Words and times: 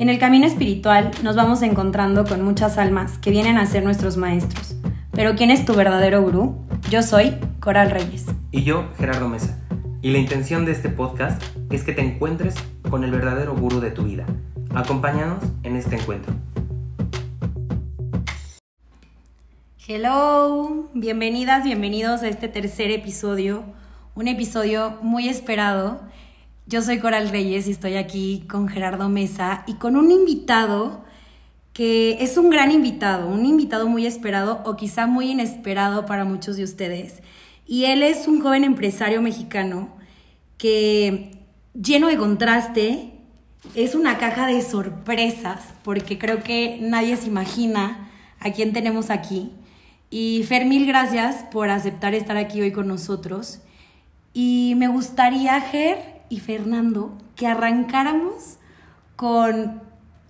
En 0.00 0.08
el 0.08 0.18
camino 0.18 0.46
espiritual 0.46 1.10
nos 1.22 1.36
vamos 1.36 1.60
encontrando 1.60 2.24
con 2.24 2.40
muchas 2.40 2.78
almas 2.78 3.18
que 3.18 3.30
vienen 3.30 3.58
a 3.58 3.66
ser 3.66 3.84
nuestros 3.84 4.16
maestros. 4.16 4.74
Pero 5.12 5.36
¿quién 5.36 5.50
es 5.50 5.66
tu 5.66 5.74
verdadero 5.74 6.22
gurú? 6.22 6.56
Yo 6.88 7.02
soy 7.02 7.36
Coral 7.60 7.90
Reyes. 7.90 8.24
Y 8.50 8.62
yo, 8.62 8.88
Gerardo 8.96 9.28
Mesa. 9.28 9.62
Y 10.00 10.12
la 10.12 10.16
intención 10.16 10.64
de 10.64 10.72
este 10.72 10.88
podcast 10.88 11.42
es 11.70 11.84
que 11.84 11.92
te 11.92 12.00
encuentres 12.00 12.54
con 12.88 13.04
el 13.04 13.10
verdadero 13.10 13.54
gurú 13.54 13.80
de 13.80 13.90
tu 13.90 14.04
vida. 14.04 14.24
Acompáñanos 14.74 15.44
en 15.64 15.76
este 15.76 15.96
encuentro. 15.96 16.32
Hello, 19.86 20.88
bienvenidas, 20.94 21.62
bienvenidos 21.64 22.22
a 22.22 22.28
este 22.28 22.48
tercer 22.48 22.90
episodio, 22.90 23.64
un 24.14 24.28
episodio 24.28 24.96
muy 25.02 25.28
esperado 25.28 26.00
yo 26.70 26.82
soy 26.82 27.00
Coral 27.00 27.30
Reyes 27.30 27.66
y 27.66 27.72
estoy 27.72 27.96
aquí 27.96 28.44
con 28.48 28.68
Gerardo 28.68 29.08
Mesa 29.08 29.64
y 29.66 29.74
con 29.74 29.96
un 29.96 30.12
invitado 30.12 31.04
que 31.72 32.18
es 32.22 32.36
un 32.36 32.48
gran 32.48 32.70
invitado, 32.70 33.26
un 33.26 33.44
invitado 33.44 33.88
muy 33.88 34.06
esperado 34.06 34.62
o 34.64 34.76
quizá 34.76 35.08
muy 35.08 35.32
inesperado 35.32 36.06
para 36.06 36.24
muchos 36.24 36.56
de 36.56 36.62
ustedes. 36.62 37.22
Y 37.66 37.86
él 37.86 38.04
es 38.04 38.28
un 38.28 38.40
joven 38.40 38.62
empresario 38.62 39.20
mexicano 39.20 39.96
que 40.58 41.32
lleno 41.74 42.06
de 42.06 42.16
contraste, 42.16 43.14
es 43.74 43.96
una 43.96 44.18
caja 44.18 44.46
de 44.46 44.62
sorpresas, 44.62 45.74
porque 45.82 46.18
creo 46.18 46.44
que 46.44 46.78
nadie 46.80 47.16
se 47.16 47.26
imagina 47.26 48.12
a 48.38 48.52
quién 48.52 48.72
tenemos 48.72 49.10
aquí. 49.10 49.50
Y 50.08 50.44
Fer, 50.44 50.66
mil 50.66 50.86
gracias 50.86 51.42
por 51.50 51.68
aceptar 51.68 52.14
estar 52.14 52.36
aquí 52.36 52.60
hoy 52.60 52.70
con 52.70 52.86
nosotros. 52.86 53.60
Y 54.32 54.74
me 54.76 54.86
gustaría, 54.86 55.60
Ger, 55.60 56.09
y 56.30 56.40
Fernando 56.40 57.12
que 57.36 57.46
arrancáramos 57.46 58.56
con 59.16 59.82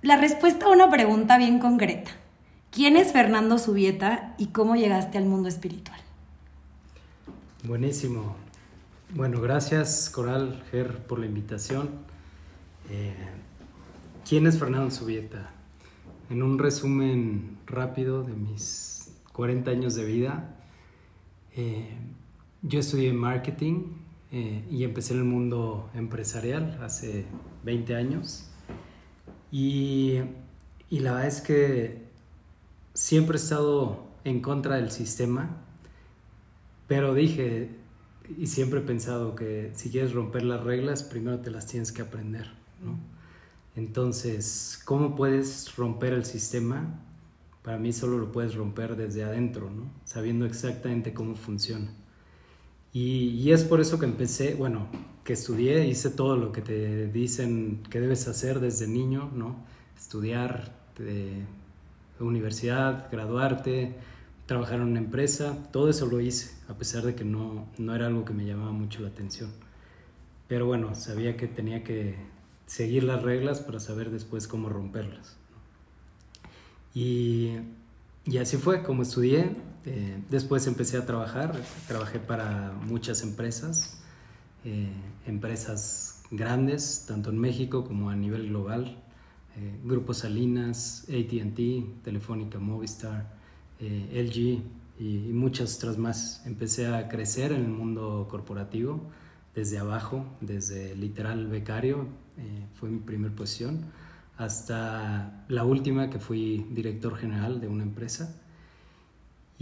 la 0.03 0.17
respuesta 0.17 0.67
a 0.67 0.71
una 0.71 0.91
pregunta 0.91 1.39
bien 1.39 1.61
concreta. 1.61 2.11
¿Quién 2.73 2.97
es 2.97 3.13
Fernando 3.13 3.59
Subieta 3.59 4.35
y 4.39 4.47
cómo 4.47 4.75
llegaste 4.75 5.19
al 5.19 5.27
mundo 5.27 5.49
espiritual? 5.49 6.01
Buenísimo. 7.65 8.35
Bueno, 9.15 9.41
gracias 9.41 10.09
Coral 10.09 10.63
Ger 10.71 10.99
por 11.07 11.19
la 11.19 11.27
invitación. 11.27 11.91
Eh, 12.89 13.15
¿Quién 14.29 14.47
es 14.47 14.59
Fernando 14.59 14.91
Subieta? 14.91 15.51
En 16.31 16.43
un 16.43 16.59
resumen 16.59 17.59
rápido 17.67 18.23
de 18.23 18.33
mis 18.33 19.13
40 19.33 19.71
años 19.71 19.95
de 19.97 20.05
vida, 20.05 20.57
eh, 21.57 21.97
yo 22.63 22.81
estudié 22.81 23.13
marketing 23.13 23.85
eh, 24.33 24.65
y 24.71 24.85
empecé 24.85 25.15
en 25.15 25.21
el 25.21 25.25
mundo 25.25 25.91
empresarial 25.95 26.79
hace 26.83 27.25
20 27.65 27.95
años. 27.95 28.47
Y, 29.51 30.21
y 30.89 31.01
la 31.01 31.13
verdad 31.13 31.29
es 31.29 31.41
que 31.41 32.03
siempre 32.95 33.37
he 33.37 33.41
estado 33.41 34.07
en 34.25 34.41
contra 34.41 34.77
del 34.77 34.91
sistema, 34.91 35.57
pero 36.87 37.15
dije, 37.15 37.71
y 38.39 38.47
siempre 38.47 38.81
he 38.81 38.83
pensado 38.83 39.35
que 39.35 39.73
si 39.75 39.91
quieres 39.91 40.13
romper 40.13 40.45
las 40.45 40.63
reglas, 40.63 41.03
primero 41.03 41.41
te 41.41 41.51
las 41.51 41.67
tienes 41.67 41.93
que 41.93 42.03
aprender, 42.03 42.51
¿no? 42.85 42.99
Entonces, 43.77 44.81
¿cómo 44.85 45.15
puedes 45.15 45.75
romper 45.77 46.13
el 46.13 46.25
sistema? 46.25 47.01
Para 47.63 47.79
mí 47.79 47.93
solo 47.93 48.19
lo 48.19 48.33
puedes 48.33 48.55
romper 48.55 48.97
desde 48.97 49.23
adentro, 49.23 49.71
¿no? 49.71 49.91
Sabiendo 50.05 50.47
exactamente 50.47 51.15
cómo 51.15 51.37
funciona. 51.37 51.93
Y, 52.93 53.51
es 53.53 53.65
por 53.65 53.81
eso 53.81 53.99
que 53.99 54.07
empecé, 54.07 54.55
bueno, 54.55 54.89
que 55.25 55.35
estudié, 55.35 55.87
hice 55.87 56.11
todo 56.11 56.37
lo 56.37 56.53
que 56.53 56.61
te 56.61 57.07
dicen 57.07 57.83
que 57.89 58.01
debes 58.01 58.27
hacer 58.27 58.61
desde 58.61 58.89
niño, 58.89 59.31
¿no? 59.35 59.57
Estudiar 59.97 60.73
de 60.99 61.45
universidad, 62.19 63.09
graduarte, 63.11 63.95
trabajar 64.51 64.81
en 64.81 64.89
una 64.89 64.99
empresa, 64.99 65.57
todo 65.71 65.89
eso 65.89 66.07
lo 66.07 66.21
hice, 66.21 66.51
a 66.69 66.75
pesar 66.75 67.05
de 67.05 67.15
que 67.15 67.25
no, 67.25 67.69
no 67.79 67.95
era 67.95 68.09
algo 68.09 68.25
que 68.25 68.33
me 68.33 68.45
llamaba 68.45 68.73
mucho 68.73 69.01
la 69.01 69.07
atención. 69.07 69.49
Pero 70.49 70.67
bueno, 70.67 70.97
sabía 70.97 71.37
que 71.37 71.47
tenía 71.47 71.85
que 71.85 72.17
seguir 72.67 73.05
las 73.05 73.23
reglas 73.23 73.61
para 73.61 73.79
saber 73.79 74.11
después 74.11 74.49
cómo 74.49 74.69
romperlas. 74.69 75.37
Y, 76.93 77.59
y 78.25 78.39
así 78.39 78.57
fue 78.57 78.83
como 78.83 79.03
estudié, 79.03 79.55
eh, 79.87 80.23
después 80.29 80.67
empecé 80.67 80.99
a 80.99 81.07
trabajar, 81.07 81.55
trabajé 81.89 82.19
para 82.19 82.73
muchas 82.87 83.23
empresas, 83.23 83.99
eh, 84.65 84.93
empresas 85.27 86.23
grandes, 86.31 87.07
tanto 87.09 87.31
en 87.31 87.39
México 87.39 87.85
como 87.85 88.11
a 88.11 88.17
nivel 88.17 88.49
global, 88.49 88.99
eh, 89.57 89.81
Grupo 89.85 90.13
Salinas, 90.13 91.07
ATT, 91.09 92.03
Telefónica 92.05 92.59
Movistar, 92.59 93.39
LG 93.81 94.63
y, 94.99 95.31
muchas 95.33 95.77
otras 95.77 95.97
más. 95.97 96.43
Empecé 96.45 96.87
a 96.87 97.09
crecer 97.09 97.53
en 97.53 97.63
el 97.63 97.71
mundo 97.71 98.29
corporativo 98.31 99.01
desde 99.55 99.79
abajo, 99.79 100.27
desde 100.43 100.95
literal 100.95 101.47
becario, 101.47 102.07
fue 102.75 102.91
mi 102.91 103.01
primera 103.01 103.35
posición, 103.35 103.87
hasta 104.37 105.45
la 105.49 105.65
última 105.65 106.11
que 106.11 106.19
fui 106.19 106.67
director 106.71 107.17
general 107.17 107.61
de 107.61 107.69
una 107.69 107.83
empresa. 107.83 108.40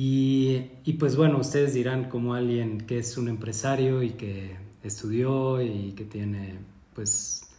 Y, 0.00 0.92
pues 1.00 1.16
bueno, 1.16 1.38
ustedes 1.38 1.74
dirán 1.74 2.08
como 2.08 2.34
alguien 2.34 2.78
que 2.82 2.98
es 3.00 3.18
un 3.18 3.28
empresario 3.28 4.04
y 4.04 4.10
que 4.10 4.56
estudió 4.84 5.60
y 5.60 5.90
que 5.96 6.04
tiene 6.04 6.60
pues 6.94 7.50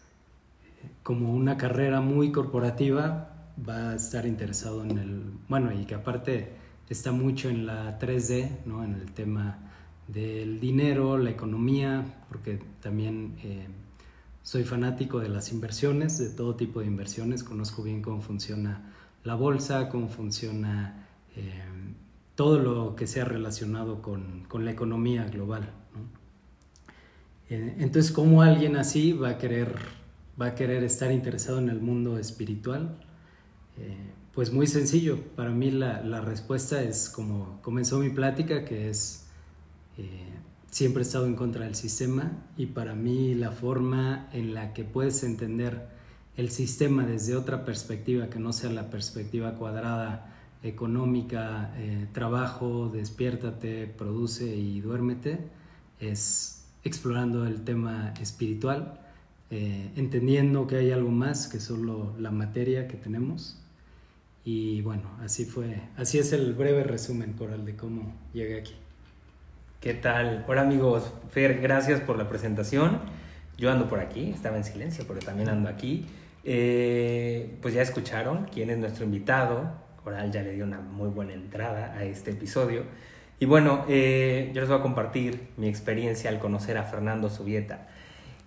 como 1.03 1.33
una 1.33 1.57
carrera 1.57 2.00
muy 2.00 2.31
corporativa, 2.31 3.51
va 3.67 3.89
a 3.89 3.95
estar 3.95 4.25
interesado 4.25 4.85
en 4.85 4.97
el, 4.97 5.22
bueno, 5.50 5.73
y 5.73 5.83
que 5.83 5.95
aparte 5.95 6.53
está 6.89 7.11
mucho 7.11 7.50
en 7.50 7.66
la 7.66 8.00
3D, 8.00 8.63
¿no? 8.66 8.85
En 8.85 8.94
el 8.94 9.11
tema 9.11 9.57
del 10.07 10.61
dinero, 10.61 11.17
la 11.17 11.31
economía, 11.31 12.23
porque 12.29 12.61
también 12.81 13.35
eh, 13.44 13.67
soy 14.44 14.63
fanático 14.63 15.19
de 15.19 15.27
las 15.27 15.51
inversiones, 15.51 16.17
de 16.17 16.29
todo 16.29 16.56
tipo 16.56 16.79
de 16.79 16.85
inversiones, 16.85 17.44
conozco 17.44 17.83
bien 17.83 18.01
cómo 18.01 18.21
funciona 18.21 18.94
la 19.25 19.35
bolsa, 19.35 19.89
cómo 19.89 20.07
funciona... 20.07 21.06
Eh, 21.35 21.63
todo 22.39 22.57
lo 22.57 22.95
que 22.95 23.05
sea 23.05 23.25
relacionado 23.25 24.01
con, 24.01 24.45
con 24.47 24.63
la 24.63 24.72
economía 24.72 25.25
global. 25.25 25.73
Eh, 27.50 27.75
entonces, 27.79 28.13
¿cómo 28.13 28.44
alguien 28.44 28.77
así 28.77 29.11
va 29.11 29.31
a 29.31 29.38
querer, 29.38 29.75
va 30.41 30.45
a 30.45 30.55
querer 30.55 30.85
estar 30.85 31.11
interesado 31.11 31.59
en 31.59 31.67
el 31.67 31.81
mundo 31.81 32.17
espiritual? 32.17 32.97
Eh, 33.77 33.94
pues 34.33 34.53
muy 34.53 34.67
sencillo, 34.67 35.19
para 35.35 35.50
mí 35.50 35.69
la, 35.69 36.01
la, 36.01 36.22
respuesta 36.22 36.81
es 36.81 37.09
como 37.09 37.59
comenzó 37.61 38.00
mi 38.00 38.09
plática, 38.09 38.63
que 38.63 38.89
es 38.89 39.25
eh, 39.97 40.29
siempre 40.71 41.03
he 41.03 41.06
estado 41.06 41.25
en 41.25 41.35
contra 41.35 41.66
del 41.66 41.75
sistema 41.75 42.31
y 42.56 42.67
para 42.67 42.95
mí 42.95 43.35
la 43.35 43.51
forma 43.51 44.29
en 44.31 44.53
la 44.53 44.71
que 44.71 44.85
puedes 44.85 45.23
entender 45.23 45.89
el 46.38 46.51
sistema 46.51 47.06
desde 47.06 47.35
otra 47.35 47.66
perspectiva 47.66 48.29
que 48.29 48.39
no 48.39 48.53
sea 48.53 48.69
la 48.69 48.89
perspectiva 48.89 49.56
cuadrada 49.56 50.38
económica, 50.63 51.73
eh, 51.77 52.07
trabajo, 52.11 52.89
despiértate, 52.89 53.87
produce 53.87 54.45
y 54.45 54.81
duérmete, 54.81 55.39
es 55.99 56.65
explorando 56.83 57.45
el 57.45 57.63
tema 57.63 58.13
espiritual, 58.21 58.99
eh, 59.51 59.89
entendiendo 59.95 60.67
que 60.67 60.77
hay 60.77 60.91
algo 60.91 61.11
más 61.11 61.47
que 61.47 61.59
solo 61.59 62.13
la 62.19 62.31
materia 62.31 62.87
que 62.87 62.97
tenemos. 62.97 63.57
Y 64.45 64.81
bueno, 64.81 65.03
así 65.21 65.45
fue, 65.45 65.81
así 65.97 66.17
es 66.17 66.33
el 66.33 66.53
breve 66.53 66.83
resumen, 66.83 67.33
Coral, 67.33 67.65
de 67.65 67.75
cómo 67.75 68.13
llegué 68.33 68.59
aquí. 68.59 68.73
¿Qué 69.81 69.93
tal? 69.93 70.45
Hola 70.47 70.61
amigos, 70.61 71.13
Fer, 71.29 71.61
gracias 71.61 72.01
por 72.01 72.17
la 72.17 72.27
presentación. 72.27 72.99
Yo 73.57 73.71
ando 73.71 73.87
por 73.87 73.99
aquí, 73.99 74.29
estaba 74.29 74.57
en 74.57 74.63
silencio, 74.63 75.05
pero 75.07 75.19
también 75.19 75.50
ando 75.50 75.69
aquí. 75.69 76.05
Eh, 76.44 77.57
pues 77.62 77.73
ya 77.73 77.81
escucharon 77.81 78.47
quién 78.51 78.69
es 78.69 78.77
nuestro 78.77 79.05
invitado, 79.05 79.71
Ya 80.31 80.41
le 80.41 80.53
dio 80.53 80.65
una 80.65 80.79
muy 80.79 81.09
buena 81.09 81.33
entrada 81.33 81.94
a 81.97 82.03
este 82.03 82.31
episodio. 82.31 82.83
Y 83.39 83.45
bueno, 83.45 83.85
eh, 83.88 84.51
yo 84.53 84.61
les 84.61 84.69
voy 84.69 84.79
a 84.79 84.81
compartir 84.81 85.50
mi 85.56 85.67
experiencia 85.69 86.29
al 86.29 86.39
conocer 86.39 86.77
a 86.77 86.83
Fernando 86.83 87.29
Subieta. 87.29 87.88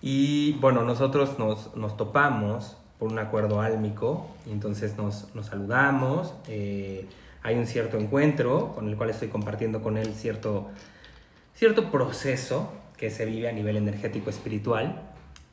Y 0.03 0.53
bueno, 0.61 0.85
nosotros 0.85 1.38
nos, 1.38 1.75
nos 1.76 1.97
topamos 1.97 2.76
por 2.99 3.11
un 3.11 3.19
acuerdo 3.19 3.61
álmico, 3.61 4.29
y 4.47 4.53
entonces 4.53 4.97
nos, 4.97 5.35
nos 5.35 5.47
saludamos, 5.47 6.35
eh, 6.47 7.06
hay 7.43 7.56
un 7.56 7.67
cierto 7.67 7.99
encuentro 7.99 8.73
con 8.75 8.88
el 8.88 8.97
cual 8.97 9.11
estoy 9.11 9.29
compartiendo 9.29 9.82
con 9.82 9.97
él 9.97 10.15
cierto, 10.15 10.70
cierto 11.55 11.91
proceso 11.91 12.73
que 12.97 13.11
se 13.11 13.25
vive 13.25 13.49
a 13.49 13.53
nivel 13.53 13.76
energético 13.76 14.31
espiritual. 14.31 15.03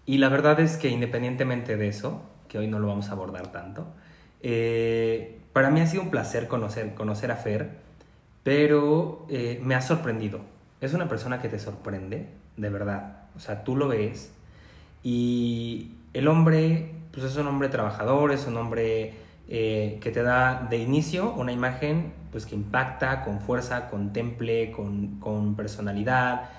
Y 0.06 0.20
la 0.20 0.30
verdad 0.30 0.60
es 0.60 0.78
que 0.78 0.90
independientemente 0.90 1.78
de 1.78 1.88
eso, 1.88 2.22
que 2.48 2.60
hoy 2.60 2.68
no 2.68 2.78
lo 2.78 2.88
vamos 2.88 3.10
a 3.10 3.14
abordar 3.14 3.52
tanto, 3.52 3.88
eh, 4.42 5.39
para 5.60 5.72
mí 5.72 5.82
ha 5.82 5.88
sido 5.88 6.04
un 6.04 6.10
placer 6.10 6.48
conocer, 6.48 6.94
conocer 6.94 7.34
a 7.34 7.36
Fer, 7.36 7.72
pero 8.44 9.26
eh, 9.28 9.60
me 9.62 9.76
ha 9.76 9.82
sorprendido. 9.82 10.40
Es 10.80 10.94
una 10.94 11.10
persona 11.10 11.42
que 11.42 11.50
te 11.50 11.60
sorprende, 11.60 12.30
de 12.56 12.70
verdad. 12.70 13.24
O 13.36 13.42
sea, 13.42 13.66
tú 13.66 13.76
lo 13.76 13.90
ves 13.90 14.32
y 15.04 15.96
el 16.14 16.30
hombre 16.30 16.94
pues 17.12 17.26
es 17.26 17.36
un 17.36 17.46
hombre 17.48 17.68
trabajador, 17.68 18.32
es 18.32 18.48
un 18.48 18.56
hombre 18.56 19.16
eh, 19.50 20.00
que 20.02 20.12
te 20.12 20.24
da 20.24 20.66
de 20.70 20.78
inicio 20.78 21.34
una 21.34 21.52
imagen 21.52 22.14
pues 22.32 22.46
que 22.46 22.56
impacta 22.56 23.26
con 23.26 23.42
fuerza, 23.42 23.90
con 23.90 24.14
temple, 24.14 24.72
con, 24.72 25.20
con 25.20 25.56
personalidad. 25.58 26.52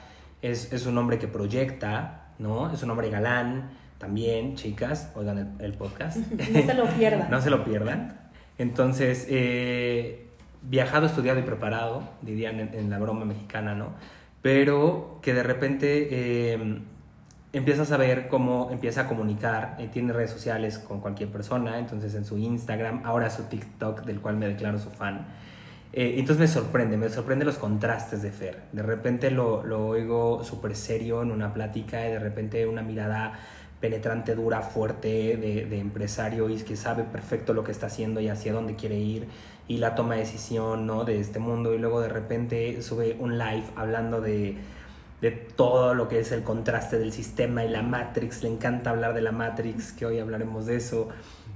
Es, 0.43 0.75
es, 0.75 0.85
un 0.85 0.99
hombre 0.99 1.19
que 1.19 1.27
proyecta, 1.27 2.33
¿no? 2.39 2.71
Es 2.71 2.83
un 2.83 2.91
hombre 2.91 3.09
galán 3.09 3.71
también, 3.97 4.57
chicas, 4.57 5.11
oigan 5.15 5.57
el, 5.59 5.73
podcast. 5.73 6.19
no 6.53 6.61
se 6.61 6.75
lo 6.75 6.85
pierdan. 6.85 7.31
no 7.31 7.41
se 7.41 7.49
lo 7.49 7.65
pierdan. 7.65 8.30
Entonces, 8.61 9.27
eh, 9.31 10.27
viajado, 10.61 11.07
estudiado 11.07 11.41
y 11.41 11.45
preparado, 11.45 12.03
dirían 12.21 12.61
en, 12.61 12.91
la 12.91 12.99
broma 12.99 13.25
mexicana, 13.25 13.75
¿no? 13.75 13.95
Pero 14.43 15.19
que 15.23 15.33
de 15.33 15.43
repente 15.43 16.09
eh, 16.11 16.83
empiezas 17.55 17.91
a 17.91 17.97
ver 17.97 18.29
cómo 18.29 18.69
empieza 18.71 19.01
a 19.01 19.09
comunicar, 19.09 19.77
eh, 19.79 19.89
tiene 19.91 20.13
redes 20.13 20.31
sociales 20.31 20.79
con 20.79 21.01
cualquier 21.01 21.31
persona, 21.31 21.79
entonces 21.79 22.15
en 22.15 22.27
su 22.27 22.37
Instagram, 22.37 23.01
ahora 23.07 23.31
su 23.31 23.45
TikTok, 23.45 24.05
del 24.05 24.21
cual 24.21 24.37
me 24.37 24.47
declaro 24.47 24.79
su 24.79 24.91
fan. 24.91 25.27
Eh, 25.95 26.17
entonces 26.19 26.39
me 26.39 26.47
sorprende, 26.47 26.99
me 26.99 27.09
sorprende 27.09 27.47
los 27.47 27.57
contrastes 27.57 28.21
de 28.21 28.31
Fer. 28.31 28.65
De 28.73 28.83
repente 28.83 29.31
lo, 29.31 29.65
lo 29.65 29.87
oigo 29.87 30.45
súper 30.45 30.77
serio 30.77 31.23
en 31.23 31.31
una 31.31 31.55
plática 31.55 32.07
y 32.07 32.13
de 32.13 32.19
repente 32.19 32.67
una 32.67 32.83
mirada 32.83 33.41
penetrante, 33.81 34.35
dura, 34.35 34.63
fuerte 34.63 35.37
de, 35.37 35.67
de, 35.67 35.79
empresario 35.79 36.49
y 36.51 36.57
que 36.57 36.77
sabe 36.77 37.05
perfecto 37.05 37.55
lo 37.55 37.65
que 37.65 37.73
está 37.73 37.87
haciendo 37.87 38.21
y 38.21 38.29
hacia 38.29 38.53
dónde 38.53 38.77
quiere 38.77 38.99
ir 38.99 39.27
y 39.69 39.79
la 39.79 39.95
toma 39.95 40.15
de 40.15 40.21
decisión 40.21 40.87
¿no? 40.87 41.05
de 41.05 41.21
este 41.21 41.39
mundo 41.39 41.75
y 41.75 41.79
luego 41.79 42.01
de 42.01 42.09
repente 42.09 42.83
sube 42.83 43.17
un 43.19 43.39
live 43.39 43.65
hablando 43.77 44.21
de 44.21 44.59
de 45.21 45.31
todo 45.31 45.95
lo 45.95 46.09
que 46.09 46.19
es 46.19 46.33
el 46.33 46.43
contraste 46.43 46.99
del 46.99 47.13
sistema 47.13 47.65
y 47.65 47.69
la 47.69 47.83
Matrix. 47.83 48.43
Le 48.43 48.49
encanta 48.49 48.91
hablar 48.91 49.15
de 49.15 49.21
la 49.21 49.33
Matrix, 49.33 49.93
que 49.93 50.07
hoy 50.07 50.19
hablaremos 50.19 50.67
de 50.67 50.77
eso. 50.77 51.09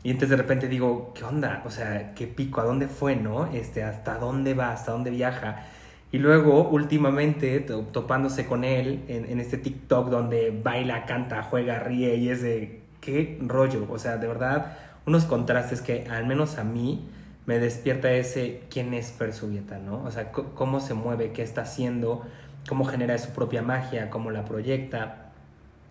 Y 0.03 0.11
entonces 0.11 0.31
de 0.31 0.37
repente 0.37 0.69
digo, 0.69 1.13
¿qué 1.15 1.25
onda? 1.25 1.63
O 1.65 1.71
sea, 1.71 2.15
¿qué 2.15 2.27
pico? 2.27 2.61
¿A 2.61 2.65
dónde 2.65 2.89
fue, 2.89 3.17
no? 3.17 3.47
Este, 3.47 3.83
¿Hasta 3.83 4.19
dónde 4.19 4.53
va? 4.53 4.73
¿Hasta 4.73 4.93
dónde 4.93 5.11
viaja? 5.11 5.67
Y 6.15 6.19
luego, 6.19 6.69
últimamente, 6.69 7.59
topándose 7.59 8.47
con 8.47 8.63
él 8.63 9.03
en, 9.09 9.41
este 9.41 9.59
TikTok 9.59 10.11
donde 10.11 10.57
baila, 10.63 11.07
canta, 11.07 11.43
juega, 11.43 11.81
ríe 11.81 12.15
y 12.15 12.29
es 12.29 12.41
de, 12.41 12.83
¿qué 13.01 13.37
rollo? 13.45 13.89
O 13.91 13.99
sea, 13.99 14.17
de 14.19 14.29
verdad, 14.29 14.79
unos 15.07 15.25
contrastes 15.25 15.81
que 15.81 16.07
al 16.09 16.25
menos 16.25 16.57
a 16.57 16.63
mí 16.63 17.09
me 17.47 17.59
despierta 17.59 18.13
ese 18.13 18.63
quién 18.71 18.95
es 18.95 19.11
Persubieta, 19.11 19.81
¿no? 19.81 20.05
O 20.05 20.11
sea, 20.13 20.31
cómo 20.31 20.79
se 20.79 20.95
mueve, 20.95 21.33
qué 21.33 21.43
está 21.43 21.63
haciendo, 21.63 22.23
cómo 22.69 22.85
genera 22.85 23.19
su 23.19 23.31
propia 23.31 23.63
magia, 23.63 24.09
cómo 24.09 24.31
la 24.31 24.45
proyecta, 24.45 25.33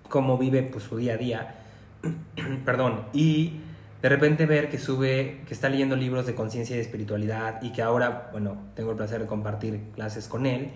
cómo 0.07 0.37
vive 0.37 0.63
pues, 0.63 0.85
su 0.85 0.95
día 0.95 1.15
a 1.15 1.17
día. 1.17 1.55
Perdón. 2.63 3.07
Y 3.11 3.59
de 4.03 4.09
repente 4.09 4.45
ver 4.45 4.69
que 4.69 4.77
sube, 4.77 5.43
que 5.47 5.53
está 5.53 5.69
leyendo 5.69 5.95
libros 5.95 6.25
de 6.25 6.35
conciencia 6.35 6.73
y 6.73 6.77
de 6.77 6.83
espiritualidad 6.83 7.61
y 7.61 7.71
que 7.71 7.81
ahora, 7.81 8.27
bueno, 8.33 8.57
tengo 8.75 8.91
el 8.91 8.97
placer 8.97 9.21
de 9.21 9.27
compartir 9.27 9.91
clases 9.95 10.27
con 10.27 10.45
él 10.45 10.71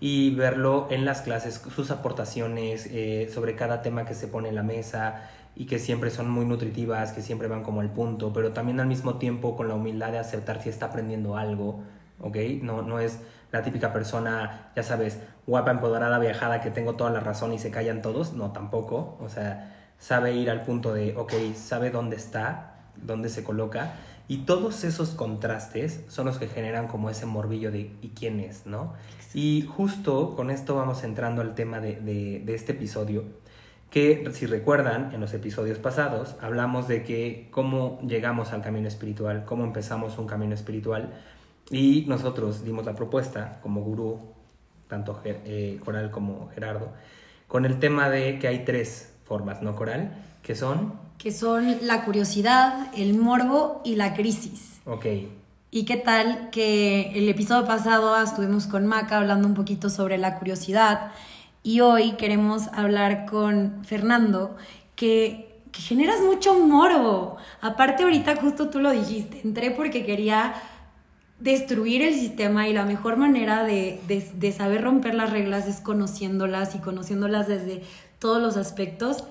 y 0.00 0.34
verlo 0.34 0.88
en 0.90 1.04
las 1.04 1.20
clases, 1.20 1.62
sus 1.74 1.90
aportaciones 1.90 2.88
eh, 2.90 3.30
sobre 3.30 3.54
cada 3.54 3.82
tema 3.82 4.06
que 4.06 4.14
se 4.14 4.28
pone 4.28 4.48
en 4.48 4.54
la 4.54 4.62
mesa 4.62 5.28
y 5.54 5.66
que 5.66 5.78
siempre 5.78 6.10
son 6.10 6.30
muy 6.30 6.46
nutritivas, 6.46 7.12
que 7.12 7.20
siempre 7.20 7.48
van 7.48 7.62
como 7.62 7.82
al 7.82 7.92
punto, 7.92 8.32
pero 8.32 8.52
también 8.52 8.80
al 8.80 8.86
mismo 8.86 9.16
tiempo 9.16 9.56
con 9.56 9.68
la 9.68 9.74
humildad 9.74 10.12
de 10.12 10.18
aceptar 10.18 10.62
si 10.62 10.70
está 10.70 10.86
aprendiendo 10.86 11.36
algo, 11.36 11.82
¿ok? 12.18 12.36
No, 12.62 12.80
no 12.80 12.98
es 12.98 13.20
la 13.52 13.62
típica 13.62 13.92
persona, 13.92 14.72
ya 14.74 14.82
sabes, 14.82 15.20
guapa, 15.46 15.70
empoderada, 15.70 16.18
viajada, 16.18 16.62
que 16.62 16.70
tengo 16.70 16.94
toda 16.94 17.10
la 17.10 17.20
razón 17.20 17.52
y 17.52 17.58
se 17.58 17.70
callan 17.70 18.00
todos. 18.00 18.32
No, 18.32 18.52
tampoco. 18.52 19.18
O 19.20 19.28
sea, 19.28 19.76
sabe 19.98 20.32
ir 20.32 20.50
al 20.50 20.62
punto 20.62 20.94
de, 20.94 21.14
ok, 21.16 21.32
sabe 21.54 21.90
dónde 21.90 22.16
está, 22.16 22.69
dónde 23.02 23.28
se 23.28 23.44
coloca. 23.44 23.94
Y 24.28 24.38
todos 24.44 24.84
esos 24.84 25.10
contrastes 25.10 26.04
son 26.08 26.26
los 26.26 26.38
que 26.38 26.46
generan 26.46 26.86
como 26.86 27.10
ese 27.10 27.26
morbillo 27.26 27.72
de 27.72 27.90
¿y 28.00 28.12
quién 28.14 28.38
es? 28.38 28.64
¿no? 28.64 28.94
Y 29.34 29.62
justo 29.62 30.36
con 30.36 30.50
esto 30.50 30.76
vamos 30.76 31.02
entrando 31.02 31.42
al 31.42 31.54
tema 31.54 31.80
de, 31.80 31.96
de, 31.96 32.40
de 32.44 32.54
este 32.54 32.72
episodio, 32.72 33.24
que 33.90 34.30
si 34.32 34.46
recuerdan 34.46 35.12
en 35.12 35.20
los 35.20 35.34
episodios 35.34 35.78
pasados 35.78 36.36
hablamos 36.40 36.86
de 36.86 37.02
que 37.02 37.48
cómo 37.50 37.98
llegamos 38.06 38.52
al 38.52 38.62
camino 38.62 38.86
espiritual, 38.86 39.44
cómo 39.44 39.64
empezamos 39.64 40.16
un 40.18 40.28
camino 40.28 40.54
espiritual 40.54 41.12
y 41.70 42.04
nosotros 42.08 42.64
dimos 42.64 42.86
la 42.86 42.94
propuesta 42.94 43.58
como 43.62 43.80
gurú, 43.80 44.20
tanto 44.88 45.20
eh, 45.24 45.80
Coral 45.84 46.10
como 46.10 46.48
Gerardo, 46.54 46.92
con 47.46 47.64
el 47.64 47.78
tema 47.78 48.08
de 48.10 48.38
que 48.38 48.48
hay 48.48 48.64
tres 48.64 49.12
formas, 49.24 49.62
¿no, 49.62 49.74
Coral? 49.74 50.12
Que 50.42 50.54
son... 50.54 51.09
Que 51.20 51.32
son 51.32 51.76
la 51.82 52.06
curiosidad, 52.06 52.88
el 52.96 53.12
morbo 53.12 53.82
y 53.84 53.96
la 53.96 54.14
crisis. 54.14 54.80
Ok. 54.86 55.04
¿Y 55.70 55.84
qué 55.84 55.98
tal 55.98 56.48
que 56.48 57.12
el 57.14 57.28
episodio 57.28 57.66
pasado 57.66 58.18
estuvimos 58.22 58.66
con 58.66 58.86
Maca 58.86 59.18
hablando 59.18 59.46
un 59.46 59.52
poquito 59.52 59.90
sobre 59.90 60.16
la 60.16 60.38
curiosidad 60.38 61.12
y 61.62 61.80
hoy 61.80 62.12
queremos 62.12 62.68
hablar 62.72 63.26
con 63.26 63.84
Fernando 63.84 64.56
que, 64.96 65.60
que 65.72 65.82
generas 65.82 66.22
mucho 66.22 66.58
morbo. 66.58 67.36
Aparte 67.60 68.04
ahorita 68.04 68.36
justo 68.36 68.70
tú 68.70 68.80
lo 68.80 68.90
dijiste, 68.90 69.42
entré 69.44 69.70
porque 69.72 70.06
quería 70.06 70.54
destruir 71.38 72.00
el 72.00 72.14
sistema 72.14 72.66
y 72.66 72.72
la 72.72 72.86
mejor 72.86 73.18
manera 73.18 73.64
de, 73.64 74.00
de, 74.08 74.52
saber 74.52 74.82
romper 74.82 75.14
las 75.14 75.28
reglas 75.28 75.66
es 75.66 75.82
conociéndolas 75.82 76.74
y 76.74 76.78
conociéndolas 76.78 77.46
desde 77.46 77.82
todos 78.18 78.40
los 78.40 78.56
aspectos. 78.56 79.24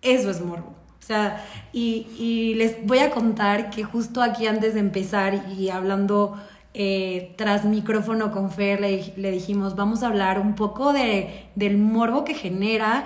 Eso 0.00 0.30
es 0.30 0.40
morbo. 0.40 0.77
O 1.00 1.06
sea, 1.08 1.44
y, 1.72 2.06
y 2.18 2.54
les 2.54 2.84
voy 2.86 2.98
a 2.98 3.10
contar 3.10 3.70
que 3.70 3.84
justo 3.84 4.22
aquí 4.22 4.46
antes 4.46 4.74
de 4.74 4.80
empezar 4.80 5.46
y 5.56 5.70
hablando 5.70 6.36
eh, 6.74 7.34
tras 7.36 7.64
micrófono 7.64 8.30
con 8.30 8.50
Fer, 8.50 8.80
le, 8.80 9.12
le, 9.16 9.30
dijimos, 9.30 9.74
vamos 9.74 10.02
a 10.02 10.08
hablar 10.08 10.38
un 10.38 10.54
poco 10.54 10.92
de, 10.92 11.48
del 11.54 11.78
morbo 11.78 12.24
que 12.24 12.34
genera 12.34 13.04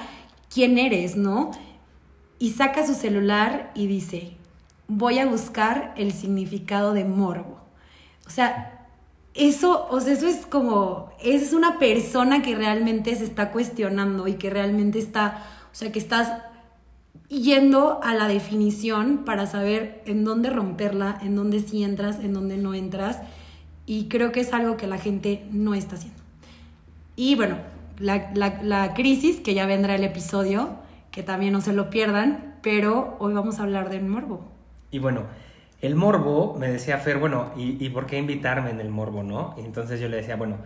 quién 0.53 0.79
eres, 0.79 1.17
¿no? 1.17 1.53
Y 2.39 2.51
saca 2.51 2.87
su 2.87 2.95
celular 2.95 3.71
y 3.75 3.87
dice, 3.87 4.37
voy 4.89 5.19
a 5.21 5.27
buscar 5.27 5.95
el 5.97 6.13
significado 6.13 6.93
de 6.93 7.05
morbo. 7.05 7.61
O 8.27 8.31
sea, 8.31 8.89
eso, 9.35 9.87
o 9.91 10.01
sea, 10.01 10.13
eso 10.13 10.27
es 10.27 10.45
como, 10.45 11.11
es 11.23 11.53
una 11.53 11.79
persona 11.79 12.43
que 12.43 12.55
realmente 12.55 13.15
se 13.17 13.25
está 13.25 13.53
cuestionando 13.53 14.29
y 14.29 14.35
que 14.35 14.51
realmente 14.51 14.99
está, 14.99 15.45
o 15.73 15.75
sea, 15.75 15.91
que 15.91 15.99
estás 15.99 16.43
yendo 17.41 18.01
a 18.03 18.15
la 18.15 18.29
definición 18.29 19.25
para 19.25 19.47
saber 19.47 20.03
en 20.05 20.25
dónde 20.25 20.51
romperla, 20.51 21.19
en 21.23 21.35
dónde 21.35 21.61
sí 21.61 21.83
entras, 21.83 22.21
en 22.21 22.35
dónde 22.35 22.59
no 22.59 22.75
entras. 22.75 23.21
Y 23.87 24.09
creo 24.09 24.33
que 24.33 24.41
es 24.41 24.53
algo 24.53 24.77
que 24.77 24.87
la 24.87 24.99
gente 24.99 25.47
no 25.51 25.75
está 25.75 25.97
haciendo. 25.97 26.21
Y 27.17 27.35
bueno, 27.35 27.57
la, 27.99 28.33
la, 28.35 28.95
crisis, 28.95 29.41
que 29.41 29.55
ya 29.55 29.67
vendrá 29.67 29.95
el 29.95 30.05
episodio, 30.05 30.71
que 31.11 31.23
también 31.23 31.53
no 31.53 31.61
se 31.61 31.73
lo 31.73 31.91
pierdan, 31.91 32.57
pero 32.63 33.17
hoy 33.19 33.33
vamos 33.33 33.59
a 33.59 33.63
hablar 33.63 33.91
del 33.91 34.05
morbo. 34.05 34.45
Y 34.91 34.99
bueno, 34.99 35.23
el 35.81 35.95
morbo, 35.95 36.57
me 36.59 36.71
decía 36.71 36.99
Fer, 36.99 37.19
bueno, 37.19 37.53
¿y, 37.57 37.89
por 37.91 38.07
qué 38.07 38.19
invitarme 38.19 38.71
en 38.71 38.81
el 38.81 38.89
morbo, 38.89 39.23
no? 39.23 39.55
Y 39.59 39.61
entonces 39.61 40.01
yo 40.01 40.09
le 40.09 40.19
decía, 40.19 40.37
bueno, 40.37 40.59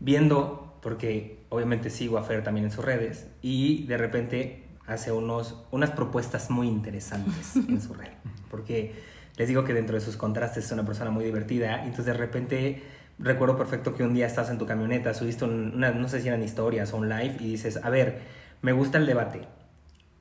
viendo, 0.00 0.74
porque 0.80 1.38
obviamente 1.48 1.90
sigo 1.90 2.18
a 2.18 2.22
Fer 2.22 2.42
también 2.42 2.66
en 2.66 2.72
sus 2.72 2.84
redes, 2.84 3.28
y 3.40 3.86
de 3.86 3.96
repente 3.96 4.63
hace 4.86 5.12
unos, 5.12 5.64
unas 5.70 5.90
propuestas 5.90 6.50
muy 6.50 6.68
interesantes 6.68 7.56
en 7.68 7.80
su 7.80 7.94
red, 7.94 8.12
porque 8.50 8.94
les 9.36 9.48
digo 9.48 9.64
que 9.64 9.74
dentro 9.74 9.94
de 9.96 10.00
sus 10.00 10.16
contrastes 10.16 10.66
es 10.66 10.72
una 10.72 10.84
persona 10.84 11.10
muy 11.10 11.24
divertida, 11.24 11.78
y 11.84 11.88
entonces 11.88 12.06
de 12.06 12.14
repente 12.14 12.82
recuerdo 13.18 13.56
perfecto 13.56 13.94
que 13.94 14.02
un 14.02 14.14
día 14.14 14.26
estás 14.26 14.50
en 14.50 14.58
tu 14.58 14.66
camioneta, 14.66 15.14
subiste 15.14 15.44
una, 15.44 15.90
no 15.90 16.08
sé 16.08 16.20
si 16.20 16.28
eran 16.28 16.42
historias 16.42 16.92
o 16.92 16.98
un 16.98 17.08
live, 17.08 17.36
y 17.40 17.52
dices, 17.52 17.80
a 17.82 17.90
ver, 17.90 18.20
me 18.62 18.72
gusta 18.72 18.98
el 18.98 19.06
debate, 19.06 19.42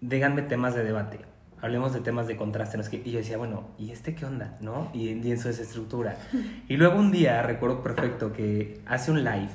díganme 0.01 0.43
temas 0.43 0.75
de 0.75 0.83
debate 0.83 1.33
hablemos 1.63 1.93
de 1.93 2.01
temas 2.01 2.27
de 2.27 2.35
contraste. 2.35 2.77
¿no? 2.77 2.83
Y 2.91 3.11
yo 3.11 3.19
decía, 3.19 3.37
bueno, 3.37 3.69
¿y 3.79 3.91
este 3.91 4.13
qué 4.13 4.25
onda? 4.25 4.57
¿No? 4.59 4.91
Y, 4.93 5.11
y 5.11 5.31
eso 5.31 5.49
es 5.49 5.59
estructura. 5.59 6.17
Y 6.67 6.75
luego 6.77 6.99
un 6.99 7.11
día 7.11 7.41
recuerdo 7.41 7.81
perfecto 7.81 8.33
que 8.33 8.81
hace 8.85 9.11
un 9.11 9.23
live, 9.23 9.49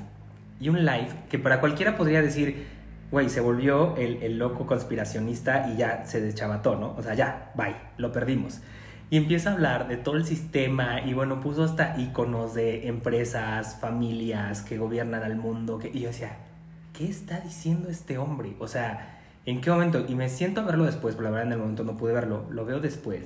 y 0.61 0.69
un 0.71 0.85
live 0.85 1.11
que 1.29 1.39
para 1.39 1.61
cualquiera 1.61 1.97
podría 1.97 2.23
decir, 2.23 2.67
güey, 3.11 3.29
se 3.29 3.41
volvió 3.41 3.97
el, 3.97 4.23
el, 4.23 4.39
loco 4.39 4.67
conspiracionista 4.67 5.71
y 5.73 5.79
ya 5.79 6.05
se 6.05 6.21
deschavató, 6.21 6.77
¿no? 6.77 6.95
O 6.97 7.03
sea, 7.03 7.15
ya, 7.15 7.53
bye, 7.55 7.77
lo 7.97 8.13
perdimos. 8.13 8.61
Y 9.11 9.17
empieza 9.17 9.51
a 9.51 9.53
hablar 9.55 9.89
de 9.89 9.97
todo 9.97 10.17
el 10.17 10.25
sistema 10.27 11.01
y 11.01 11.15
bueno, 11.15 11.41
puso 11.41 11.65
hasta 11.65 11.99
iconos 11.99 12.55
de 12.55 12.89
empresas, 12.89 13.79
familias 13.81 14.63
que 14.63 14.77
gobiernan 14.77 15.23
al 15.23 15.37
mundo. 15.37 15.79
Que, 15.79 15.89
y 15.89 16.01
yo 16.01 16.09
decía, 16.09 16.37
¿qué 16.93 17.09
está 17.09 17.41
diciendo 17.41 17.89
este 17.89 18.19
hombre? 18.19 18.55
O 18.59 18.69
sea, 18.69 19.19
¿En 19.49 19.63
qué 19.63 19.71
momento? 19.71 20.05
Y 20.07 20.15
me 20.15 20.29
siento 20.29 20.61
a 20.61 20.65
verlo 20.65 20.85
después, 20.85 21.15
pero 21.15 21.25
la 21.25 21.31
verdad 21.31 21.47
en 21.47 21.53
el 21.55 21.59
momento 21.59 21.83
no 21.83 21.97
pude 21.97 22.13
verlo, 22.13 22.45
lo 22.51 22.67
veo 22.67 22.81
después. 22.81 23.23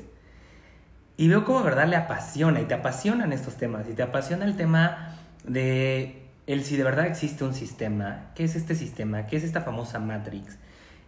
Y 1.16 1.26
veo 1.26 1.44
cómo 1.44 1.64
verdad 1.64 1.88
le 1.88 1.96
apasiona, 1.96 2.60
y 2.60 2.64
te 2.66 2.74
apasionan 2.74 3.32
estos 3.32 3.56
temas, 3.56 3.88
y 3.88 3.94
te 3.94 4.04
apasiona 4.04 4.44
el 4.44 4.56
tema 4.56 5.16
de 5.42 6.21
el 6.52 6.64
si 6.64 6.76
de 6.76 6.84
verdad 6.84 7.06
existe 7.06 7.44
un 7.44 7.54
sistema, 7.54 8.30
qué 8.34 8.44
es 8.44 8.56
este 8.56 8.74
sistema, 8.74 9.26
qué 9.26 9.36
es 9.36 9.44
esta 9.44 9.62
famosa 9.62 9.98
Matrix, 9.98 10.58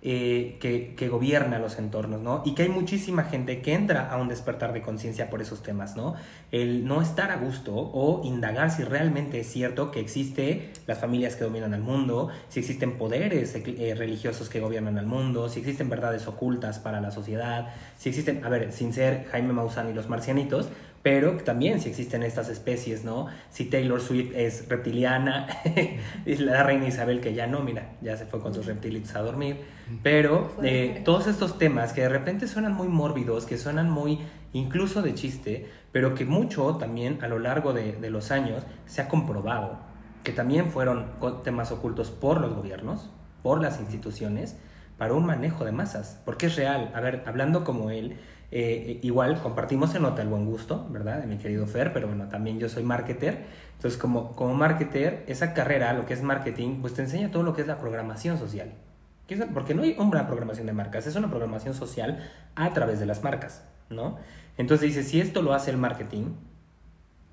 eh, 0.06 0.58
que, 0.60 1.08
gobierna 1.08 1.58
los 1.58 1.78
entornos, 1.78 2.20
¿no? 2.20 2.42
Y 2.44 2.54
que 2.54 2.64
hay 2.64 2.68
muchísima 2.68 3.24
gente 3.24 3.62
que 3.62 3.72
entra 3.72 4.10
a 4.10 4.18
un 4.18 4.28
despertar 4.28 4.74
de 4.74 4.82
conciencia 4.82 5.30
por 5.30 5.40
esos 5.40 5.62
temas, 5.62 5.96
¿no? 5.96 6.14
El 6.50 6.86
no 6.86 7.00
estar 7.00 7.30
a 7.30 7.36
gusto 7.36 7.74
o 7.74 8.20
indagar 8.22 8.70
si 8.70 8.84
realmente 8.84 9.40
es 9.40 9.50
cierto 9.50 9.90
que 9.90 10.00
existe 10.00 10.72
las 10.86 10.98
familias 10.98 11.36
que 11.36 11.44
dominan 11.44 11.72
al 11.72 11.80
mundo, 11.80 12.28
si 12.50 12.60
existen 12.60 12.98
poderes 12.98 13.54
eh, 13.54 13.94
religiosos 13.96 14.50
que 14.50 14.60
gobiernan 14.60 14.98
al 14.98 15.06
mundo, 15.06 15.48
si 15.48 15.60
existen 15.60 15.88
verdades 15.88 16.26
ocultas 16.26 16.78
para 16.78 17.00
la 17.00 17.10
sociedad, 17.10 17.68
si 17.96 18.10
existen, 18.10 18.44
a 18.44 18.50
ver, 18.50 18.72
sin 18.72 18.92
ser 18.92 19.26
Jaime 19.30 19.54
Maussan 19.54 19.88
y 19.90 19.94
los 19.94 20.08
marcianitos, 20.08 20.68
pero 21.04 21.32
también 21.32 21.82
si 21.82 21.90
existen 21.90 22.22
estas 22.22 22.48
especies, 22.48 23.04
¿no? 23.04 23.26
Si 23.50 23.66
Taylor 23.66 24.00
Swift 24.00 24.32
es 24.34 24.70
reptiliana, 24.70 25.46
y 26.26 26.36
la 26.36 26.62
reina 26.62 26.88
Isabel 26.88 27.20
que 27.20 27.34
ya 27.34 27.46
no, 27.46 27.60
mira, 27.60 27.92
ya 28.00 28.16
se 28.16 28.24
fue 28.24 28.40
con 28.40 28.54
sus 28.54 28.64
reptilitos 28.64 29.14
a 29.14 29.20
dormir, 29.20 29.58
pero 30.02 30.50
eh, 30.62 31.02
todos 31.04 31.26
estos 31.26 31.58
temas 31.58 31.92
que 31.92 32.00
de 32.00 32.08
repente 32.08 32.48
suenan 32.48 32.72
muy 32.72 32.88
mórbidos, 32.88 33.44
que 33.44 33.58
suenan 33.58 33.90
muy 33.90 34.18
incluso 34.54 35.02
de 35.02 35.12
chiste, 35.12 35.68
pero 35.92 36.14
que 36.14 36.24
mucho 36.24 36.76
también 36.76 37.18
a 37.22 37.28
lo 37.28 37.38
largo 37.38 37.74
de, 37.74 37.92
de 37.92 38.08
los 38.08 38.30
años 38.30 38.62
se 38.86 39.02
ha 39.02 39.08
comprobado 39.08 39.80
que 40.22 40.32
también 40.32 40.70
fueron 40.70 41.10
temas 41.44 41.70
ocultos 41.70 42.10
por 42.10 42.40
los 42.40 42.54
gobiernos, 42.54 43.10
por 43.42 43.60
las 43.60 43.78
instituciones, 43.78 44.56
para 44.96 45.12
un 45.12 45.26
manejo 45.26 45.66
de 45.66 45.72
masas, 45.72 46.22
porque 46.24 46.46
es 46.46 46.56
real, 46.56 46.90
a 46.94 47.00
ver, 47.00 47.24
hablando 47.26 47.62
como 47.62 47.90
él, 47.90 48.16
eh, 48.50 49.00
igual 49.02 49.40
compartimos 49.40 49.94
en 49.94 50.02
nota 50.02 50.22
el 50.22 50.28
buen 50.28 50.46
gusto, 50.46 50.86
¿verdad? 50.90 51.20
De 51.20 51.26
mi 51.26 51.38
querido 51.38 51.66
Fer, 51.66 51.92
pero 51.92 52.06
bueno, 52.06 52.28
también 52.28 52.58
yo 52.58 52.68
soy 52.68 52.82
marketer. 52.82 53.46
Entonces, 53.76 53.98
como, 53.98 54.32
como 54.32 54.54
marketer, 54.54 55.24
esa 55.26 55.54
carrera, 55.54 55.92
lo 55.92 56.06
que 56.06 56.14
es 56.14 56.22
marketing, 56.22 56.80
pues 56.80 56.94
te 56.94 57.02
enseña 57.02 57.30
todo 57.30 57.42
lo 57.42 57.54
que 57.54 57.62
es 57.62 57.66
la 57.66 57.78
programación 57.78 58.38
social. 58.38 58.72
Porque 59.52 59.74
no 59.74 59.82
hay 59.82 59.96
una 59.98 60.26
programación 60.26 60.66
de 60.66 60.72
marcas, 60.72 61.06
es 61.06 61.16
una 61.16 61.28
programación 61.28 61.74
social 61.74 62.18
a 62.54 62.72
través 62.72 63.00
de 63.00 63.06
las 63.06 63.24
marcas, 63.24 63.64
¿no? 63.88 64.18
Entonces 64.58 64.88
dice, 64.88 65.02
si 65.02 65.20
esto 65.20 65.42
lo 65.42 65.54
hace 65.54 65.70
el 65.70 65.78
marketing, 65.78 66.34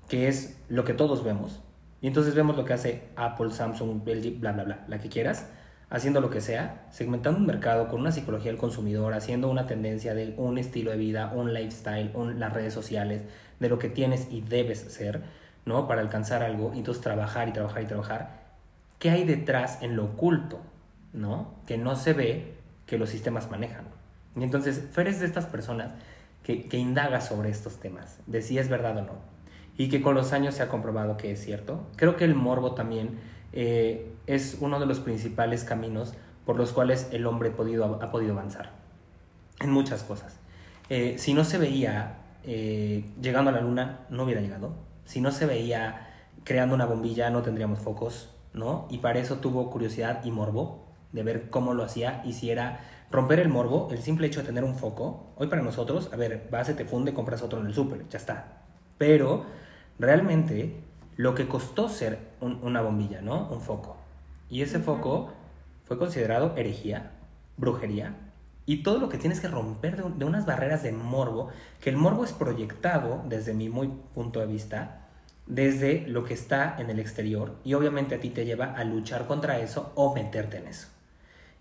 que 0.08 0.28
es 0.28 0.58
lo 0.68 0.84
que 0.84 0.94
todos 0.94 1.22
vemos, 1.22 1.62
y 2.00 2.08
entonces 2.08 2.34
vemos 2.34 2.56
lo 2.56 2.64
que 2.64 2.72
hace 2.72 3.02
Apple, 3.14 3.50
Samsung, 3.52 4.06
LG, 4.06 4.40
bla, 4.40 4.52
bla, 4.52 4.64
bla, 4.64 4.84
la 4.88 4.98
que 4.98 5.08
quieras, 5.08 5.46
haciendo 5.92 6.22
lo 6.22 6.30
que 6.30 6.40
sea, 6.40 6.86
segmentando 6.90 7.38
un 7.38 7.44
mercado 7.44 7.88
con 7.88 8.00
una 8.00 8.12
psicología 8.12 8.50
del 8.50 8.58
consumidor, 8.58 9.12
haciendo 9.12 9.50
una 9.50 9.66
tendencia 9.66 10.14
de 10.14 10.32
un 10.38 10.56
estilo 10.56 10.90
de 10.90 10.96
vida, 10.96 11.30
un 11.34 11.52
lifestyle, 11.52 12.10
un, 12.14 12.40
las 12.40 12.50
redes 12.50 12.72
sociales, 12.72 13.22
de 13.60 13.68
lo 13.68 13.78
que 13.78 13.90
tienes 13.90 14.26
y 14.30 14.40
debes 14.40 14.78
ser, 14.80 15.22
¿no? 15.66 15.86
Para 15.86 16.00
alcanzar 16.00 16.42
algo, 16.42 16.72
y 16.74 16.78
entonces 16.78 17.02
trabajar 17.02 17.50
y 17.50 17.52
trabajar 17.52 17.82
y 17.82 17.86
trabajar. 17.86 18.42
¿Qué 18.98 19.10
hay 19.10 19.24
detrás 19.24 19.82
en 19.82 19.94
lo 19.94 20.06
oculto, 20.06 20.62
¿no? 21.12 21.56
Que 21.66 21.76
no 21.76 21.94
se 21.94 22.14
ve, 22.14 22.54
que 22.86 22.96
los 22.96 23.10
sistemas 23.10 23.50
manejan. 23.50 23.84
Y 24.34 24.42
entonces, 24.44 24.82
Fer 24.92 25.08
es 25.08 25.20
de 25.20 25.26
estas 25.26 25.44
personas 25.44 25.92
que, 26.42 26.68
que 26.68 26.78
indaga 26.78 27.20
sobre 27.20 27.50
estos 27.50 27.80
temas, 27.80 28.18
de 28.26 28.40
si 28.40 28.58
es 28.58 28.70
verdad 28.70 28.96
o 28.96 29.02
no. 29.02 29.32
Y 29.76 29.90
que 29.90 30.00
con 30.00 30.14
los 30.14 30.32
años 30.32 30.54
se 30.54 30.62
ha 30.62 30.68
comprobado 30.68 31.18
que 31.18 31.32
es 31.32 31.44
cierto. 31.44 31.86
Creo 31.96 32.16
que 32.16 32.24
el 32.24 32.34
morbo 32.34 32.72
también 32.72 33.18
eh, 33.52 34.11
es 34.26 34.58
uno 34.60 34.80
de 34.80 34.86
los 34.86 35.00
principales 35.00 35.64
caminos 35.64 36.14
por 36.44 36.56
los 36.56 36.72
cuales 36.72 37.08
el 37.12 37.26
hombre 37.26 37.50
podido, 37.50 38.00
ha 38.02 38.10
podido 38.10 38.32
avanzar 38.32 38.70
en 39.60 39.70
muchas 39.70 40.02
cosas. 40.02 40.38
Eh, 40.88 41.16
si 41.18 41.34
no 41.34 41.44
se 41.44 41.58
veía 41.58 42.18
eh, 42.44 43.04
llegando 43.20 43.50
a 43.50 43.54
la 43.54 43.60
luna, 43.60 44.00
no 44.10 44.24
hubiera 44.24 44.40
llegado. 44.40 44.74
Si 45.04 45.20
no 45.20 45.30
se 45.30 45.46
veía 45.46 46.08
creando 46.44 46.74
una 46.74 46.86
bombilla, 46.86 47.30
no 47.30 47.42
tendríamos 47.42 47.78
focos, 47.78 48.30
¿no? 48.52 48.86
Y 48.90 48.98
para 48.98 49.18
eso 49.20 49.36
tuvo 49.38 49.70
curiosidad 49.70 50.24
y 50.24 50.30
morbo 50.30 50.86
de 51.12 51.22
ver 51.22 51.50
cómo 51.50 51.74
lo 51.74 51.84
hacía 51.84 52.22
y 52.24 52.32
si 52.32 52.50
era 52.50 52.80
romper 53.10 53.38
el 53.40 53.48
morbo, 53.48 53.88
el 53.92 54.02
simple 54.02 54.26
hecho 54.26 54.40
de 54.40 54.46
tener 54.46 54.64
un 54.64 54.74
foco. 54.74 55.32
Hoy 55.36 55.46
para 55.46 55.62
nosotros, 55.62 56.10
a 56.12 56.16
ver, 56.16 56.48
vas, 56.50 56.66
se 56.66 56.74
te 56.74 56.84
funde, 56.84 57.12
compras 57.14 57.42
otro 57.42 57.60
en 57.60 57.66
el 57.66 57.74
súper, 57.74 58.08
ya 58.08 58.18
está. 58.18 58.62
Pero 58.98 59.44
realmente 59.98 60.80
lo 61.16 61.34
que 61.34 61.46
costó 61.46 61.88
ser 61.88 62.18
una 62.40 62.80
bombilla, 62.80 63.20
¿no? 63.20 63.48
Un 63.48 63.60
foco. 63.60 64.01
Y 64.52 64.60
ese 64.60 64.80
foco 64.80 65.32
fue 65.86 65.96
considerado 65.96 66.52
herejía, 66.58 67.12
brujería, 67.56 68.16
y 68.66 68.82
todo 68.82 68.98
lo 68.98 69.08
que 69.08 69.16
tienes 69.16 69.40
que 69.40 69.48
romper 69.48 69.96
de, 69.96 70.24
unas 70.26 70.44
barreras 70.44 70.82
de 70.82 70.92
morbo, 70.92 71.48
que 71.80 71.88
el 71.88 71.96
morbo 71.96 72.22
es 72.22 72.34
proyectado 72.34 73.24
desde 73.26 73.54
mi 73.54 73.70
muy 73.70 73.88
punto 74.12 74.40
de 74.40 74.46
vista, 74.46 75.08
desde 75.46 76.06
lo 76.06 76.24
que 76.24 76.34
está 76.34 76.76
en 76.78 76.90
el 76.90 76.98
exterior, 76.98 77.56
y 77.64 77.72
obviamente 77.72 78.14
a 78.14 78.20
ti 78.20 78.28
te 78.28 78.44
lleva 78.44 78.74
a 78.74 78.84
luchar 78.84 79.26
contra 79.26 79.58
eso 79.58 79.90
o 79.94 80.14
meterte 80.14 80.58
en 80.58 80.66
eso. 80.66 80.88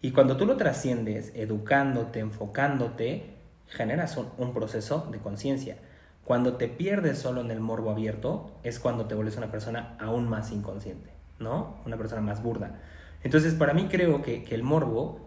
Y 0.01 0.11
cuando 0.11 0.35
tú 0.35 0.45
lo 0.45 0.57
trasciendes, 0.57 1.31
educándote, 1.33 2.19
enfocándote, 2.19 3.37
generas 3.69 4.17
un 4.17 4.53
proceso 4.53 5.07
de 5.09 5.19
conciencia. 5.19 5.77
Cuando 6.25 6.57
te 6.57 6.67
pierdes 6.67 7.19
solo 7.19 7.39
en 7.39 7.51
el 7.51 7.61
morbo 7.61 7.89
abierto, 7.89 8.51
es 8.63 8.79
cuando 8.79 9.05
te 9.05 9.15
vuelves 9.15 9.37
una 9.37 9.49
persona 9.49 9.95
aún 9.97 10.27
más 10.27 10.51
inconsciente, 10.51 11.20
¿no? 11.41 11.75
Una 11.85 11.97
persona 11.97 12.21
más 12.21 12.41
burda. 12.41 12.79
Entonces, 13.23 13.53
para 13.53 13.73
mí 13.73 13.87
creo 13.89 14.21
que, 14.21 14.45
el 14.49 14.63
morbo 14.63 15.19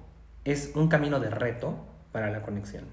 es 0.44 0.72
un 0.74 0.88
camino 0.88 1.20
de 1.20 1.30
reto 1.30 1.76
para 2.12 2.30
la 2.30 2.42
conexión. 2.42 2.84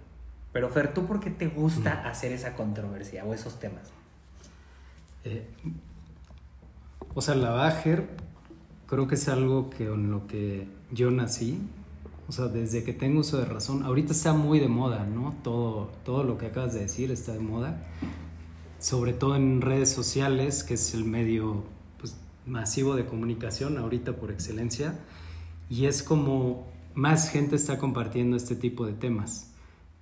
Pero 0.52 0.70
Fer, 0.70 0.94
¿tú 0.94 1.06
por 1.06 1.20
qué 1.20 1.30
te 1.30 1.48
gusta 1.48 2.08
hacer 2.08 2.32
esa 2.34 2.54
controversia 2.54 3.24
o 3.26 3.34
esos 3.34 3.60
temas? 3.60 3.90
Eh, 5.24 5.48
o 7.14 7.22
sea, 7.22 7.36
la 7.36 7.52
Bajer 7.52 8.08
creo 8.88 9.08
que 9.08 9.16
es 9.16 9.28
algo 9.30 9.70
que 9.70 9.86
en 9.86 10.12
lo 10.12 10.28
que 10.28 10.68
yo 10.92 11.12
nací, 11.12 11.62
o 12.28 12.32
sea, 12.32 12.46
desde 12.46 12.84
que 12.84 12.94
tengo 12.94 13.22
uso 13.22 13.38
de 13.38 13.46
razón, 13.46 13.84
ahorita 13.84 14.12
está 14.12 14.34
muy 14.34 14.60
de 14.60 14.68
moda, 14.68 15.06
¿no? 15.06 15.34
Todo, 15.44 15.92
todo 16.04 16.24
lo 16.24 16.38
que 16.38 16.48
acabas 16.48 16.74
de 16.74 16.82
decir 16.82 17.12
está 17.12 17.34
de 17.34 17.40
moda, 17.40 17.78
sobre 18.80 19.14
todo 19.14 19.36
en 19.36 19.62
redes 19.62 19.92
sociales, 19.92 20.64
que 20.64 20.76
es 20.76 20.94
el 20.94 21.06
medio 21.06 21.64
masivo 22.46 22.96
de 22.96 23.06
comunicación 23.06 23.78
ahorita 23.78 24.16
por 24.16 24.32
excelencia, 24.32 25.00
y 25.70 25.86
es 25.86 26.04
como 26.04 26.68
más 26.94 27.30
gente 27.30 27.56
está 27.56 27.78
compartiendo 27.78 28.36
este 28.36 28.56
tipo 28.56 28.86
de 28.86 28.94
temas. 28.94 29.48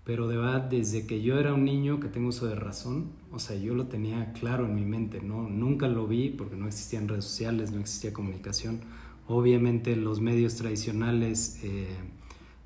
Pero 0.04 0.28
de 0.28 0.38
verdad, 0.38 0.62
desde 0.62 1.06
que 1.06 1.22
yo 1.22 1.40
era 1.40 1.54
un 1.54 1.66
niño 1.66 2.00
que 2.00 2.08
tengo 2.08 2.30
uso 2.30 2.48
de 2.48 2.56
razón, 2.56 3.12
o 3.32 3.38
sea, 3.38 3.56
yo 3.56 3.76
lo 3.76 3.86
tenía 3.86 4.34
claro 4.34 4.66
en 4.66 4.74
mi 4.74 4.84
mente, 4.84 5.22
¿no? 5.22 5.48
Nunca 5.48 5.88
lo 5.88 6.08
vi 6.08 6.30
porque 6.30 6.56
no 6.56 6.68
existían 6.68 7.08
redes 7.08 7.26
sociales, 7.26 7.72
no 7.72 7.80
existía 7.80 8.12
comunicación. 8.12 8.80
Obviamente 9.28 9.96
los 9.96 10.20
medios 10.20 10.56
tradicionales 10.56 11.60
eh, 11.64 11.96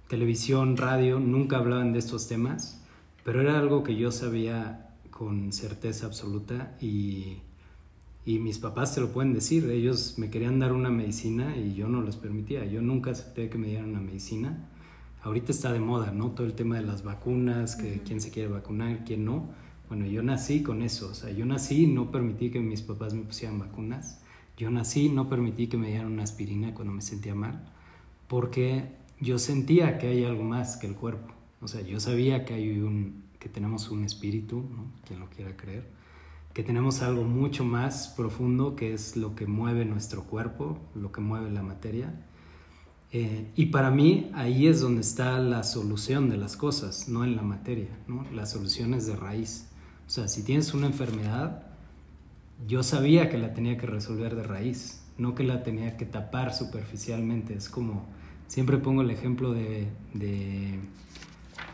televisión, 0.08 0.78
radio, 0.78 1.20
nunca 1.20 1.58
hablaban 1.58 1.92
de 1.92 2.00
estos 2.00 2.28
temas, 2.28 2.82
pero 3.26 3.42
era 3.42 3.60
algo 3.60 3.84
que 3.84 3.96
yo 3.96 4.12
sabía 4.12 4.96
con 5.10 5.52
certeza 5.52 6.06
absoluta 6.06 6.78
y, 6.80 7.38
y 8.26 8.40
mis 8.40 8.58
papás 8.58 8.96
te 8.96 9.02
lo 9.02 9.12
pueden 9.12 9.34
decir, 9.34 9.70
ellos 9.70 10.16
me 10.18 10.30
querían 10.30 10.60
dar 10.60 10.72
una 10.72 10.90
medicina 10.90 11.58
y 11.58 11.74
yo 11.76 11.90
no 11.90 12.02
les 12.02 12.16
permitía, 12.16 12.66
yo 12.66 12.82
nunca 12.82 13.12
acepté 13.12 13.50
que 13.50 13.58
me 13.58 13.68
dieran 13.68 13.90
una 13.90 14.00
medicina. 14.00 14.70
Ahorita 15.24 15.52
está 15.52 15.74
de 15.74 15.80
moda, 15.80 16.12
¿no? 16.12 16.32
Todo 16.32 16.48
el 16.48 16.54
tema 16.54 16.76
de 16.76 16.84
las 16.84 17.04
vacunas, 17.04 17.76
que 17.76 18.02
quién 18.06 18.22
se 18.22 18.32
quiere 18.32 18.50
vacunar, 18.50 19.04
quién 19.06 19.26
no. 19.26 19.50
Bueno, 19.90 20.06
yo 20.06 20.24
nací 20.24 20.64
con 20.64 20.82
eso, 20.82 21.10
o 21.10 21.14
sea, 21.14 21.32
yo 21.32 21.46
nací 21.46 21.84
y 21.84 21.88
no 21.88 22.12
permití 22.12 22.50
que 22.50 22.60
mis 22.60 22.82
papás 22.82 23.14
me 23.14 23.24
pusieran 23.24 23.60
vacunas. 23.60 24.22
Yo 24.58 24.70
nací 24.70 25.08
y 25.08 25.10
no 25.10 25.30
permití 25.30 25.68
que 25.68 25.78
me 25.78 25.88
dieran 25.88 26.12
una 26.12 26.24
aspirina 26.24 26.74
cuando 26.74 26.94
me 26.94 27.02
sentía 27.02 27.36
mal, 27.36 27.70
porque 28.28 28.86
yo 29.20 29.40
sentía 29.40 29.98
que 29.98 30.08
hay 30.08 30.24
algo 30.24 30.44
más 30.44 30.78
que 30.78 30.88
el 30.88 30.96
cuerpo. 30.96 31.34
O 31.62 31.68
sea, 31.68 31.82
yo 31.82 32.00
sabía 32.00 32.46
que 32.46 32.54
hay 32.54 32.80
un, 32.80 33.24
que 33.40 33.50
tenemos 33.50 33.90
un 33.90 34.04
espíritu, 34.04 34.64
quien 35.06 35.20
lo 35.20 35.30
quiera 35.30 35.56
creer, 35.58 35.88
que 36.54 36.64
tenemos 36.64 37.02
algo 37.02 37.24
mucho 37.24 37.64
más 37.64 38.10
profundo 38.16 38.76
que 38.76 38.94
es 38.94 39.18
lo 39.18 39.36
que 39.36 39.48
mueve 39.48 39.86
nuestro 39.86 40.24
cuerpo, 40.24 40.78
lo 40.96 41.12
que 41.12 41.22
mueve 41.22 41.50
la 41.52 41.64
materia. 41.64 42.14
Eh, 43.12 43.52
y 43.56 43.68
para 43.68 43.92
mí 43.92 44.32
ahí 44.34 44.68
es 44.68 44.82
donde 44.82 45.02
está 45.02 45.40
la 45.40 45.64
solución 45.64 46.30
de 46.30 46.38
las 46.38 46.58
cosas, 46.58 47.08
no 47.10 47.24
en 47.24 47.36
la 47.36 47.44
materia, 47.44 47.90
¿no? 48.08 48.26
La 48.34 48.46
solución 48.46 48.94
es 48.94 49.08
de 49.08 49.16
raíz. 49.16 49.68
O 50.08 50.10
sea, 50.10 50.28
si 50.28 50.44
tienes 50.44 50.74
una 50.74 50.88
enfermedad, 50.88 51.64
yo 52.68 52.84
sabía 52.84 53.30
que 53.30 53.38
la 53.38 53.54
tenía 53.54 53.78
que 53.78 53.88
resolver 53.88 54.36
de 54.36 54.44
raíz, 54.44 55.04
no 55.18 55.36
que 55.36 55.44
la 55.44 55.64
tenía 55.64 55.98
que 55.98 56.06
tapar 56.06 56.54
superficialmente. 56.54 57.54
Es 57.54 57.70
como 57.70 58.06
Siempre 58.54 58.78
pongo 58.78 59.02
el 59.02 59.10
ejemplo 59.10 59.52
de, 59.52 59.88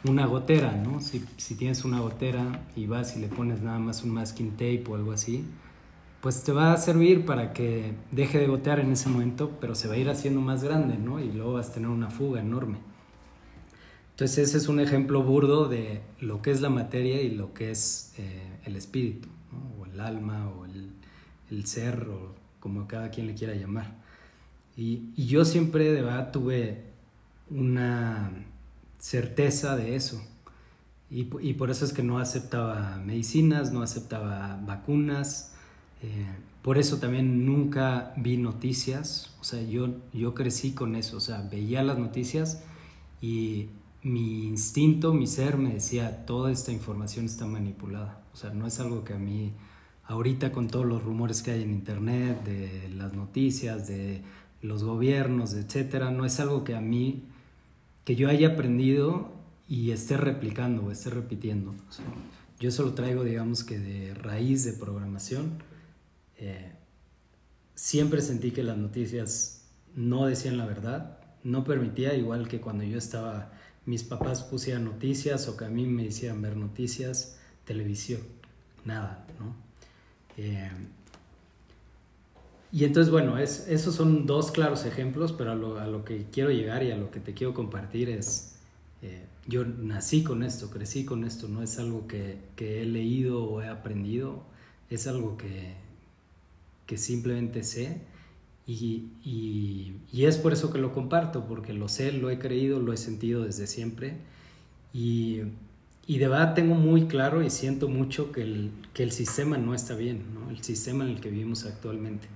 una 0.03 0.25
gotera, 0.25 0.72
¿no? 0.75 1.01
Si, 1.01 1.20
tienes 1.56 1.84
una 1.84 2.00
gotera 2.00 2.65
y 2.75 2.86
vas 2.86 3.15
y 3.18 3.20
le 3.20 3.27
pones 3.27 3.62
nada 3.62 3.79
más 3.79 4.03
un 4.03 4.12
masking 4.12 4.51
tape 4.51 4.84
o 4.89 4.96
algo 4.96 5.12
así, 5.12 5.46
pues 6.22 6.44
te 6.44 6.51
va 6.51 6.74
a 6.74 6.77
servir 6.77 7.25
para 7.25 7.53
que 7.53 7.94
deje 8.12 8.39
de 8.39 8.48
gotear 8.48 8.79
en 8.79 8.91
ese 8.91 9.10
momento, 9.10 9.58
pero 9.62 9.75
se 9.75 9.88
va 9.88 9.96
a 9.96 9.98
ir 9.98 10.10
haciendo 10.10 10.41
más 10.41 10.63
grande, 10.63 10.98
¿no? 10.98 11.20
Y 11.20 11.32
luego 11.32 11.53
vas 11.53 11.70
a 11.70 11.74
tener 11.74 11.89
una 11.89 12.10
fuga 12.10 12.41
enorme. 12.41 12.77
Entonces 14.12 14.50
ese 14.50 14.58
es 14.58 14.68
un 14.68 14.79
ejemplo 14.82 15.24
burdo 15.24 15.70
de 15.70 16.01
lo 16.20 16.41
que 16.41 16.51
es 16.51 16.60
la 16.60 16.70
materia 16.70 17.22
y 17.22 17.32
lo 17.32 17.53
que 17.53 17.72
es 17.72 18.13
eh, 18.18 18.60
el 18.65 18.75
espíritu, 18.75 19.29
o 19.79 19.86
el 19.86 20.00
alma, 20.01 20.50
o 20.50 20.65
el, 20.65 20.91
el 21.50 21.65
ser, 21.65 22.08
o 22.10 22.36
como 22.60 22.88
cada 22.88 23.10
quien 23.10 23.27
le 23.27 23.34
quiera 23.34 23.56
llamar. 23.56 23.96
Y, 24.75 25.12
yo 25.15 25.44
siempre 25.44 25.91
de 25.91 26.01
verdad 26.01 26.32
tuve 26.32 26.84
una 27.50 28.32
certeza 29.00 29.75
de 29.75 29.96
eso. 29.96 30.22
Y, 31.12 31.24
por 31.24 31.72
eso 31.72 31.86
es 31.86 31.94
que 31.94 32.03
no 32.03 32.20
aceptaba 32.20 33.01
medicinas, 33.03 33.72
no 33.72 33.82
aceptaba 33.82 34.60
vacunas. 34.63 35.53
Eh, 36.03 36.27
por 36.62 36.77
eso 36.77 36.98
también 36.98 37.48
nunca 37.48 38.13
vi 38.15 38.38
noticias. 38.38 39.36
O 39.41 39.44
sea, 39.44 39.63
yo, 39.63 39.89
yo 40.13 40.36
crecí 40.36 40.74
con 40.74 40.96
eso. 40.96 41.18
O 41.18 41.20
sea, 41.20 41.41
veía 41.50 41.82
las 41.82 41.98
noticias 41.98 42.62
y 43.22 43.70
mi 44.03 44.46
instinto, 44.46 45.13
mi 45.13 45.27
ser 45.27 45.58
me 45.58 45.74
decía, 45.74 46.25
toda 46.25 46.51
esta 46.51 46.72
información 46.72 47.25
está 47.25 47.46
manipulada. 47.46 48.22
O 48.34 48.38
sea, 48.38 48.51
no 48.51 48.68
es 48.68 48.79
algo 48.79 49.03
que 49.03 49.13
a 49.13 49.18
mí, 49.18 49.51
ahorita 50.06 50.51
con 50.51 50.68
todos 50.68 50.86
los 50.86 51.03
rumores 51.03 51.41
que 51.41 51.51
hay 51.51 51.63
en 51.63 51.72
Internet, 51.72 52.44
de 52.44 52.89
las 52.89 53.13
noticias, 53.13 53.88
de 53.88 54.22
los 54.62 54.84
gobiernos, 54.84 55.53
etcétera, 55.53 56.12
no 56.12 56.25
es 56.25 56.39
algo 56.39 56.63
que 56.63 56.75
a 56.75 56.82
mí, 56.82 57.24
que 58.10 58.16
yo 58.16 58.28
haya 58.28 58.48
aprendido 58.48 59.30
y 59.68 59.92
esté 59.92 60.18
replicando 60.18 60.86
o 60.86 60.92
esté 60.92 61.12
repitiendo. 61.12 61.75
yo 62.60 62.72
solo 62.72 62.96
traigo, 62.96 63.24
digamos 63.24 63.63
que 63.63 63.78
de 63.78 64.16
raíz 64.16 64.63
de 64.63 64.74
programación. 64.74 65.60
Eh, 66.39 66.72
siempre 67.75 68.24
sentí 68.24 68.50
que 68.50 68.63
las 68.63 68.80
noticias 68.80 69.68
no 69.94 70.25
decían 70.25 70.58
la 70.58 70.66
verdad, 70.66 71.20
no 71.44 71.63
permitía, 71.63 72.16
igual 72.16 72.48
que 72.48 72.60
cuando 72.60 72.84
yo 72.84 72.98
estaba, 72.98 73.51
mis 73.86 74.01
papás 74.01 74.42
pusieran 74.42 74.86
noticias 74.86 75.48
o 75.48 75.56
que 75.56 75.66
a 75.66 75.70
mí 75.70 75.86
me 75.86 76.06
hicieran 76.06 76.42
ver 76.42 76.58
noticias, 76.58 77.38
televisión, 77.63 78.22
nada, 78.86 79.28
¿no? 79.39 79.56
Eh, 80.36 80.72
y 82.71 82.83
entonces, 82.83 83.11
bueno, 83.11 83.38
es, 83.38 83.67
esos 83.67 83.95
son 83.95 84.25
dos 84.27 84.51
claros 84.51 84.85
ejemplos, 84.85 85.31
pero 85.33 85.51
a 85.51 85.55
lo, 85.55 85.79
a 85.79 85.88
lo, 85.88 86.05
que 86.05 86.27
quiero 86.31 86.51
llegar 86.51 86.83
y 86.83 86.91
a 86.91 86.97
lo 86.97 87.09
que 87.09 87.19
te 87.19 87.33
quiero 87.33 87.53
compartir 87.53 88.09
es, 88.09 88.55
eh, 89.01 89.25
yo 89.47 89.65
nací 89.65 90.23
con 90.23 90.43
esto, 90.43 90.69
crecí 90.69 91.03
con 91.03 91.23
esto, 91.23 91.47
no 91.47 91.63
es 91.63 91.79
algo 91.79 92.07
que, 92.07 92.38
que 92.55 92.81
he 92.81 92.85
leído 92.85 93.43
o 93.43 93.61
he 93.63 93.67
aprendido, 93.67 94.43
es 94.91 95.07
algo 95.07 95.35
que, 95.38 95.73
que 96.85 96.97
simplemente 96.97 97.63
sé 97.63 98.01
y, 98.67 99.07
y, 99.23 99.93
y, 100.11 100.25
es 100.25 100.38
por 100.38 100.53
eso 100.53 100.71
que 100.71 100.77
lo 100.77 100.93
comparto, 100.93 101.45
porque 101.47 101.73
lo 101.73 101.88
sé, 101.89 102.11
lo 102.11 102.29
he 102.29 102.38
creído, 102.38 102.79
lo 102.79 102.93
he 102.93 102.97
sentido 102.97 103.43
desde 103.43 103.65
siempre 103.65 104.17
y, 104.93 105.41
y 106.05 106.19
de 106.19 106.27
verdad 106.27 106.53
tengo 106.53 106.75
muy 106.75 107.07
claro 107.07 107.41
y 107.41 107.49
siento 107.49 107.88
mucho 107.88 108.31
que 108.31 108.43
el, 108.43 108.71
que 108.93 109.01
el 109.01 109.11
sistema 109.11 109.57
no 109.57 109.73
está 109.73 109.95
bien, 109.95 110.23
¿no? 110.35 110.51
el 110.51 110.63
sistema 110.63 111.03
en 111.03 111.11
el 111.11 111.19
que 111.19 111.29
vivimos 111.29 111.65
actualmente. 111.65 112.27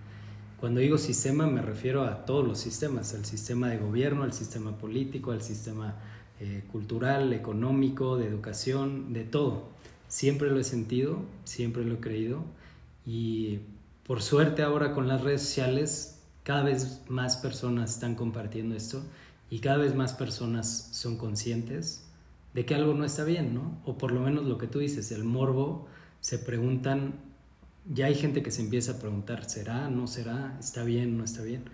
Cuando 0.64 0.80
digo 0.80 0.98
sistema 0.98 1.46
me 1.46 1.62
refiero 1.62 2.06
a 2.06 2.24
todos 2.24 2.48
los 2.48 2.58
sistemas, 2.58 3.14
al 3.14 3.26
sistema 3.26 3.68
de 3.68 3.80
gobierno, 3.80 4.24
al 4.24 4.32
sistema 4.32 4.78
político, 4.78 5.34
al 5.34 5.42
sistema 5.42 5.96
eh, 6.40 6.64
cultural, 6.72 7.34
económico, 7.34 8.16
de 8.16 8.28
educación, 8.28 9.12
de 9.12 9.26
todo. 9.26 9.68
Siempre 10.08 10.50
lo 10.50 10.62
he 10.62 10.64
sentido, 10.64 11.20
siempre 11.44 11.84
lo 11.84 11.96
he 11.96 12.00
creído 12.00 12.46
y 13.06 13.60
por 14.08 14.22
suerte 14.22 14.62
ahora 14.62 14.94
con 14.94 15.10
las 15.10 15.20
redes 15.20 15.42
sociales 15.42 16.22
cada 16.44 16.64
vez 16.64 17.02
más 17.10 17.36
personas 17.36 17.96
están 17.96 18.16
compartiendo 18.16 18.74
esto 18.74 19.04
y 19.50 19.60
cada 19.60 19.80
vez 19.80 19.94
más 19.96 20.14
personas 20.14 20.92
son 20.94 21.18
conscientes 21.18 22.06
de 22.54 22.66
que 22.66 22.74
algo 22.74 22.94
no 22.94 23.04
está 23.04 23.26
bien, 23.26 23.54
¿no? 23.54 23.82
O 23.84 23.98
por 23.98 24.14
lo 24.14 24.22
menos 24.22 24.46
lo 24.46 24.58
que 24.58 24.68
tú 24.68 24.80
dices, 24.80 25.12
el 25.12 25.26
morbo, 25.26 25.90
se 26.22 26.40
preguntan 26.40 27.16
ya 27.92 28.06
hay 28.06 28.16
gente 28.16 28.44
que 28.44 28.52
se 28.52 28.62
empieza 28.62 28.94
a 28.94 29.00
preguntar, 29.00 29.50
¿será? 29.50 29.90
¿No 29.90 30.08
será? 30.08 30.56
¿Está 30.60 30.84
bien? 30.84 31.18
¿No 31.18 31.24
está 31.24 31.42
bien? 31.42 31.66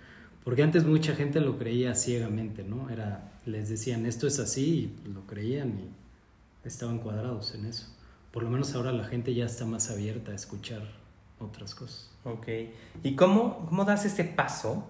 Porque 0.43 0.63
antes 0.63 0.85
mucha 0.85 1.15
gente 1.15 1.41
lo 1.41 1.57
creía 1.57 1.93
ciegamente, 1.93 2.63
¿no? 2.63 2.89
Era, 2.89 3.31
les 3.45 3.69
decían, 3.69 4.05
esto 4.05 4.25
es 4.25 4.39
así, 4.39 4.97
y 5.05 5.09
lo 5.09 5.27
creían 5.27 5.79
y 5.79 6.67
estaban 6.67 6.99
cuadrados 6.99 7.53
en 7.53 7.65
eso. 7.65 7.87
Por 8.31 8.43
lo 8.43 8.49
menos 8.49 8.73
ahora 8.73 8.91
la 8.91 9.05
gente 9.05 9.33
ya 9.33 9.45
está 9.45 9.65
más 9.65 9.91
abierta 9.91 10.31
a 10.31 10.35
escuchar 10.35 10.81
otras 11.39 11.75
cosas. 11.75 12.11
Ok. 12.23 12.47
¿Y 13.03 13.15
cómo, 13.15 13.65
cómo 13.67 13.85
das 13.85 14.05
ese 14.05 14.23
paso 14.23 14.87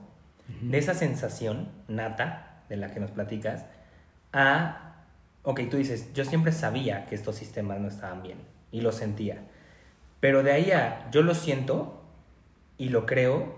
de 0.61 0.77
esa 0.77 0.93
sensación 0.93 1.69
nata 1.87 2.63
de 2.69 2.77
la 2.77 2.91
que 2.93 2.99
nos 2.99 3.11
platicas 3.11 3.65
a, 4.33 5.05
ok, 5.43 5.61
tú 5.69 5.77
dices, 5.77 6.11
yo 6.13 6.25
siempre 6.25 6.51
sabía 6.51 7.05
que 7.05 7.15
estos 7.15 7.35
sistemas 7.35 7.79
no 7.79 7.87
estaban 7.87 8.23
bien 8.23 8.39
y 8.71 8.81
lo 8.81 8.91
sentía 8.91 9.43
pero 10.19 10.43
de 10.43 10.51
ahí 10.51 10.71
a 10.71 11.09
yo 11.11 11.21
lo 11.21 11.33
siento 11.33 12.01
y 12.77 12.89
lo 12.89 13.05
creo, 13.05 13.55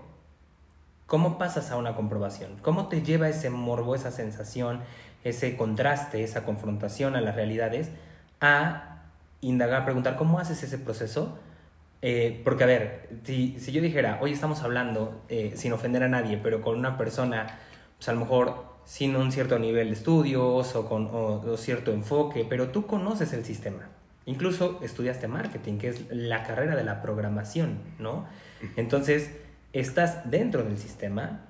¿cómo 1.06 1.38
pasas 1.38 1.70
a 1.70 1.76
una 1.76 1.94
comprobación? 1.94 2.56
¿Cómo 2.62 2.88
te 2.88 3.02
lleva 3.02 3.28
ese 3.28 3.50
morbo, 3.50 3.94
esa 3.94 4.10
sensación, 4.10 4.80
ese 5.24 5.56
contraste, 5.56 6.22
esa 6.24 6.44
confrontación 6.44 7.16
a 7.16 7.20
las 7.20 7.34
realidades 7.34 7.90
a 8.40 9.02
indagar, 9.40 9.84
preguntar, 9.84 10.16
¿cómo 10.16 10.38
haces 10.38 10.62
ese 10.62 10.78
proceso? 10.78 11.38
Eh, 12.00 12.40
porque, 12.44 12.64
a 12.64 12.66
ver, 12.66 13.08
si, 13.24 13.56
yo 13.72 13.80
dijera, 13.80 14.18
hoy 14.20 14.32
estamos 14.32 14.62
hablando 14.62 15.22
eh, 15.28 15.52
sin 15.56 15.72
ofender 15.72 16.02
a 16.02 16.08
nadie, 16.08 16.36
pero 16.36 16.62
con 16.62 16.76
una 16.76 16.98
persona, 16.98 17.58
pues 17.96 18.08
a 18.08 18.12
lo 18.12 18.20
mejor 18.20 18.72
sin 18.84 19.14
un 19.14 19.30
cierto 19.30 19.58
nivel 19.60 19.88
de 19.88 19.94
estudios 19.94 20.74
o 20.74 20.88
con 20.88 21.08
o 21.12 21.56
cierto 21.56 21.92
enfoque, 21.92 22.44
pero 22.48 22.70
tú 22.70 22.86
conoces 22.86 23.32
el 23.32 23.44
sistema 23.44 23.88
Incluso 24.26 24.78
estudiaste 24.82 25.28
marketing, 25.28 25.78
que 25.78 25.88
es 25.88 26.10
la 26.10 26.44
carrera 26.44 26.76
de 26.76 26.84
la 26.84 27.02
programación, 27.02 27.78
¿no? 27.98 28.26
Entonces, 28.76 29.32
estás 29.72 30.30
dentro 30.30 30.62
del 30.62 30.78
sistema 30.78 31.40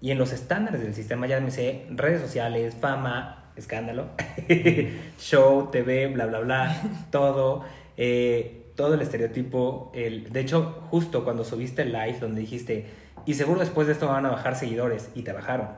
y 0.00 0.10
en 0.10 0.18
los 0.18 0.32
estándares 0.32 0.82
del 0.82 0.94
sistema, 0.94 1.26
ya 1.26 1.40
me 1.40 1.50
sé, 1.50 1.86
redes 1.90 2.20
sociales, 2.20 2.74
fama, 2.74 3.52
escándalo, 3.56 4.08
show, 5.18 5.70
TV, 5.70 6.08
bla, 6.08 6.26
bla, 6.26 6.40
bla, 6.40 6.82
todo, 7.10 7.64
eh, 7.96 8.72
todo 8.74 8.94
el 8.94 9.02
estereotipo. 9.02 9.92
El, 9.94 10.32
de 10.32 10.40
hecho, 10.40 10.82
justo 10.90 11.24
cuando 11.24 11.44
subiste 11.44 11.82
el 11.82 11.92
live 11.92 12.18
donde 12.20 12.40
dijiste, 12.40 12.86
y 13.26 13.34
seguro 13.34 13.60
después 13.60 13.86
de 13.86 13.92
esto 13.92 14.08
van 14.08 14.26
a 14.26 14.30
bajar 14.30 14.56
seguidores, 14.56 15.10
y 15.14 15.22
te 15.22 15.32
bajaron. 15.32 15.68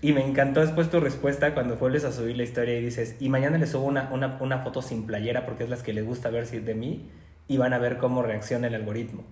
Y 0.00 0.12
me 0.12 0.24
encantó 0.24 0.60
después 0.60 0.90
tu 0.90 1.00
respuesta 1.00 1.54
cuando 1.54 1.76
vuelves 1.76 2.04
a 2.04 2.12
subir 2.12 2.36
la 2.36 2.44
historia 2.44 2.78
y 2.78 2.84
dices, 2.84 3.16
y 3.20 3.28
mañana 3.28 3.58
les 3.58 3.70
subo 3.70 3.84
una, 3.84 4.10
una, 4.12 4.38
una 4.40 4.58
foto 4.58 4.82
sin 4.82 5.06
playera 5.06 5.44
porque 5.44 5.64
es 5.64 5.70
las 5.70 5.82
que 5.82 5.92
les 5.92 6.04
gusta 6.04 6.30
ver 6.30 6.48
de 6.48 6.74
mí 6.74 7.10
y 7.48 7.56
van 7.56 7.72
a 7.72 7.78
ver 7.78 7.98
cómo 7.98 8.22
reacciona 8.22 8.68
el 8.68 8.74
algoritmo. 8.74 9.24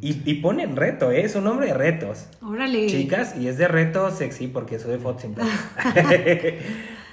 Y, 0.00 0.22
y 0.30 0.34
ponen 0.34 0.76
reto, 0.76 1.10
¿eh? 1.10 1.24
es 1.24 1.34
un 1.34 1.44
nombre 1.44 1.66
de 1.66 1.74
retos. 1.74 2.28
Órale. 2.40 2.86
Chicas, 2.86 3.36
y 3.36 3.48
es 3.48 3.58
de 3.58 3.66
reto 3.66 4.10
sexy 4.10 4.46
porque 4.46 4.78
sube 4.78 4.98
fotos 4.98 5.22
sin 5.22 5.34
playera. 5.34 5.52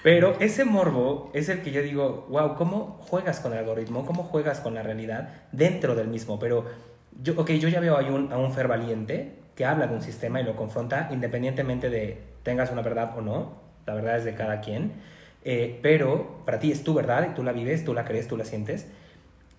Pero 0.03 0.39
ese 0.39 0.63
morbo 0.63 1.29
es 1.33 1.49
el 1.49 1.61
que 1.61 1.71
yo 1.71 1.81
digo, 1.81 2.27
wow, 2.29 2.55
¿cómo 2.55 2.99
juegas 3.01 3.39
con 3.41 3.51
el 3.53 3.59
algoritmo? 3.59 4.05
¿Cómo 4.05 4.23
juegas 4.23 4.61
con 4.61 4.73
la 4.73 4.83
realidad 4.83 5.29
dentro 5.51 5.95
del 5.95 6.07
mismo? 6.07 6.39
Pero 6.39 6.65
yo, 7.21 7.33
ok, 7.35 7.51
yo 7.51 7.67
ya 7.67 7.79
veo 7.79 7.97
ahí 7.97 8.09
un, 8.09 8.31
a 8.31 8.37
un 8.37 8.53
Fer 8.53 8.67
valiente 8.67 9.33
que 9.55 9.65
habla 9.65 9.87
de 9.87 9.95
un 9.95 10.01
sistema 10.01 10.39
y 10.39 10.45
lo 10.45 10.55
confronta 10.55 11.09
independientemente 11.11 11.89
de 11.89 12.28
tengas 12.43 12.71
una 12.71 12.81
verdad 12.81 13.13
o 13.17 13.21
no, 13.21 13.53
la 13.85 13.93
verdad 13.93 14.17
es 14.17 14.25
de 14.25 14.35
cada 14.35 14.61
quien, 14.61 14.93
eh, 15.43 15.79
pero 15.81 16.41
para 16.45 16.59
ti 16.59 16.71
es 16.71 16.83
tu 16.83 16.93
verdad 16.93 17.27
y 17.31 17.33
tú 17.33 17.43
la 17.43 17.51
vives, 17.51 17.85
tú 17.85 17.93
la 17.93 18.05
crees, 18.05 18.27
tú 18.27 18.37
la 18.37 18.45
sientes 18.45 18.87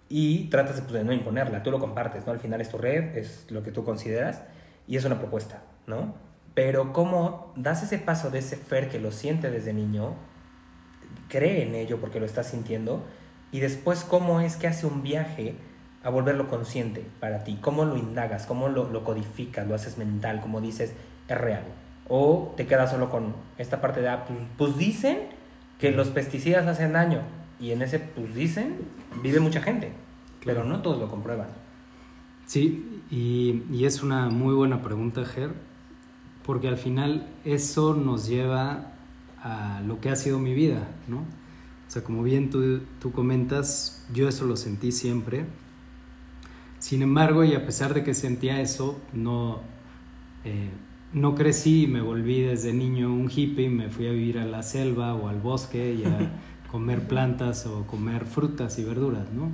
y 0.09 0.49
tratas 0.49 0.81
pues, 0.81 0.93
de, 0.93 1.05
no 1.05 1.13
imponerla, 1.13 1.63
tú 1.63 1.71
lo 1.71 1.79
compartes, 1.79 2.27
¿no? 2.27 2.33
Al 2.33 2.39
final 2.39 2.61
es 2.61 2.69
tu 2.69 2.79
red, 2.79 3.17
es 3.17 3.47
lo 3.51 3.63
que 3.63 3.73
tú 3.73 3.85
consideras 3.85 4.43
y 4.87 4.97
es 4.97 5.05
una 5.05 5.19
propuesta, 5.19 5.63
¿no? 5.87 6.15
Pero 6.55 6.93
cómo 6.93 7.53
das 7.57 7.83
ese 7.83 7.99
paso 7.99 8.31
de 8.31 8.41
ese 8.41 8.57
Fer 8.57 8.89
que 8.89 8.99
lo 8.99 9.13
siente 9.13 9.51
desde 9.51 9.73
niño, 9.73 10.15
cree 11.29 11.63
en 11.63 11.75
ello 11.75 12.01
porque 12.01 12.21
lo 12.21 12.27
está 12.27 12.43
sintiendo 12.43 13.05
y 13.53 13.61
después 13.61 14.05
cómo 14.05 14.41
es 14.41 14.57
que 14.57 14.67
hace 14.67 14.87
un 14.87 15.03
viaje 15.03 15.55
a 16.03 16.11
volverlo 16.11 16.49
consciente 16.49 17.07
para 17.21 17.45
ti, 17.45 17.59
cómo 17.61 17.85
lo 17.85 17.97
indagas, 17.97 18.47
cómo 18.47 18.69
lo, 18.69 18.91
lo 18.91 19.05
codificas, 19.05 19.67
lo 19.67 19.75
haces 19.75 19.97
mental, 19.97 20.41
como 20.41 20.61
dices, 20.61 20.95
es 21.29 21.39
real 21.39 21.63
o 22.11 22.53
te 22.57 22.67
quedas 22.67 22.91
solo 22.91 23.09
con 23.09 23.35
esta 23.57 23.81
parte 23.81 24.03
de, 24.03 24.09
ah, 24.09 24.25
pues, 24.27 24.41
pues, 24.59 24.77
dicen 24.77 25.19
que 25.79 25.93
los 25.93 26.09
pesticidas 26.09 26.67
hacen 26.67 26.93
daño 26.93 27.23
y 27.59 27.71
en 27.71 27.81
ese 27.83 28.01
pues 28.01 28.35
dicen 28.35 28.77
vive 29.23 29.41
mucha 29.41 29.63
gente, 29.63 29.93
pero 30.45 30.65
no 30.65 30.83
todos 30.83 30.99
lo 30.99 31.09
comprueban. 31.09 31.49
Sí, 32.47 33.03
y, 33.11 33.63
y 33.71 33.85
es 33.85 34.03
una 34.03 34.29
muy 34.29 34.55
buena 34.55 34.83
pregunta, 34.83 35.25
Ger, 35.25 35.53
porque 36.45 36.69
al 36.69 36.77
final 36.77 37.29
eso 37.45 37.95
nos 37.95 38.27
lleva 38.27 38.93
a 39.43 39.81
lo 39.87 40.01
que 40.01 40.11
ha 40.11 40.17
sido 40.17 40.41
mi 40.41 40.53
vida, 40.53 40.89
¿no? 41.07 41.19
O 41.19 41.93
sea, 41.93 42.03
como 42.03 42.23
bien 42.23 42.51
tú, 42.51 42.81
tú 43.01 43.13
comentas, 43.13 44.05
yo 44.13 44.29
eso 44.29 44.47
lo 44.47 44.57
sentí 44.57 44.93
siempre. 44.93 45.47
Sin 46.79 47.03
embargo, 47.03 47.45
y 47.45 47.55
a 47.55 47.65
pesar 47.67 47.95
de 47.95 48.03
que 48.03 48.15
sentía 48.15 48.61
eso, 48.61 49.01
no... 49.13 49.61
Eh, 50.45 50.71
no 51.13 51.35
crecí 51.35 51.85
y 51.85 51.87
me 51.87 52.01
volví 52.01 52.41
desde 52.41 52.73
niño 52.73 53.13
un 53.13 53.31
hippie, 53.31 53.69
me 53.69 53.89
fui 53.89 54.07
a 54.07 54.13
vivir 54.13 54.39
a 54.39 54.45
la 54.45 54.63
selva 54.63 55.15
o 55.15 55.29
al 55.29 55.41
bosque 55.41 55.95
y 55.95 56.05
a 56.05 56.33
comer 56.71 57.09
plantas 57.09 57.67
o 57.67 57.87
comer 57.87 58.27
frutas 58.27 58.79
y 58.79 58.85
verduras, 58.85 59.33
¿no? 59.33 59.51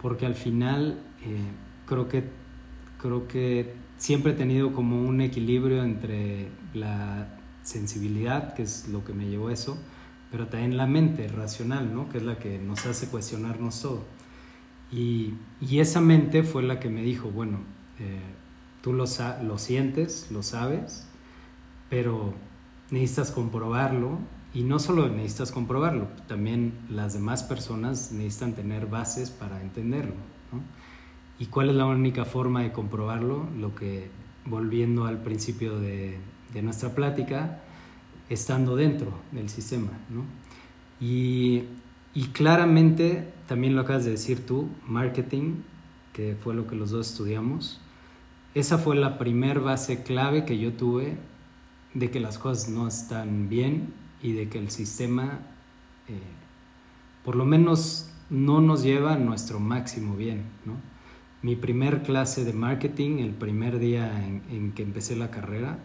Porque 0.00 0.26
al 0.26 0.34
final 0.34 1.00
eh, 1.24 1.38
creo, 1.86 2.08
que, 2.08 2.24
creo 3.00 3.26
que 3.26 3.74
siempre 3.96 4.32
he 4.32 4.34
tenido 4.34 4.72
como 4.72 5.00
un 5.00 5.20
equilibrio 5.20 5.82
entre 5.82 6.48
la 6.74 7.38
sensibilidad, 7.62 8.54
que 8.54 8.62
es 8.62 8.88
lo 8.88 9.04
que 9.04 9.12
me 9.12 9.28
llevó 9.28 9.48
a 9.48 9.52
eso, 9.52 9.78
pero 10.30 10.46
también 10.46 10.76
la 10.76 10.86
mente 10.86 11.28
racional, 11.28 11.92
¿no? 11.92 12.08
Que 12.08 12.18
es 12.18 12.24
la 12.24 12.38
que 12.38 12.58
nos 12.58 12.86
hace 12.86 13.08
cuestionarnos 13.08 13.82
todo. 13.82 14.04
Y, 14.90 15.34
y 15.60 15.80
esa 15.80 16.00
mente 16.00 16.42
fue 16.42 16.62
la 16.62 16.78
que 16.78 16.90
me 16.90 17.02
dijo, 17.02 17.30
bueno, 17.30 17.58
eh, 17.98 18.20
tú 18.82 18.92
lo, 18.92 19.04
lo 19.42 19.58
sientes, 19.58 20.28
lo 20.30 20.42
sabes, 20.42 21.06
pero 21.88 22.34
necesitas 22.90 23.30
comprobarlo 23.30 24.18
y 24.54 24.64
no 24.64 24.78
solo 24.78 25.08
necesitas 25.08 25.50
comprobarlo, 25.50 26.08
también 26.28 26.74
las 26.90 27.14
demás 27.14 27.42
personas 27.42 28.12
necesitan 28.12 28.52
tener 28.52 28.86
bases 28.86 29.30
para 29.30 29.62
entenderlo. 29.62 30.14
¿no? 30.52 30.60
¿Y 31.38 31.46
cuál 31.46 31.70
es 31.70 31.76
la 31.76 31.86
única 31.86 32.24
forma 32.24 32.62
de 32.62 32.72
comprobarlo? 32.72 33.48
Lo 33.58 33.74
que, 33.74 34.10
volviendo 34.44 35.06
al 35.06 35.22
principio 35.22 35.80
de, 35.80 36.18
de 36.52 36.62
nuestra 36.62 36.94
plática, 36.94 37.60
estando 38.28 38.76
dentro 38.76 39.12
del 39.32 39.48
sistema. 39.48 39.90
¿no? 40.10 40.24
Y, 41.00 41.64
y, 42.14 42.26
claramente, 42.32 43.32
también 43.48 43.74
lo 43.74 43.82
acabas 43.82 44.04
de 44.04 44.12
decir 44.12 44.46
tú, 44.46 44.68
marketing, 44.86 45.56
que 46.12 46.36
fue 46.36 46.54
lo 46.54 46.66
que 46.66 46.76
los 46.76 46.90
dos 46.90 47.10
estudiamos, 47.10 47.80
esa 48.54 48.78
fue 48.78 48.96
la 48.96 49.18
primer 49.18 49.60
base 49.60 50.02
clave 50.02 50.44
que 50.44 50.58
yo 50.58 50.72
tuve 50.74 51.16
de 51.94 52.10
que 52.10 52.20
las 52.20 52.38
cosas 52.38 52.68
no 52.68 52.88
están 52.88 53.48
bien 53.48 53.94
y 54.22 54.32
de 54.32 54.48
que 54.48 54.58
el 54.58 54.70
sistema, 54.70 55.40
eh, 56.08 56.20
por 57.24 57.34
lo 57.36 57.44
menos, 57.44 58.10
no 58.30 58.60
nos 58.60 58.82
lleva 58.82 59.14
a 59.14 59.18
nuestro 59.18 59.60
máximo 59.60 60.16
bien. 60.16 60.44
¿no? 60.64 60.74
Mi 61.42 61.56
primer 61.56 62.02
clase 62.02 62.44
de 62.44 62.52
marketing, 62.52 63.18
el 63.18 63.32
primer 63.32 63.78
día 63.78 64.26
en, 64.26 64.42
en, 64.50 64.72
que 64.72 64.82
empecé 64.82 65.16
la 65.16 65.30
carrera, 65.30 65.78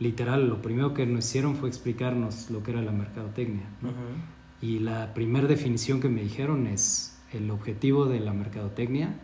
literal, 0.00 0.48
lo 0.48 0.62
primero 0.62 0.94
que 0.94 1.06
nos 1.06 1.26
hicieron 1.26 1.56
fue 1.56 1.68
explicarnos 1.68 2.50
lo 2.50 2.62
que 2.62 2.72
era 2.72 2.82
la 2.82 2.92
mercadotecnia. 2.92 3.68
¿no? 3.82 3.90
Uh 3.90 3.92
-huh. 3.92 4.62
Y 4.62 4.78
la 4.78 5.14
primera 5.14 5.46
definición 5.46 6.00
que 6.00 6.08
me 6.08 6.22
dijeron 6.22 6.66
es, 6.66 7.20
el 7.32 7.50
objetivo 7.50 8.06
de 8.06 8.20
la 8.20 8.32
mercadotecnia 8.32 9.14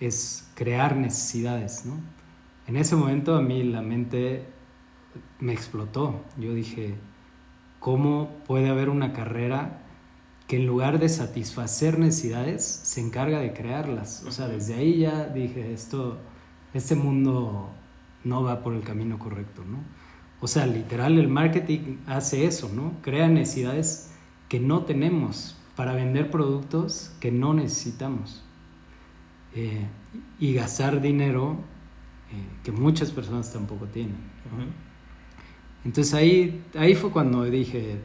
es 0.00 0.50
crear 0.54 0.96
necesidades. 0.96 1.84
¿no? 1.84 1.94
En 2.68 2.76
ese 2.76 2.96
momento 2.96 3.34
a 3.34 3.40
mí 3.40 3.62
la 3.62 3.80
mente 3.80 4.44
me 5.40 5.54
explotó. 5.54 6.22
Yo 6.36 6.52
dije, 6.52 6.96
¿cómo 7.80 8.28
puede 8.46 8.68
haber 8.68 8.90
una 8.90 9.14
carrera 9.14 9.86
que 10.46 10.56
en 10.56 10.66
lugar 10.66 10.98
de 10.98 11.08
satisfacer 11.08 11.98
necesidades 11.98 12.66
se 12.66 13.00
encarga 13.00 13.40
de 13.40 13.54
crearlas? 13.54 14.22
O 14.28 14.32
sea, 14.32 14.48
desde 14.48 14.74
ahí 14.74 14.98
ya 14.98 15.28
dije, 15.28 15.72
esto, 15.72 16.18
este 16.74 16.94
mundo 16.94 17.70
no 18.22 18.42
va 18.42 18.62
por 18.62 18.74
el 18.74 18.82
camino 18.82 19.18
correcto, 19.18 19.64
¿no? 19.64 19.78
O 20.42 20.46
sea, 20.46 20.66
literal 20.66 21.18
el 21.18 21.28
marketing 21.28 21.96
hace 22.06 22.44
eso, 22.44 22.70
¿no? 22.74 22.92
Crea 23.00 23.28
necesidades 23.28 24.12
que 24.50 24.60
no 24.60 24.84
tenemos 24.84 25.56
para 25.74 25.94
vender 25.94 26.30
productos 26.30 27.14
que 27.18 27.32
no 27.32 27.54
necesitamos. 27.54 28.44
Eh, 29.54 29.86
y 30.38 30.52
gastar 30.52 31.00
dinero 31.00 31.56
que 32.62 32.72
muchas 32.72 33.10
personas 33.10 33.52
tampoco 33.52 33.86
tienen. 33.86 34.16
¿no? 34.50 34.64
Uh 34.64 34.66
-huh. 34.66 34.72
Entonces 35.84 36.14
ahí, 36.14 36.64
ahí 36.76 36.94
fue 36.94 37.10
cuando 37.10 37.44
dije, 37.44 38.00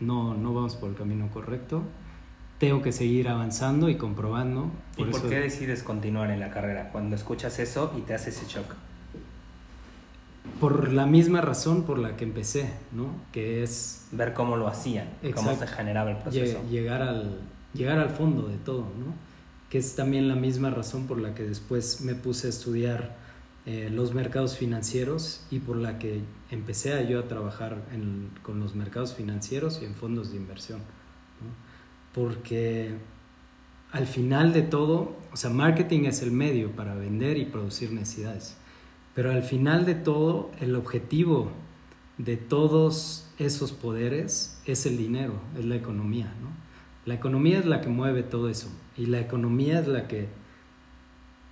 no, 0.00 0.34
no 0.34 0.52
vamos 0.52 0.76
por 0.76 0.90
el 0.90 0.96
camino 0.96 1.28
correcto, 1.30 1.82
tengo 2.58 2.82
que 2.82 2.92
seguir 2.92 3.28
avanzando 3.28 3.88
y 3.88 3.96
comprobando. 3.96 4.70
Por 4.96 5.08
¿Y 5.08 5.10
por 5.10 5.20
eso... 5.20 5.28
qué 5.28 5.40
decides 5.40 5.82
continuar 5.82 6.30
en 6.30 6.40
la 6.40 6.50
carrera 6.50 6.90
cuando 6.90 7.16
escuchas 7.16 7.58
eso 7.58 7.92
y 7.96 8.00
te 8.02 8.14
hace 8.14 8.30
ese 8.30 8.46
shock? 8.46 8.74
Por 10.60 10.92
la 10.92 11.06
misma 11.06 11.40
razón 11.40 11.82
por 11.82 11.98
la 11.98 12.16
que 12.16 12.24
empecé, 12.24 12.70
¿no? 12.92 13.08
Que 13.32 13.62
es... 13.62 14.06
Ver 14.12 14.32
cómo 14.32 14.56
lo 14.56 14.68
hacían, 14.68 15.08
Exacto. 15.22 15.34
cómo 15.34 15.56
se 15.56 15.66
generaba 15.66 16.10
el 16.12 16.16
proceso. 16.18 16.62
Llegar 16.70 17.02
al, 17.02 17.40
llegar 17.74 17.98
al 17.98 18.10
fondo 18.10 18.46
de 18.48 18.56
todo, 18.56 18.82
¿no? 18.82 19.14
Que 19.68 19.78
es 19.78 19.96
también 19.96 20.28
la 20.28 20.34
misma 20.36 20.70
razón 20.70 21.06
por 21.06 21.20
la 21.20 21.34
que 21.34 21.42
después 21.42 22.00
me 22.00 22.14
puse 22.14 22.46
a 22.46 22.50
estudiar 22.50 23.16
eh, 23.66 23.90
los 23.90 24.14
mercados 24.14 24.56
financieros 24.56 25.44
y 25.50 25.58
por 25.58 25.76
la 25.76 25.98
que 25.98 26.20
empecé 26.50 27.06
yo 27.08 27.18
a 27.18 27.28
trabajar 27.28 27.82
con 28.42 28.60
los 28.60 28.76
mercados 28.76 29.14
financieros 29.14 29.80
y 29.82 29.84
en 29.84 29.94
fondos 29.94 30.30
de 30.30 30.36
inversión. 30.36 30.80
Porque 32.14 32.94
al 33.90 34.06
final 34.06 34.52
de 34.52 34.62
todo, 34.62 35.16
o 35.32 35.36
sea, 35.36 35.50
marketing 35.50 36.04
es 36.04 36.22
el 36.22 36.30
medio 36.30 36.70
para 36.72 36.94
vender 36.94 37.38
y 37.38 37.44
producir 37.44 37.92
necesidades. 37.92 38.56
Pero 39.14 39.32
al 39.32 39.42
final 39.42 39.84
de 39.84 39.94
todo, 39.96 40.50
el 40.60 40.76
objetivo 40.76 41.50
de 42.18 42.36
todos 42.36 43.28
esos 43.38 43.72
poderes 43.72 44.60
es 44.64 44.86
el 44.86 44.96
dinero, 44.96 45.34
es 45.58 45.64
la 45.64 45.76
economía. 45.76 46.32
¿no? 46.40 46.48
La 47.04 47.14
economía 47.14 47.58
es 47.58 47.66
la 47.66 47.80
que 47.80 47.88
mueve 47.88 48.22
todo 48.22 48.48
eso 48.48 48.68
y 48.96 49.06
la 49.06 49.20
economía 49.20 49.80
es 49.80 49.88
la 49.88 50.08
que 50.08 50.28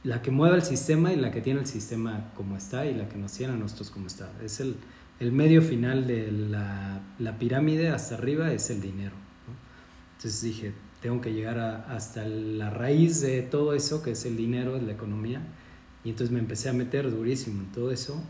la 0.05 0.21
que 0.21 0.31
mueve 0.31 0.57
el 0.57 0.63
sistema 0.63 1.13
y 1.13 1.17
la 1.17 1.31
que 1.31 1.41
tiene 1.41 1.61
el 1.61 1.67
sistema 1.67 2.31
como 2.37 2.57
está 2.57 2.87
y 2.87 2.95
la 2.95 3.09
que 3.09 3.17
nos 3.17 3.33
tiene 3.33 3.55
a 3.55 3.57
nosotros 3.57 3.91
como 3.91 4.07
está. 4.07 4.31
Es 4.45 4.61
el, 4.61 4.77
el 5.19 5.33
medio 5.33 5.63
final 5.63 6.07
de 6.07 6.31
la, 6.31 7.01
la, 7.19 7.39
pirámide 7.39 7.89
hasta 7.89 8.17
arriba 8.17 8.53
es 8.53 8.69
el 8.69 8.83
dinero. 8.83 9.15
¿no? 9.47 9.55
Entonces 10.19 10.43
dije, 10.43 10.73
tengo 11.01 11.23
que 11.23 11.33
llegar 11.33 11.59
a, 11.59 11.95
hasta 11.95 12.27
la 12.27 12.69
raíz 12.69 13.23
de 13.23 13.41
todo 13.41 13.73
eso, 13.75 14.03
que 14.03 14.11
es 14.11 14.27
el 14.27 14.37
dinero, 14.37 14.77
es 14.77 14.83
la 14.83 14.93
economía. 14.93 15.41
Y 16.05 16.11
entonces 16.11 16.33
me 16.33 16.39
empecé 16.39 16.69
a 16.69 16.75
meter 16.75 17.11
durísimo 17.11 17.63
en 17.63 17.73
todo 17.73 17.91
eso. 17.91 18.23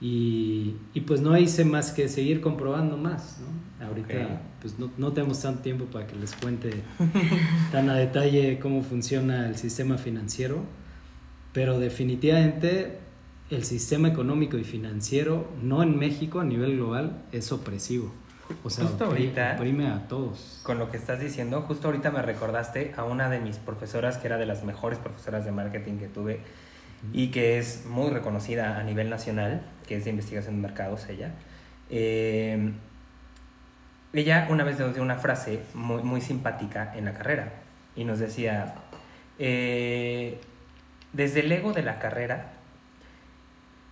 Y, 0.00 0.74
y 0.92 1.02
pues 1.02 1.20
no 1.20 1.38
hice 1.38 1.64
más 1.64 1.92
que 1.92 2.08
seguir 2.08 2.40
comprobando 2.40 2.96
más. 2.96 3.38
¿no? 3.40 3.86
Ahorita 3.86 4.08
okay. 4.08 4.38
pues 4.60 4.76
no, 4.80 4.90
no 4.98 5.12
tenemos 5.12 5.40
tanto 5.40 5.62
tiempo 5.62 5.84
para 5.84 6.08
que 6.08 6.16
les 6.16 6.34
cuente 6.34 6.82
tan 7.70 7.90
a 7.90 7.94
detalle 7.94 8.58
cómo 8.58 8.82
funciona 8.82 9.48
el 9.48 9.54
sistema 9.54 9.98
financiero 9.98 10.64
pero 11.56 11.80
definitivamente 11.80 12.98
el 13.48 13.64
sistema 13.64 14.08
económico 14.08 14.58
y 14.58 14.64
financiero, 14.64 15.48
no 15.62 15.82
en 15.82 15.98
México, 15.98 16.40
a 16.40 16.44
nivel 16.44 16.76
global, 16.76 17.22
es 17.32 17.50
opresivo. 17.50 18.12
O 18.62 18.68
sea, 18.68 18.84
justo 18.84 19.06
ahorita, 19.06 19.54
oprime 19.56 19.88
a 19.88 20.06
todos. 20.06 20.60
Con 20.64 20.78
lo 20.78 20.90
que 20.90 20.98
estás 20.98 21.18
diciendo, 21.18 21.62
justo 21.62 21.88
ahorita 21.88 22.10
me 22.10 22.20
recordaste 22.20 22.92
a 22.98 23.04
una 23.04 23.30
de 23.30 23.40
mis 23.40 23.56
profesoras, 23.56 24.18
que 24.18 24.26
era 24.26 24.36
de 24.36 24.44
las 24.44 24.64
mejores 24.64 24.98
profesoras 24.98 25.46
de 25.46 25.52
marketing 25.52 25.96
que 25.96 26.08
tuve 26.08 26.40
y 27.14 27.28
que 27.28 27.58
es 27.58 27.86
muy 27.86 28.10
reconocida 28.10 28.78
a 28.78 28.82
nivel 28.82 29.08
nacional, 29.08 29.62
que 29.88 29.96
es 29.96 30.04
de 30.04 30.10
investigación 30.10 30.56
de 30.56 30.60
mercados 30.60 31.08
ella. 31.08 31.36
Eh, 31.88 32.70
ella 34.12 34.46
una 34.50 34.62
vez 34.62 34.78
nos 34.78 34.92
dio 34.92 35.02
una 35.02 35.16
frase 35.16 35.60
muy, 35.72 36.02
muy 36.02 36.20
simpática 36.20 36.92
en 36.94 37.06
la 37.06 37.14
carrera 37.14 37.50
y 37.96 38.04
nos 38.04 38.18
decía, 38.18 38.74
eh, 39.38 40.38
desde 41.16 41.40
el 41.40 41.50
ego 41.50 41.72
de 41.72 41.82
la 41.82 41.98
carrera 41.98 42.52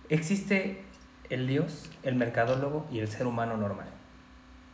existe 0.09 0.83
el 1.29 1.47
Dios, 1.47 1.89
el 2.03 2.15
mercadólogo 2.15 2.85
y 2.91 2.99
el 2.99 3.07
ser 3.07 3.25
humano 3.25 3.57
normal. 3.57 3.87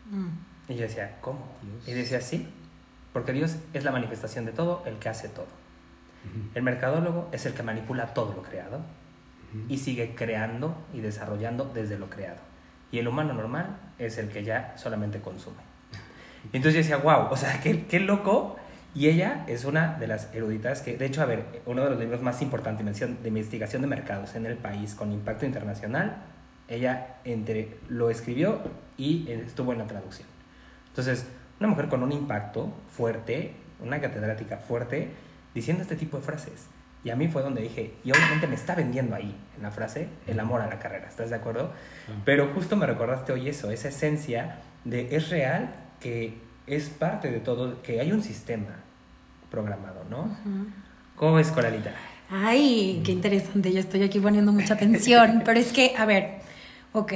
Mm. 0.10 0.72
Y 0.72 0.76
yo 0.76 0.82
decía, 0.82 1.18
¿cómo? 1.22 1.48
Dios. 1.62 1.88
Y 1.88 1.94
decía, 1.94 2.20
sí, 2.20 2.48
porque 3.14 3.32
Dios 3.32 3.56
es 3.74 3.86
la 3.86 3.92
manifestación 3.92 4.46
de 4.46 4.52
todo, 4.52 4.84
el 4.86 4.98
que 4.98 5.08
hace 5.08 5.30
todo. 5.30 5.46
Uh 5.46 6.28
-huh. 6.28 6.50
El 6.56 6.64
mercadólogo 6.64 7.30
es 7.32 7.46
el 7.46 7.54
que 7.54 7.64
manipula 7.64 8.14
todo 8.14 8.34
lo 8.34 8.44
creado 8.44 8.78
uh 8.80 9.58
-huh. 9.58 9.66
y 9.70 9.78
sigue 9.78 10.14
creando 10.16 10.76
y 10.94 11.00
desarrollando 11.00 11.72
desde 11.74 11.98
lo 11.98 12.10
creado. 12.10 12.40
Y 12.92 13.00
el 13.00 13.08
humano 13.08 13.34
normal 13.34 13.78
es 13.98 14.18
el 14.18 14.28
que 14.28 14.44
ya 14.44 14.74
solamente 14.78 15.22
consume. 15.22 15.64
Entonces 16.52 16.74
yo 16.74 16.80
decía, 16.80 16.98
wow, 16.98 17.32
o 17.32 17.38
sea, 17.38 17.62
qué, 17.62 17.86
qué 17.86 18.02
loco 18.02 18.58
y 18.94 19.08
ella 19.08 19.46
es 19.48 19.64
una 19.64 19.98
de 20.00 20.08
las 20.08 20.34
eruditas 20.34 20.82
que, 20.82 20.98
de 20.98 21.06
hecho, 21.06 21.22
a 21.22 21.26
ver, 21.26 21.46
uno 21.66 21.84
de 21.84 21.92
los 21.92 22.00
libros 22.00 22.22
más 22.22 22.42
importantes 22.42 23.00
de 23.00 23.28
investigación 23.28 23.82
de 23.82 23.88
mercados 23.88 24.36
en 24.36 24.46
el 24.46 24.58
país 24.58 24.96
con 24.96 25.12
impacto 25.12 25.46
internacional, 25.46 26.18
ella 26.68 27.18
entre, 27.24 27.78
lo 27.88 28.10
escribió 28.10 28.62
y 28.98 29.30
estuvo 29.30 29.72
en 29.72 29.80
la 29.80 29.88
traducción. 29.88 30.28
Entonces, 30.90 31.26
una 31.60 31.70
mujer 31.70 31.88
con 31.88 32.04
un 32.04 32.12
impacto 32.12 32.74
fuerte, 32.90 33.54
una 33.80 34.02
catedrática 34.02 34.58
fuerte, 34.58 35.10
diciendo 35.54 35.84
este 35.84 35.96
tipo 35.96 36.18
de 36.18 36.24
frases. 36.24 36.68
Y 37.04 37.10
a 37.10 37.16
mí 37.16 37.28
fue 37.30 37.42
donde 37.42 37.62
dije, 37.62 37.94
y 38.04 38.12
obviamente 38.12 38.46
me 38.46 38.56
está 38.56 38.76
vendiendo 38.76 39.16
ahí, 39.16 39.36
en 39.56 39.64
la 39.64 39.72
frase, 39.72 40.08
el 40.28 40.40
amor 40.40 40.62
a 40.62 40.68
la 40.68 40.80
carrera, 40.80 41.08
¿estás 41.08 41.30
de 41.30 41.38
acuerdo? 41.38 41.72
Pero 42.26 42.54
justo 42.54 42.76
me 42.76 42.86
recordaste 42.86 43.32
hoy 43.32 43.48
eso, 43.50 43.72
esa 43.72 43.88
esencia 43.88 44.60
de 44.84 45.16
es 45.16 45.30
real 45.30 45.72
que 46.00 46.38
es 46.76 46.90
parte 46.90 47.30
de 47.30 47.40
todo, 47.40 47.82
que 47.82 48.00
hay 48.00 48.12
un 48.12 48.24
sistema 48.24 48.76
programado, 49.50 50.06
¿no? 50.10 50.22
Uh 50.22 50.26
-huh. 50.26 50.66
¿Cómo 51.16 51.34
ves, 51.36 51.52
Coralita? 51.52 51.92
Ay, 52.30 53.02
qué 53.04 53.12
interesante, 53.12 53.74
yo 53.74 53.80
estoy 53.80 54.04
aquí 54.04 54.20
poniendo 54.20 54.54
mucha 54.54 54.76
atención, 54.76 55.42
pero 55.46 55.60
es 55.60 55.74
que, 55.74 55.94
a 55.98 56.06
ver, 56.06 56.40
ok, 56.94 57.14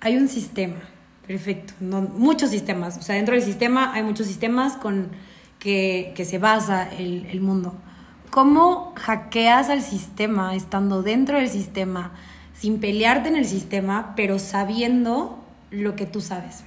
hay 0.00 0.16
un 0.16 0.28
sistema, 0.28 0.80
perfecto, 1.26 1.74
no, 1.78 2.00
muchos 2.02 2.50
sistemas, 2.50 2.98
o 2.98 3.02
sea, 3.02 3.14
dentro 3.14 3.34
del 3.34 3.44
sistema 3.44 3.94
hay 3.94 4.02
muchos 4.02 4.26
sistemas 4.26 4.74
con 4.74 5.10
que, 5.60 6.12
que 6.16 6.24
se 6.24 6.38
basa 6.38 6.88
el, 6.98 7.26
el 7.26 7.40
mundo. 7.40 7.74
¿Cómo 8.30 8.94
hackeas 8.96 9.68
al 9.68 9.82
sistema 9.82 10.56
estando 10.56 11.02
dentro 11.02 11.38
del 11.38 11.48
sistema, 11.48 12.12
sin 12.52 12.80
pelearte 12.80 13.28
en 13.28 13.36
el 13.36 13.44
sistema, 13.44 14.14
pero 14.16 14.38
sabiendo 14.38 15.38
lo 15.70 15.96
que 15.96 16.06
tú 16.06 16.20
sabes. 16.20 16.64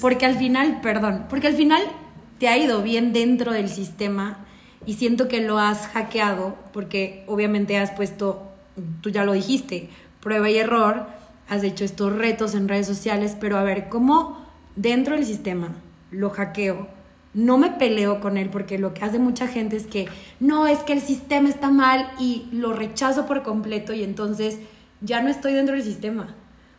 Porque 0.00 0.26
al 0.26 0.36
final, 0.36 0.80
perdón, 0.80 1.26
porque 1.28 1.48
al 1.48 1.54
final 1.54 1.82
te 2.38 2.48
ha 2.48 2.56
ido 2.56 2.82
bien 2.82 3.12
dentro 3.12 3.52
del 3.52 3.68
sistema 3.68 4.38
y 4.86 4.94
siento 4.94 5.28
que 5.28 5.40
lo 5.40 5.58
has 5.58 5.88
hackeado 5.88 6.56
porque 6.72 7.24
obviamente 7.26 7.76
has 7.76 7.90
puesto, 7.90 8.42
tú 9.00 9.10
ya 9.10 9.24
lo 9.24 9.32
dijiste, 9.32 9.90
prueba 10.20 10.48
y 10.48 10.58
error, 10.58 11.06
has 11.48 11.62
hecho 11.64 11.84
estos 11.84 12.14
retos 12.14 12.54
en 12.54 12.68
redes 12.68 12.86
sociales, 12.86 13.36
pero 13.38 13.56
a 13.58 13.62
ver, 13.62 13.88
¿cómo 13.88 14.46
dentro 14.76 15.16
del 15.16 15.26
sistema 15.26 15.74
lo 16.10 16.30
hackeo? 16.30 16.88
No 17.34 17.58
me 17.58 17.70
peleo 17.70 18.20
con 18.20 18.36
él 18.36 18.48
porque 18.50 18.78
lo 18.78 18.94
que 18.94 19.04
hace 19.04 19.18
mucha 19.18 19.46
gente 19.46 19.76
es 19.76 19.86
que 19.86 20.08
no, 20.40 20.66
es 20.66 20.78
que 20.80 20.92
el 20.92 21.00
sistema 21.00 21.48
está 21.48 21.70
mal 21.70 22.10
y 22.18 22.48
lo 22.52 22.72
rechazo 22.72 23.26
por 23.26 23.42
completo 23.42 23.92
y 23.92 24.02
entonces 24.02 24.58
ya 25.00 25.22
no 25.22 25.28
estoy 25.28 25.52
dentro 25.52 25.74
del 25.74 25.84
sistema, 25.84 26.34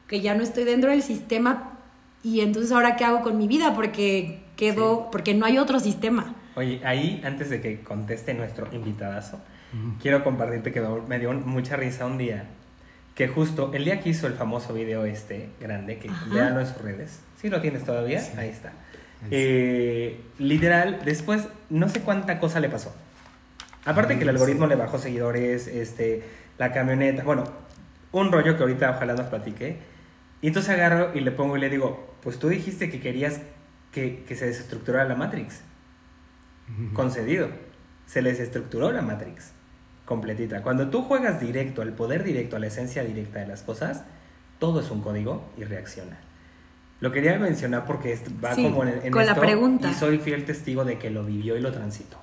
que 0.08 0.22
ya 0.22 0.36
no 0.36 0.44
estoy 0.44 0.64
dentro 0.64 0.90
del 0.90 1.04
sistema 1.04 1.79
y 2.24 2.42
entonces 2.42 2.72
ahora 2.72 2.96
qué 2.96 3.06
hago 3.06 3.22
con 3.22 3.38
mi 3.38 3.48
vida 3.48 3.74
porque 3.76 4.40
quedo, 4.56 5.04
Sí. 5.04 5.08
porque 5.12 5.34
no 5.34 5.46
hay 5.46 5.58
otro 5.58 5.80
sistema. 5.80 6.36
Oye, 6.56 6.82
ahí, 6.84 7.22
antes 7.24 7.50
de 7.50 7.62
que 7.62 7.80
conteste 7.82 8.34
nuestro 8.34 8.68
invitadazo, 8.74 9.40
quiero 10.02 10.24
compartirte 10.24 10.72
que 10.72 10.82
me 11.08 11.20
dio 11.20 11.32
mucha 11.34 11.76
risa 11.76 12.06
un 12.06 12.18
día. 12.18 12.46
Que 13.16 13.28
justo 13.28 13.72
el 13.74 13.84
día 13.86 14.00
que 14.00 14.10
hizo 14.10 14.28
el 14.28 14.34
famoso 14.34 14.74
video 14.74 15.06
este 15.06 15.50
grande, 15.60 15.98
que 15.98 16.10
véanlo 16.34 16.62
en 16.62 16.68
sus 16.68 16.82
redes. 16.82 17.20
¿Sí 17.42 17.50
lo 17.50 17.62
tienes 17.62 17.84
todavía? 17.84 18.20
Sí. 18.22 18.32
Ahí 18.38 18.50
está. 18.50 18.72
Eh, 19.32 20.22
literal, 20.38 21.00
después 21.06 21.48
no 21.70 21.90
sé 21.90 22.02
cuánta 22.02 22.40
cosa 22.40 22.60
le 22.60 22.70
pasó. 22.70 22.94
Aparte 23.86 24.16
que 24.18 24.24
el 24.24 24.30
Sí. 24.30 24.36
algoritmo 24.36 24.68
le 24.68 24.76
bajó 24.76 24.98
seguidores, 24.98 25.68
este, 25.68 26.24
la 26.58 26.72
camioneta, 26.72 27.24
bueno, 27.24 27.44
un 28.12 28.32
rollo 28.32 28.56
que 28.58 28.64
ahorita 28.64 28.92
ojalá 28.92 29.14
nos 29.14 29.28
platique. 29.28 29.78
Y 30.42 30.48
entonces 30.48 30.72
agarro 30.72 31.12
y 31.16 31.20
le 31.22 31.32
pongo 31.32 31.58
y 31.58 31.60
le 31.60 31.70
digo, 31.70 32.16
pues 32.24 32.40
tú 32.40 32.48
dijiste 32.50 32.90
que 32.90 33.00
querías 33.02 33.42
que, 33.92 34.24
que 34.28 34.36
se 34.36 34.46
desestructurara 34.46 35.08
la 35.08 35.16
Matrix. 35.16 35.62
Concedido. 36.94 37.50
Se 38.06 38.22
les 38.22 38.40
estructuró 38.40 38.92
la 38.92 39.02
Matrix. 39.02 39.52
Completita. 40.06 40.62
Cuando 40.62 40.90
tú 40.90 41.04
juegas 41.04 41.40
directo, 41.40 41.82
al 41.82 41.94
poder 41.94 42.24
directo, 42.24 42.56
a 42.56 42.60
la 42.60 42.68
esencia 42.68 43.04
directa 43.04 43.40
de 43.40 43.48
las 43.48 43.62
cosas, 43.64 44.04
todo 44.60 44.80
es 44.82 44.90
un 44.92 45.02
código 45.02 45.44
y 45.58 45.64
reacciona. 45.64 46.18
Lo 47.00 47.12
quería 47.12 47.38
mencionar 47.40 47.86
porque 47.86 48.20
va 48.44 48.54
Sí, 48.56 48.64
como 48.64 48.84
en, 48.84 49.02
en 49.04 49.12
con 49.12 49.26
la 49.26 49.32
esto, 49.32 49.42
pregunta. 49.42 49.90
y 49.90 49.94
soy 49.94 50.18
fiel 50.20 50.46
testigo 50.46 50.84
de 50.84 50.98
que 51.00 51.10
lo 51.10 51.24
vivió 51.24 51.56
y 51.58 51.62
lo 51.62 51.72
transitó, 51.72 52.18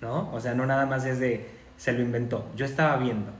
¿no? 0.00 0.32
O 0.32 0.40
sea, 0.40 0.54
no 0.54 0.66
nada 0.66 0.86
más 0.86 1.04
es 1.04 1.18
de 1.18 1.48
se 1.76 1.92
lo 1.92 2.00
inventó. 2.00 2.48
Yo 2.56 2.64
estaba 2.64 2.96
viendo 2.98 3.32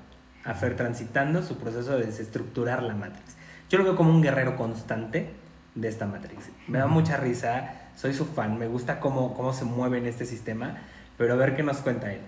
a 0.44 0.54
Fer 0.54 0.74
transitando 0.76 1.42
su 1.42 1.58
proceso 1.58 1.96
de 1.96 2.06
desestructurar 2.06 2.82
la 2.82 2.94
Matrix. 2.94 3.36
Yo 3.70 3.78
lo 3.78 3.84
veo 3.84 3.96
como 3.96 4.10
un 4.10 4.20
guerrero 4.20 4.56
constante 4.56 5.30
de 5.76 5.88
esta 5.88 6.04
Matrix. 6.04 6.50
Me 6.66 6.78
da 6.78 6.88
mucha 6.88 7.16
risa, 7.16 7.90
soy 7.96 8.12
su 8.12 8.26
fan, 8.26 8.58
me 8.58 8.66
gusta 8.66 8.98
cómo, 8.98 9.32
cómo 9.34 9.52
se 9.52 9.64
mueve 9.64 9.98
en 9.98 10.06
este 10.06 10.26
sistema, 10.26 10.76
pero 11.16 11.34
a 11.34 11.36
ver 11.36 11.54
qué 11.54 11.62
nos 11.62 11.78
cuenta 11.78 12.12
él. 12.12 12.20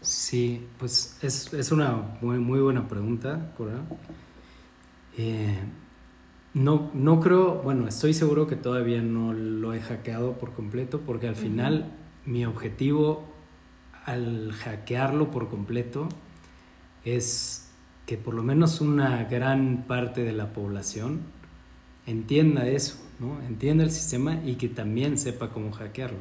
Sí, 0.00 0.66
pues 0.78 1.18
es, 1.20 1.52
es 1.52 1.72
una 1.72 1.96
muy, 2.20 2.38
muy 2.38 2.60
buena 2.60 2.86
pregunta, 2.86 3.50
Cora. 3.56 3.80
Eh, 5.18 5.58
no, 6.54 6.90
no 6.94 7.20
creo, 7.20 7.56
bueno, 7.56 7.88
estoy 7.88 8.14
seguro 8.14 8.46
que 8.46 8.56
todavía 8.56 9.02
no 9.02 9.32
lo 9.32 9.74
he 9.74 9.80
hackeado 9.80 10.34
por 10.34 10.52
completo, 10.52 11.00
porque 11.00 11.26
al 11.26 11.36
final 11.36 11.92
mi 12.24 12.44
objetivo 12.44 13.24
al 14.04 14.52
hackearlo 14.52 15.32
por 15.32 15.48
completo 15.48 16.08
es 17.04 17.59
que 18.10 18.16
por 18.16 18.34
lo 18.34 18.42
menos 18.42 18.80
una 18.80 19.22
gran 19.22 19.84
parte 19.86 20.24
de 20.24 20.32
la 20.32 20.52
población 20.52 21.20
entienda 22.06 22.66
eso, 22.66 22.96
¿no? 23.20 23.40
Entienda 23.46 23.84
el 23.84 23.92
sistema 23.92 24.40
y 24.44 24.56
que 24.56 24.68
también 24.68 25.16
sepa 25.16 25.50
cómo 25.50 25.70
hackearlo, 25.70 26.18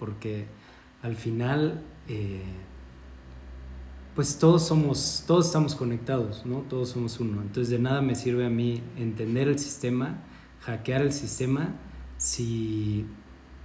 porque 0.00 0.46
al 1.04 1.14
final 1.14 1.82
eh, 2.08 2.42
pues 4.16 4.40
todos 4.40 4.66
somos, 4.66 5.22
todos 5.24 5.46
estamos 5.46 5.76
conectados, 5.76 6.44
¿no? 6.44 6.62
Todos 6.68 6.88
somos 6.88 7.20
uno. 7.20 7.42
Entonces 7.42 7.70
de 7.70 7.78
nada 7.78 8.02
me 8.02 8.16
sirve 8.16 8.44
a 8.44 8.50
mí 8.50 8.82
entender 8.96 9.46
el 9.46 9.60
sistema, 9.60 10.18
hackear 10.62 11.00
el 11.00 11.12
sistema, 11.12 11.76
si, 12.16 13.06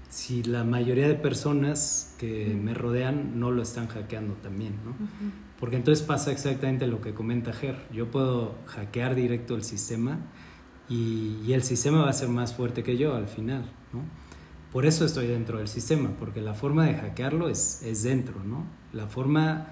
si 0.08 0.44
la 0.44 0.64
mayoría 0.64 1.08
de 1.08 1.16
personas 1.16 2.14
que 2.20 2.56
me 2.62 2.76
rodean 2.76 3.40
no 3.40 3.50
lo 3.50 3.64
están 3.64 3.88
hackeando 3.88 4.36
también, 4.36 4.76
¿no? 4.86 5.45
Porque 5.60 5.78
entonces 5.78 6.06
pasa 6.06 6.32
exactamente 6.32 6.88
lo 6.88 7.02
que 7.02 7.14
comenta 7.14 7.54
Ger. 7.54 7.78
Yo 7.94 8.12
puedo 8.12 8.56
hackear 8.66 9.16
directo 9.16 9.56
el 9.56 9.64
sistema 9.64 10.20
y, 10.90 11.54
el 11.54 11.64
sistema 11.64 12.04
va 12.04 12.10
a 12.10 12.14
ser 12.14 12.30
más 12.30 12.54
fuerte 12.54 12.84
que 12.84 12.98
yo 12.98 13.16
al 13.16 13.28
final, 13.28 13.64
¿no? 13.94 14.02
Por 14.72 14.86
eso 14.86 15.06
estoy 15.06 15.28
dentro 15.28 15.60
del 15.60 15.70
sistema, 15.70 16.10
porque 16.20 16.42
la 16.42 16.54
forma 16.54 16.86
de 16.86 16.96
hackearlo 16.96 17.48
es, 17.48 17.82
es 17.84 18.04
dentro, 18.04 18.44
¿no? 18.44 18.66
La 18.92 19.08
forma 19.08 19.68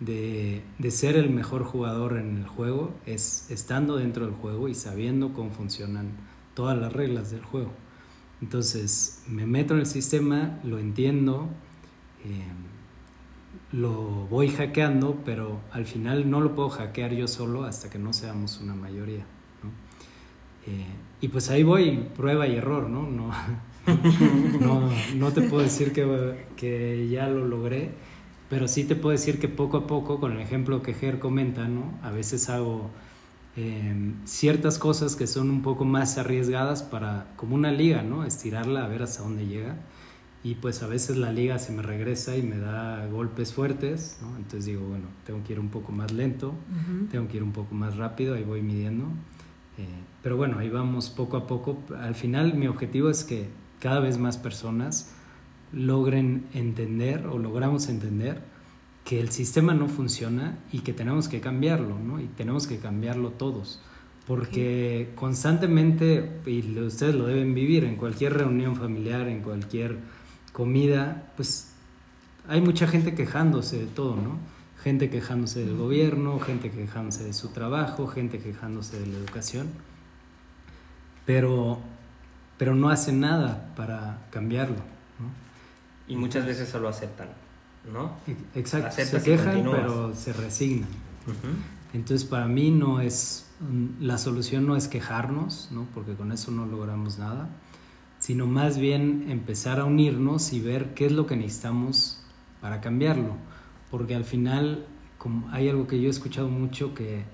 de, 0.00 0.62
de 0.78 0.90
ser 0.90 1.16
el 1.16 1.28
mejor 1.28 1.64
jugador 1.64 2.16
en 2.16 2.38
el 2.38 2.46
juego 2.46 2.94
es 3.04 3.50
estando 3.50 3.96
dentro 3.96 4.24
del 4.24 4.34
juego 4.34 4.68
y 4.68 4.74
sabiendo 4.74 5.34
cómo 5.34 5.50
funcionan 5.50 6.12
todas 6.54 6.78
las 6.78 6.92
reglas 6.92 7.30
del 7.30 7.44
juego. 7.44 7.72
Entonces 8.40 9.22
me 9.28 9.46
meto 9.46 9.74
en 9.74 9.80
el 9.80 9.86
sistema, 9.86 10.60
lo 10.64 10.78
entiendo, 10.78 11.48
eh, 12.24 12.46
lo 13.72 14.26
voy 14.30 14.48
hackeando, 14.48 15.22
pero 15.24 15.60
al 15.72 15.86
final 15.86 16.30
no 16.30 16.40
lo 16.40 16.54
puedo 16.54 16.70
hackear 16.70 17.12
yo 17.12 17.28
solo 17.28 17.64
hasta 17.64 17.90
que 17.90 17.98
no 17.98 18.12
seamos 18.12 18.60
una 18.60 18.74
mayoría. 18.74 19.24
¿no? 19.62 19.70
Eh, 20.66 20.86
y 21.20 21.28
pues 21.28 21.50
ahí 21.50 21.62
voy, 21.62 22.08
prueba 22.16 22.46
y 22.46 22.56
error, 22.56 22.88
¿no? 22.88 23.02
No, 23.02 23.30
no, 24.60 24.90
no 25.16 25.32
te 25.32 25.42
puedo 25.42 25.62
decir 25.62 25.92
que, 25.92 26.46
que 26.56 27.08
ya 27.08 27.28
lo 27.28 27.44
logré, 27.46 27.90
pero 28.48 28.68
sí 28.68 28.84
te 28.84 28.96
puedo 28.96 29.12
decir 29.12 29.38
que 29.38 29.48
poco 29.48 29.76
a 29.78 29.86
poco, 29.86 30.20
con 30.20 30.32
el 30.32 30.40
ejemplo 30.40 30.82
que 30.82 30.94
Ger 30.94 31.18
comenta, 31.18 31.68
¿no? 31.68 31.98
A 32.02 32.10
veces 32.10 32.48
hago 32.48 32.90
eh, 33.56 34.14
ciertas 34.24 34.78
cosas 34.78 35.16
que 35.16 35.26
son 35.26 35.50
un 35.50 35.62
poco 35.62 35.84
más 35.84 36.16
arriesgadas 36.16 36.82
para, 36.82 37.26
como 37.36 37.54
una 37.56 37.72
liga, 37.72 38.02
¿no? 38.02 38.24
Estirarla 38.24 38.84
a 38.84 38.88
ver 38.88 39.02
hasta 39.02 39.22
dónde 39.22 39.46
llega. 39.46 39.76
Y 40.44 40.54
pues 40.54 40.82
a 40.82 40.86
veces 40.86 41.16
la 41.16 41.32
liga 41.32 41.58
se 41.58 41.72
me 41.72 41.82
regresa 41.82 42.36
y 42.36 42.42
me 42.42 42.58
da 42.58 43.06
golpes 43.08 43.52
fuertes, 43.52 44.18
¿no? 44.22 44.36
Entonces 44.36 44.66
digo, 44.66 44.86
bueno, 44.86 45.06
tengo 45.26 45.42
que 45.44 45.52
ir 45.54 45.60
un 45.60 45.68
poco 45.68 45.90
más 45.90 46.12
lento, 46.12 46.48
Ujú. 46.50 47.06
tengo 47.10 47.26
que 47.28 47.38
ir 47.38 47.42
un 47.42 47.52
poco 47.52 47.74
más 47.74 47.96
rápido, 47.96 48.34
ahí 48.34 48.44
voy 48.44 48.62
midiendo. 48.62 49.06
Eh, 49.78 49.86
pero 50.22 50.36
bueno, 50.36 50.58
ahí 50.58 50.68
vamos 50.68 51.10
poco 51.10 51.36
a 51.36 51.46
poco. 51.46 51.78
Al 52.00 52.14
final 52.14 52.54
mi 52.54 52.68
objetivo 52.68 53.10
es 53.10 53.24
que 53.24 53.48
cada 53.80 53.98
vez 54.00 54.18
más 54.18 54.36
personas 54.38 55.12
logren 55.72 56.44
entender 56.54 57.26
o 57.26 57.38
logramos 57.38 57.88
entender 57.88 58.40
que 59.04 59.20
el 59.20 59.30
sistema 59.30 59.74
no 59.74 59.88
funciona 59.88 60.58
y 60.72 60.80
que 60.80 60.92
tenemos 60.92 61.28
que 61.28 61.40
cambiarlo, 61.40 61.98
¿no? 61.98 62.20
Y 62.20 62.26
tenemos 62.26 62.66
que 62.66 62.78
cambiarlo 62.78 63.30
todos. 63.30 63.80
Porque 64.26 65.10
constantemente, 65.14 66.30
y 66.46 66.78
ustedes 66.80 67.14
lo 67.14 67.26
deben 67.26 67.54
vivir 67.54 67.84
en 67.84 67.96
cualquier 67.96 68.34
reunión 68.34 68.76
familiar, 68.76 69.26
en 69.28 69.40
cualquier 69.40 69.96
comida, 70.52 71.30
pues 71.36 71.68
hay 72.48 72.60
mucha 72.60 72.86
gente 72.86 73.14
quejándose 73.14 73.78
de 73.78 73.86
todo, 73.86 74.16
¿no? 74.16 74.38
Gente 74.82 75.10
quejándose 75.10 75.64
del 75.64 75.76
gobierno, 75.76 76.38
gente 76.40 76.70
quejándose 76.70 77.24
de 77.24 77.32
su 77.32 77.48
trabajo, 77.48 78.06
gente 78.06 78.38
quejándose 78.38 78.98
de 79.00 79.06
la 79.06 79.18
educación, 79.18 79.68
pero, 81.26 81.78
pero 82.56 82.74
no 82.74 82.88
hacen 82.88 83.20
nada 83.20 83.72
para 83.76 84.26
cambiarlo, 84.30 84.76
¿no? 84.76 85.28
Y 86.12 86.16
muchas 86.16 86.46
veces 86.46 86.68
solo 86.68 86.88
aceptan, 86.88 87.28
¿no? 87.92 88.12
E- 88.26 88.58
Exacto, 88.58 88.88
Aceptas 88.88 89.22
se 89.22 89.30
quejan, 89.30 89.62
pero 89.70 90.14
se 90.14 90.32
resignan. 90.32 90.88
Entonces 91.92 92.26
para 92.26 92.46
mí 92.46 92.70
no 92.70 93.00
es, 93.00 93.46
mm, 93.60 94.02
la 94.04 94.16
solución 94.16 94.66
no 94.66 94.76
es 94.76 94.88
quejarnos, 94.88 95.68
¿no? 95.72 95.86
porque 95.94 96.14
con 96.14 96.32
eso 96.32 96.50
no 96.50 96.64
logramos 96.66 97.18
nada, 97.18 97.48
sino 98.18 98.46
más 98.46 98.78
bien 98.78 99.26
empezar 99.28 99.80
a 99.80 99.84
unirnos 99.84 100.52
y 100.52 100.60
ver 100.60 100.94
qué 100.94 101.06
es 101.06 101.12
lo 101.12 101.26
que 101.26 101.36
necesitamos 101.36 102.22
para 102.60 102.80
cambiarlo. 102.80 103.36
Porque 103.90 104.14
al 104.14 104.24
final 104.24 104.86
como 105.18 105.50
hay 105.50 105.68
algo 105.68 105.86
que 105.86 106.00
yo 106.00 106.06
he 106.06 106.10
escuchado 106.10 106.48
mucho 106.48 106.94
que, 106.94 107.24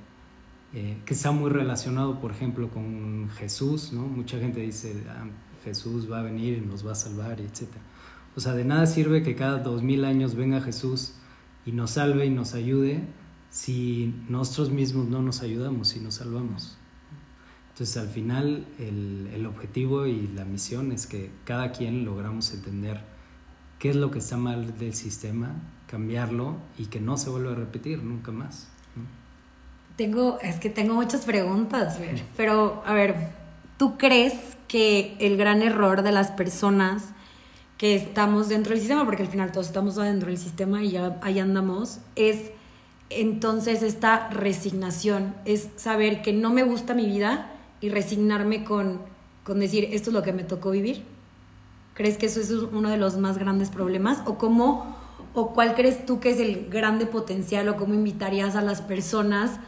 eh, 0.73 0.97
que 1.05 1.15
está 1.15 1.31
muy 1.31 1.51
relacionado, 1.51 2.19
por 2.19 2.33
ejemplo, 2.33 2.71
con 2.71 3.29
Jesús, 3.37 3.93
¿no? 3.93 4.03
Mucha 4.03 4.39
gente 4.39 4.61
dice, 4.61 5.05
"Ah, 5.09 5.27
Jesús 5.63 6.11
va 6.11 6.21
a 6.21 6.23
venir 6.23 6.59
y 6.59 6.67
nos 6.67 6.85
va 6.87 6.93
a 6.93 6.95
salvar, 6.95 7.41
etc. 7.41 7.69
O 8.37 8.41
sea, 8.41 8.55
de 8.55 8.65
nada 8.65 8.87
sirve 8.87 9.23
que 9.23 9.35
cada 9.37 9.59
dos 9.59 9.83
mil 9.83 10.05
años 10.05 10.35
venga 10.35 10.61
Jesús 10.61 11.15
y 11.65 11.73
nos 11.73 11.93
salve 11.93 12.27
y 12.27 12.31
nos 12.31 12.55
ayude 12.55 13.05
si 13.51 14.15
nosotros 14.29 14.71
mismos 14.71 15.07
no 15.07 15.23
nos 15.23 15.43
ayudamos 15.43 15.95
y 15.97 16.01
nos 16.01 16.15
salvamos. 16.15 16.77
Entonces 17.75 17.97
al 17.97 18.09
final 18.09 18.65
el, 18.79 19.29
el 19.35 19.47
objetivo 19.47 20.07
y 20.07 20.29
la 20.29 20.45
misión 20.45 20.93
es 20.93 21.09
que 21.09 21.33
cada 21.45 21.73
quien 21.73 22.05
logramos 22.05 22.55
entender 22.55 23.01
qué 23.81 23.91
es 23.91 23.97
lo 23.97 24.13
que 24.13 24.21
está 24.21 24.37
mal 24.37 24.79
del 24.79 24.95
sistema, 24.95 25.57
cambiarlo 25.89 26.55
y 26.79 26.87
que 26.87 27.01
no 27.01 27.17
se 27.17 27.31
vuelva 27.31 27.51
a 27.51 27.57
repetir 27.57 28.01
nunca 28.01 28.31
más. 28.31 28.69
Tengo, 29.97 30.39
es 30.41 30.61
que 30.61 30.71
tengo 30.71 30.95
muchas 30.95 31.25
preguntas, 31.25 31.99
pero 32.37 32.81
a 32.87 32.95
ver, 32.95 33.31
¿tú 33.77 33.99
crees 33.99 34.35
que 34.69 35.17
el 35.19 35.37
gran 35.37 35.61
error 35.61 36.03
de 36.03 36.13
las 36.13 36.31
personas 36.31 37.07
que 37.77 37.97
estamos 37.97 38.49
dentro 38.49 38.71
del 38.71 38.79
sistema, 38.79 39.05
porque 39.05 39.25
al 39.25 39.29
final 39.29 39.51
todos 39.51 39.67
estamos 39.67 39.97
dentro 39.97 40.29
del 40.29 40.39
sistema 40.39 40.85
y 40.85 40.93
ya 40.93 41.19
ahí 41.23 41.41
andamos, 41.41 41.99
es 42.15 42.53
entonces 43.11 43.83
esta 43.83 44.31
resignación, 44.31 45.35
es 45.45 45.71
saber 45.75 46.23
que 46.23 46.33
no 46.33 46.51
me 46.51 46.63
gusta 46.63 46.95
mi 46.95 47.07
vida 47.07 47.51
y 47.85 47.91
resignarme 47.91 48.65
con, 48.65 49.01
con 49.45 49.61
decir, 49.61 49.89
esto 49.93 50.09
es 50.09 50.15
lo 50.15 50.23
que 50.23 50.33
me 50.33 50.43
tocó 50.43 50.71
vivir? 50.71 51.03
¿Crees 51.93 52.17
que 52.17 52.27
eso 52.27 52.41
es 52.41 52.51
uno 52.51 52.89
de 52.89 52.97
los 52.97 53.19
más 53.19 53.37
grandes 53.37 53.69
problemas? 53.69 54.23
¿O 54.25 54.39
cómo, 54.39 54.97
o 55.35 55.53
cuál 55.53 55.75
crees 55.75 56.07
tú 56.07 56.19
que 56.19 56.31
es 56.31 56.41
el 56.41 56.71
grande 56.71 57.05
potencial 57.05 57.69
o 57.69 57.77
cómo 57.77 57.93
invitarías 57.93 58.57
a 58.57 58.63
las 58.63 58.81
personas 58.81 59.61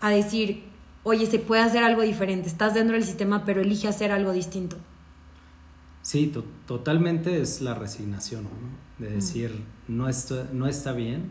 a 0.00 0.10
decir, 0.10 0.62
oye, 1.02 1.26
se 1.26 1.40
puede 1.40 1.62
hacer 1.62 1.82
algo 1.82 2.02
diferente, 2.02 2.48
estás 2.48 2.74
dentro 2.74 2.94
del 2.94 3.04
sistema, 3.04 3.44
pero 3.44 3.60
elige 3.60 3.88
hacer 3.88 4.12
algo 4.12 4.30
distinto? 4.30 4.76
Sí, 6.02 6.32
totalmente 6.66 7.40
es 7.40 7.60
la 7.60 7.74
resignación, 7.74 8.46
de 8.98 9.10
decir, 9.10 9.64
no, 9.88 10.08
está, 10.08 10.48
no 10.52 10.68
está 10.68 10.92
bien. 10.92 11.30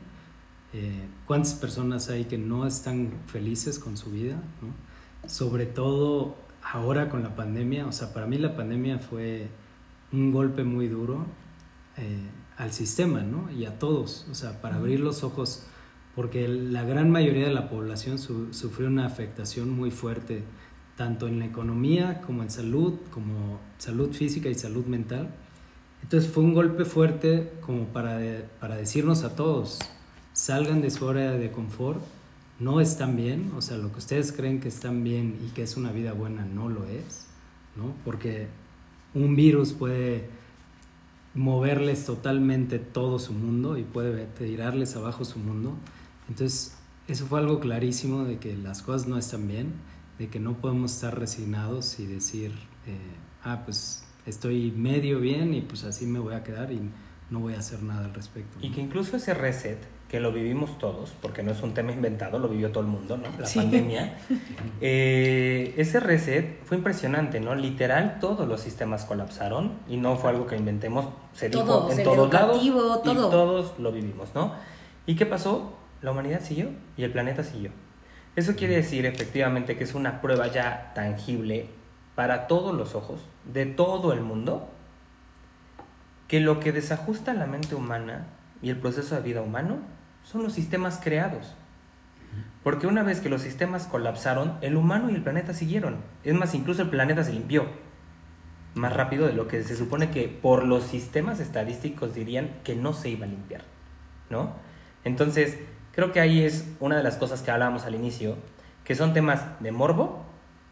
Eh, 0.74 1.08
¿Cuántas 1.26 1.54
personas 1.54 2.10
hay 2.10 2.26
que 2.26 2.38
no 2.38 2.68
están 2.68 3.14
felices 3.28 3.80
con 3.80 3.96
su 3.96 4.12
vida? 4.12 4.42
Sobre 5.28 5.66
todo 5.66 6.36
ahora 6.64 7.10
con 7.10 7.24
la 7.24 7.36
pandemia, 7.36 7.86
o 7.88 7.92
sea, 7.92 8.14
para 8.14 8.26
mí 8.26 8.38
la 8.38 8.56
pandemia 8.56 9.00
fue 9.00 9.48
un 10.12 10.32
golpe 10.32 10.64
muy 10.64 10.88
duro 10.88 11.26
eh, 11.98 12.30
al 12.58 12.72
sistema, 12.72 13.22
¿no? 13.22 13.52
Y 13.52 13.66
a 13.66 13.80
todos, 13.80 14.28
o 14.32 14.36
sea, 14.36 14.62
para 14.62 14.76
abrir 14.76 15.00
los 15.00 15.24
ojos, 15.24 15.64
porque 16.16 16.48
la 16.48 16.84
gran 16.84 17.10
mayoría 17.10 17.48
de 17.48 17.54
la 17.54 17.70
población 17.70 18.18
sufrió 18.20 18.88
una 18.88 19.06
afectación 19.06 19.70
muy 19.70 19.92
fuerte, 19.92 20.44
tanto 20.96 21.28
en 21.28 21.40
la 21.40 21.46
economía 21.46 22.22
como 22.22 22.44
en 22.44 22.52
salud, 22.52 22.94
como 23.10 23.60
salud 23.80 24.12
física 24.12 24.50
y 24.50 24.56
salud 24.56 24.86
mental. 24.86 25.30
Entonces 26.04 26.30
fue 26.30 26.44
un 26.44 26.54
golpe 26.54 26.86
fuerte 26.86 27.52
como 27.62 27.86
para, 27.86 28.20
para 28.60 28.76
decirnos 28.76 29.24
a 29.24 29.36
todos, 29.36 29.80
salgan 30.34 30.82
de 30.82 30.92
su 30.92 31.08
área 31.10 31.32
de 31.32 31.52
confort, 31.52 32.02
no 32.64 32.80
están 32.80 33.16
bien, 33.16 33.52
o 33.56 33.62
sea, 33.62 33.78
lo 33.78 33.92
que 33.92 34.00
ustedes 34.00 34.32
creen 34.32 34.60
que 34.60 34.70
están 34.70 35.04
bien 35.04 35.38
y 35.46 35.50
que 35.52 35.64
es 35.64 35.76
una 35.76 35.92
vida 35.92 36.14
buena 36.14 36.46
no 36.46 36.70
lo 36.70 36.86
es, 36.86 37.26
¿no? 37.76 37.94
Porque 38.06 38.48
un 39.14 39.36
virus 39.36 39.74
puede 39.74 40.30
moverles 41.34 42.06
totalmente 42.06 42.80
todo 42.80 43.20
su 43.20 43.34
mundo 43.34 43.78
y 43.78 43.84
puede 43.84 44.26
tirarles 44.26 44.96
abajo 44.96 45.26
su 45.26 45.40
mundo. 45.40 45.76
Entonces, 46.30 46.78
eso 47.08 47.26
fue 47.26 47.40
algo 47.40 47.60
clarísimo 47.60 48.24
de 48.24 48.38
que 48.38 48.56
las 48.56 48.82
cosas 48.82 49.08
no 49.08 49.18
están 49.18 49.48
bien, 49.48 49.74
de 50.20 50.30
que 50.30 50.40
no 50.40 50.54
podemos 50.54 50.94
estar 50.94 51.20
resignados 51.20 52.00
y 52.00 52.06
decir, 52.06 52.52
eh, 52.88 52.98
ah, 53.44 53.64
pues 53.66 54.06
estoy 54.26 54.72
medio 54.72 55.20
bien 55.20 55.54
y 55.54 55.62
pues 55.62 55.84
así 55.84 56.06
me 56.06 56.20
voy 56.20 56.36
a 56.36 56.44
quedar 56.44 56.72
y 56.72 56.80
no 57.30 57.40
voy 57.40 57.56
a 57.56 57.60
hacer 57.60 57.84
nada 57.84 58.06
al 58.06 58.14
respecto. 58.14 58.58
Y 58.62 58.72
que 58.72 58.82
incluso 58.82 59.18
ese 59.18 59.34
reset 59.34 59.80
que 60.14 60.20
lo 60.20 60.32
vivimos 60.32 60.78
todos, 60.78 61.12
porque 61.24 61.42
no 61.42 61.52
es 61.52 61.64
un 61.64 61.74
tema 61.74 61.92
inventado, 61.92 62.38
lo 62.38 62.48
vivió 62.48 62.70
todo 62.70 62.82
el 62.82 62.90
mundo, 62.90 63.18
¿no? 63.18 63.24
La 63.40 63.50
pandemia. 63.52 64.20
Eh, 64.80 65.74
ese 65.78 66.00
reset 66.00 66.64
fue 66.66 66.78
impresionante, 66.78 67.40
¿no? 67.40 67.56
Literal, 67.56 68.20
todos 68.20 68.48
los 68.48 68.62
sistemas 68.62 69.06
colapsaron 69.06 69.72
y 69.90 69.98
no 69.98 70.16
fue 70.18 70.30
algo 70.30 70.46
que 70.46 70.56
inventemos, 70.56 71.08
se 71.34 71.50
dijo 71.50 71.90
en 71.90 72.04
todos 72.04 72.32
lados 72.32 72.62
todo. 73.04 73.12
y 73.12 73.16
todos 73.16 73.80
lo 73.80 73.92
vivimos, 73.92 74.36
¿no? 74.36 74.54
¿Y 75.08 75.16
qué 75.16 75.26
pasó? 75.26 75.74
La 76.04 76.12
humanidad 76.12 76.42
siguió 76.42 76.70
y 76.96 77.04
el 77.04 77.12
planeta 77.12 77.44
siguió. 77.44 77.72
Eso 78.36 78.56
quiere 78.56 78.76
decir 78.76 79.08
efectivamente 79.08 79.78
que 79.78 79.84
es 79.84 79.96
una 79.96 80.22
prueba 80.22 80.46
ya 80.46 80.92
tangible 80.94 81.70
para 82.14 82.46
todos 82.46 82.76
los 82.76 82.94
ojos 82.94 83.20
de 83.52 83.66
todo 83.66 84.14
el 84.14 84.22
mundo 84.22 84.68
que 86.28 86.40
lo 86.40 86.60
que 86.60 86.72
desajusta 86.72 87.34
la 87.34 87.48
mente 87.48 87.74
humana 87.74 88.28
y 88.62 88.70
el 88.70 88.78
proceso 88.78 89.16
de 89.16 89.22
vida 89.22 89.42
humano 89.42 89.80
son 90.24 90.44
los 90.44 90.54
sistemas 90.54 91.00
creados. 91.02 91.56
Porque 92.64 92.88
una 92.88 93.04
vez 93.04 93.20
que 93.20 93.30
los 93.30 93.42
sistemas 93.42 93.88
colapsaron, 93.88 94.58
el 94.62 94.78
humano 94.78 95.10
y 95.10 95.16
el 95.16 95.22
planeta 95.22 95.54
siguieron. 95.54 95.98
Es 96.24 96.34
más, 96.34 96.56
incluso 96.56 96.82
el 96.82 96.90
planeta 96.90 97.24
se 97.24 97.34
limpió 97.34 97.68
más 98.74 98.94
rápido 98.94 99.28
de 99.28 99.34
lo 99.34 99.48
que 99.48 99.64
se 99.64 99.76
supone 99.76 100.10
que 100.10 100.28
por 100.28 100.66
los 100.66 100.84
sistemas 100.84 101.40
estadísticos 101.40 102.16
dirían 102.16 102.50
que 102.64 102.76
no 102.76 102.94
se 102.94 103.10
iba 103.10 103.26
a 103.26 103.30
limpiar, 103.30 103.62
¿no? 104.30 104.54
Entonces, 105.04 105.60
creo 105.92 106.12
que 106.12 106.20
ahí 106.20 106.42
es 106.42 106.68
una 106.80 106.98
de 106.98 107.04
las 107.04 107.18
cosas 107.18 107.42
que 107.42 107.52
hablábamos 107.52 107.86
al 107.86 107.94
inicio, 107.94 108.36
que 108.84 108.96
son 108.96 109.14
temas 109.14 109.44
de 109.60 109.72
morbo, 109.72 110.24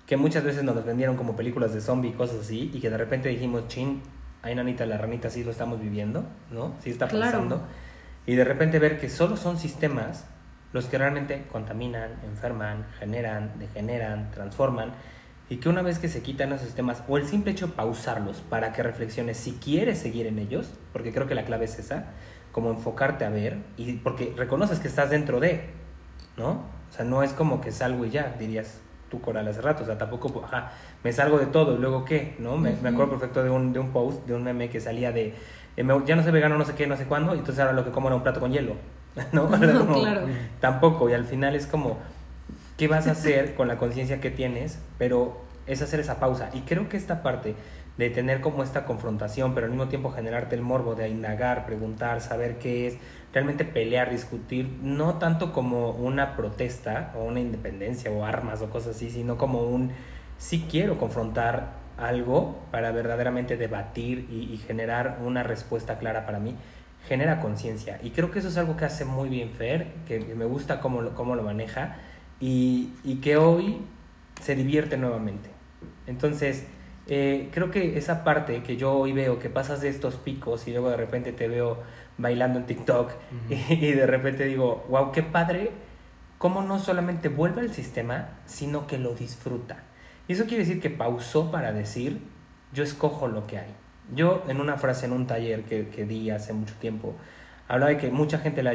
que 0.08 0.18
muchas 0.18 0.44
veces 0.44 0.64
nos 0.64 0.84
vendieron 0.84 1.16
como 1.16 1.36
películas 1.36 1.74
de 1.74 1.82
zombie 1.82 2.10
y 2.10 2.14
cosas 2.14 2.40
así, 2.40 2.72
y 2.74 2.80
que 2.80 2.90
de 2.90 2.98
repente 2.98 3.30
dijimos, 3.30 3.68
chin, 3.68 4.02
ay 4.42 4.56
nanita, 4.56 4.86
la 4.86 4.98
ranita 4.98 5.30
sí 5.30 5.44
lo 5.44 5.52
estamos 5.52 5.80
viviendo, 5.80 6.26
¿no? 6.50 6.74
Sí 6.80 6.90
está 6.90 7.08
pasando 7.08 7.62
y 8.26 8.36
de 8.36 8.44
repente 8.44 8.80
ver 8.80 9.00
que 9.00 9.10
solo 9.10 9.38
son 9.38 9.58
sistemas 9.58 10.26
los 10.74 10.86
que 10.86 10.98
realmente 10.98 11.46
contaminan, 11.52 12.12
enferman, 12.24 12.86
generan, 13.00 13.52
degeneran, 13.60 14.32
transforman, 14.32 14.92
y 15.50 15.58
que 15.58 15.68
una 15.68 15.82
vez 15.82 16.00
que 16.00 16.08
se 16.08 16.22
quitan 16.22 16.54
esos 16.54 16.68
sistemas, 16.68 17.04
o 17.10 17.18
el 17.18 17.28
simple 17.28 17.52
hecho 17.52 17.68
de 17.68 17.74
pausarlos 17.74 18.38
para 18.38 18.72
que 18.72 18.84
reflexiones 18.84 19.38
si 19.38 19.54
quieres 19.54 20.00
seguir 20.00 20.28
en 20.28 20.40
ellos, 20.40 20.72
porque 20.94 21.12
creo 21.12 21.28
que 21.28 21.36
la 21.36 21.44
clave 21.44 21.66
es 21.66 21.78
esa, 21.78 22.06
como 22.54 22.70
enfocarte 22.70 23.26
a 23.26 23.30
ver, 23.30 23.58
y 23.76 23.94
porque 23.94 24.34
reconoces 24.38 24.80
que 24.80 24.88
estás 24.88 25.10
dentro 25.10 25.42
de, 25.42 25.70
¿no? 26.38 26.52
O 26.90 26.94
sea, 26.94 27.04
no 27.04 27.22
es 27.22 27.34
como 27.34 27.60
que 27.60 27.72
salgo 27.72 28.06
y 28.06 28.12
ya, 28.12 28.36
dirías 28.40 28.80
tú, 29.10 29.20
Coral, 29.20 29.46
hace 29.46 29.62
rato, 29.62 29.84
o 29.84 29.86
sea, 29.86 29.98
tampoco, 29.98 30.42
ajá, 30.46 30.72
me 31.04 31.12
salgo 31.12 31.38
de 31.38 31.48
todo, 31.48 31.76
y 31.76 31.80
luego 31.80 32.06
qué, 32.06 32.36
¿no? 32.40 32.56
Me, 32.56 32.72
me 32.82 32.90
acuerdo 32.90 33.12
perfecto 33.12 33.44
de 33.44 33.50
un, 33.50 33.74
de 33.74 33.80
un 33.80 33.92
post, 33.92 34.26
de 34.26 34.36
un 34.36 34.44
meme 34.44 34.70
que 34.70 34.80
salía 34.80 35.12
de 35.12 35.36
eh, 35.78 35.86
ya 36.06 36.16
no 36.16 36.24
sé 36.24 36.32
vegano, 36.32 36.58
no 36.58 36.66
sé 36.66 36.76
qué, 36.76 36.88
no 36.88 36.98
sé 36.98 37.06
cuándo, 37.06 37.36
y 37.36 37.40
entonces 37.40 37.60
ahora 37.60 37.74
lo 37.74 37.86
que 37.86 37.92
como 37.92 38.08
era 38.08 38.16
un 38.16 38.24
plato 38.24 38.40
con 38.40 38.52
hielo. 38.52 38.76
¿no? 39.32 39.48
claro. 39.94 40.28
Tampoco, 40.60 41.10
y 41.10 41.14
al 41.14 41.26
final 41.26 41.56
es 41.56 41.68
como, 41.68 41.98
¿qué 42.78 42.88
vas 42.88 43.08
a 43.08 43.12
hacer 43.12 43.56
con 43.56 43.68
la 43.68 43.78
conciencia 43.78 44.20
que 44.22 44.32
tienes? 44.32 44.80
Pero 44.98 45.42
es 45.68 45.82
hacer 45.82 46.00
esa 46.00 46.20
pausa. 46.20 46.50
Y 46.54 46.62
creo 46.62 46.90
que 46.90 46.98
esta 46.98 47.24
parte 47.24 47.56
de 47.98 48.10
tener 48.10 48.42
como 48.42 48.64
esta 48.64 48.86
confrontación, 48.86 49.54
pero 49.54 49.66
al 49.66 49.72
mismo 49.72 49.88
tiempo 49.88 50.12
generarte 50.12 50.56
el 50.56 50.62
morbo 50.62 50.96
de 50.96 51.10
indagar, 51.10 51.66
preguntar, 51.66 52.22
saber 52.22 52.58
qué 52.58 52.88
es, 52.88 52.98
realmente 53.34 53.66
pelear, 53.66 54.10
discutir, 54.10 54.70
no 54.82 55.16
tanto 55.16 55.54
como 55.54 55.92
una 55.92 56.36
protesta 56.36 57.14
o 57.16 57.24
una 57.24 57.40
independencia 57.40 58.10
o 58.12 58.26
armas 58.26 58.62
o 58.62 58.70
cosas 58.70 58.96
así, 58.96 59.10
sino 59.10 59.38
como 59.38 59.64
un 59.64 59.92
sí 60.38 60.66
quiero 60.70 60.98
confrontar 60.98 61.81
algo 61.98 62.60
para 62.72 62.92
verdaderamente 62.92 63.58
debatir 63.58 64.28
y, 64.30 64.58
generar 64.58 65.20
una 65.24 65.44
respuesta 65.44 65.98
clara 65.98 66.26
para 66.26 66.40
mí, 66.40 66.56
genera 67.08 67.40
conciencia. 67.40 68.00
Y 68.04 68.12
creo 68.12 68.32
que 68.32 68.40
eso 68.40 68.48
es 68.48 68.58
algo 68.58 68.78
que 68.78 68.86
hace 68.86 69.06
muy 69.06 69.30
bien 69.30 69.52
Fer, 69.52 69.88
que, 70.08 70.20
me 70.20 70.46
gusta 70.46 70.80
cómo 70.80 71.02
lo, 71.02 71.16
cómo 71.16 71.36
lo 71.36 71.44
maneja 71.44 71.98
y, 72.40 72.90
que 73.22 73.38
hoy 73.38 73.78
se 74.42 74.56
divierte 74.56 74.98
nuevamente. 74.98 75.50
Entonces, 76.08 76.66
eh, 77.08 77.50
creo 77.52 77.72
que 77.72 77.98
esa 77.98 78.24
parte 78.24 78.64
que 78.64 78.78
yo 78.78 78.94
hoy 78.94 79.14
veo, 79.14 79.40
que 79.40 79.50
pasas 79.50 79.82
de 79.82 79.90
estos 79.90 80.16
picos 80.16 80.68
y 80.68 80.72
luego 80.72 80.90
de 80.90 80.98
repente 80.98 81.32
te 81.32 81.48
veo 81.48 81.80
bailando 82.18 82.60
en 82.60 82.66
TikTok 82.66 83.12
y, 83.50 83.54
y, 83.74 83.92
de 83.92 84.08
repente 84.08 84.46
digo, 84.46 84.86
wow, 84.90 85.12
qué 85.12 85.24
padre, 85.24 85.72
cómo 86.38 86.64
no 86.64 86.80
solamente 86.80 87.30
vuelve 87.30 87.62
al 87.62 87.74
sistema, 87.74 88.30
sino 88.46 88.88
que 88.88 88.98
lo 88.98 89.14
disfruta. 89.14 89.84
Y 90.32 90.34
eso 90.34 90.46
quiere 90.46 90.64
decir 90.64 90.80
que 90.80 90.90
pausó 90.90 91.52
para 91.52 91.74
decir, 91.74 92.22
yo 92.72 92.86
escojo 92.86 93.28
lo 93.28 93.48
que 93.48 93.58
hay. 93.58 93.76
Yo 94.16 94.46
en 94.48 94.62
una 94.62 94.78
frase 94.78 95.06
en 95.06 95.12
un 95.12 95.28
taller 95.28 95.64
que, 95.64 95.90
que 95.90 96.06
di 96.06 96.30
hace 96.30 96.54
mucho 96.54 96.74
tiempo, 96.76 97.16
hablaba 97.68 97.92
de 97.92 97.98
que 97.98 98.12
mucha 98.12 98.38
gente, 98.38 98.64
la, 98.64 98.74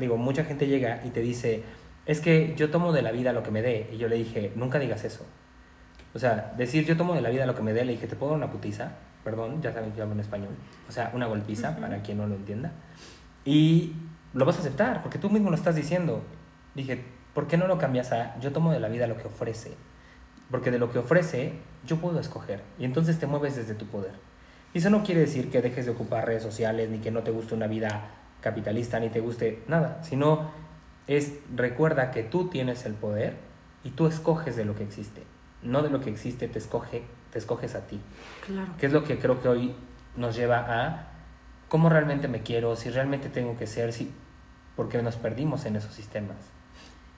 digo, 0.00 0.16
mucha 0.16 0.44
gente 0.44 0.66
llega 0.66 1.02
y 1.04 1.10
te 1.10 1.20
dice, 1.20 1.62
es 2.06 2.22
que 2.22 2.54
yo 2.56 2.70
tomo 2.70 2.94
de 2.94 3.02
la 3.02 3.12
vida 3.12 3.34
lo 3.34 3.42
que 3.42 3.50
me 3.50 3.60
dé. 3.60 3.90
Y 3.92 3.98
yo 3.98 4.08
le 4.08 4.16
dije, 4.16 4.50
nunca 4.54 4.78
digas 4.78 5.04
eso. 5.04 5.26
O 6.14 6.18
sea, 6.18 6.54
decir 6.56 6.86
yo 6.86 6.96
tomo 6.96 7.14
de 7.14 7.20
la 7.20 7.28
vida 7.28 7.44
lo 7.44 7.54
que 7.54 7.60
me 7.60 7.74
dé, 7.74 7.84
le 7.84 7.92
dije, 7.92 8.06
te 8.06 8.16
puedo 8.16 8.32
dar 8.32 8.38
una 8.38 8.50
putiza, 8.50 8.92
perdón, 9.24 9.60
ya 9.60 9.74
saben 9.74 9.92
que 9.92 10.00
hablo 10.00 10.14
en 10.14 10.20
español, 10.20 10.56
o 10.88 10.90
sea, 10.90 11.10
una 11.12 11.26
golpiza, 11.26 11.76
para 11.76 12.00
quien 12.00 12.16
no 12.16 12.26
lo 12.26 12.34
entienda. 12.34 12.72
Y 13.44 13.92
lo 14.32 14.46
vas 14.46 14.56
a 14.56 14.60
aceptar, 14.60 15.02
porque 15.02 15.18
tú 15.18 15.28
mismo 15.28 15.50
lo 15.50 15.56
estás 15.56 15.76
diciendo. 15.76 16.22
Dije, 16.74 17.04
¿por 17.34 17.46
qué 17.46 17.58
no 17.58 17.66
lo 17.66 17.76
cambias 17.76 18.10
a 18.12 18.40
yo 18.40 18.52
tomo 18.52 18.72
de 18.72 18.80
la 18.80 18.88
vida 18.88 19.06
lo 19.06 19.18
que 19.18 19.26
ofrece? 19.26 19.76
Porque 20.50 20.70
de 20.70 20.78
lo 20.78 20.90
que 20.90 20.98
ofrece, 20.98 21.52
yo 21.86 21.96
puedo 21.96 22.20
escoger. 22.20 22.62
Y 22.78 22.84
entonces 22.84 23.18
te 23.18 23.26
mueves 23.26 23.56
desde 23.56 23.74
tu 23.74 23.86
poder. 23.86 24.12
Y 24.74 24.78
eso 24.78 24.90
no 24.90 25.02
quiere 25.02 25.22
decir 25.22 25.50
que 25.50 25.62
dejes 25.62 25.86
de 25.86 25.92
ocupar 25.92 26.26
redes 26.26 26.42
sociales, 26.42 26.90
ni 26.90 26.98
que 26.98 27.10
no 27.10 27.22
te 27.22 27.30
guste 27.30 27.54
una 27.54 27.66
vida 27.66 28.10
capitalista, 28.40 29.00
ni 29.00 29.08
te 29.08 29.20
guste 29.20 29.62
nada. 29.68 30.02
Sino 30.02 30.50
es 31.06 31.34
recuerda 31.54 32.10
que 32.10 32.22
tú 32.22 32.48
tienes 32.48 32.84
el 32.84 32.94
poder 32.94 33.36
y 33.84 33.90
tú 33.90 34.06
escoges 34.06 34.56
de 34.56 34.64
lo 34.64 34.74
que 34.74 34.84
existe. 34.84 35.22
No 35.62 35.82
de 35.82 35.90
lo 35.90 36.00
que 36.00 36.10
existe, 36.10 36.48
te, 36.48 36.58
escoge, 36.58 37.02
te 37.32 37.38
escoges 37.38 37.74
a 37.74 37.86
ti. 37.86 38.00
Claro. 38.46 38.72
Que 38.78 38.86
es 38.86 38.92
lo 38.92 39.04
que 39.04 39.18
creo 39.18 39.40
que 39.40 39.48
hoy 39.48 39.74
nos 40.16 40.36
lleva 40.36 40.64
a 40.68 41.08
cómo 41.68 41.88
realmente 41.88 42.28
me 42.28 42.42
quiero, 42.42 42.76
si 42.76 42.90
realmente 42.90 43.28
tengo 43.28 43.56
que 43.56 43.66
ser, 43.66 43.92
si, 43.92 44.12
porque 44.76 45.02
nos 45.02 45.16
perdimos 45.16 45.64
en 45.64 45.76
esos 45.76 45.94
sistemas. 45.94 46.36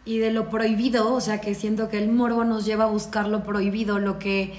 Y 0.04 0.18
de 0.18 0.30
lo 0.32 0.48
prohibido, 0.48 1.14
o 1.14 1.20
sea, 1.20 1.40
que 1.40 1.54
siento 1.54 1.88
que 1.88 1.98
el 1.98 2.10
morbo 2.10 2.44
nos 2.44 2.64
lleva 2.64 2.84
a 2.84 2.88
buscar 2.88 3.28
lo 3.28 3.42
prohibido, 3.42 3.98
lo 3.98 4.18
que, 4.18 4.54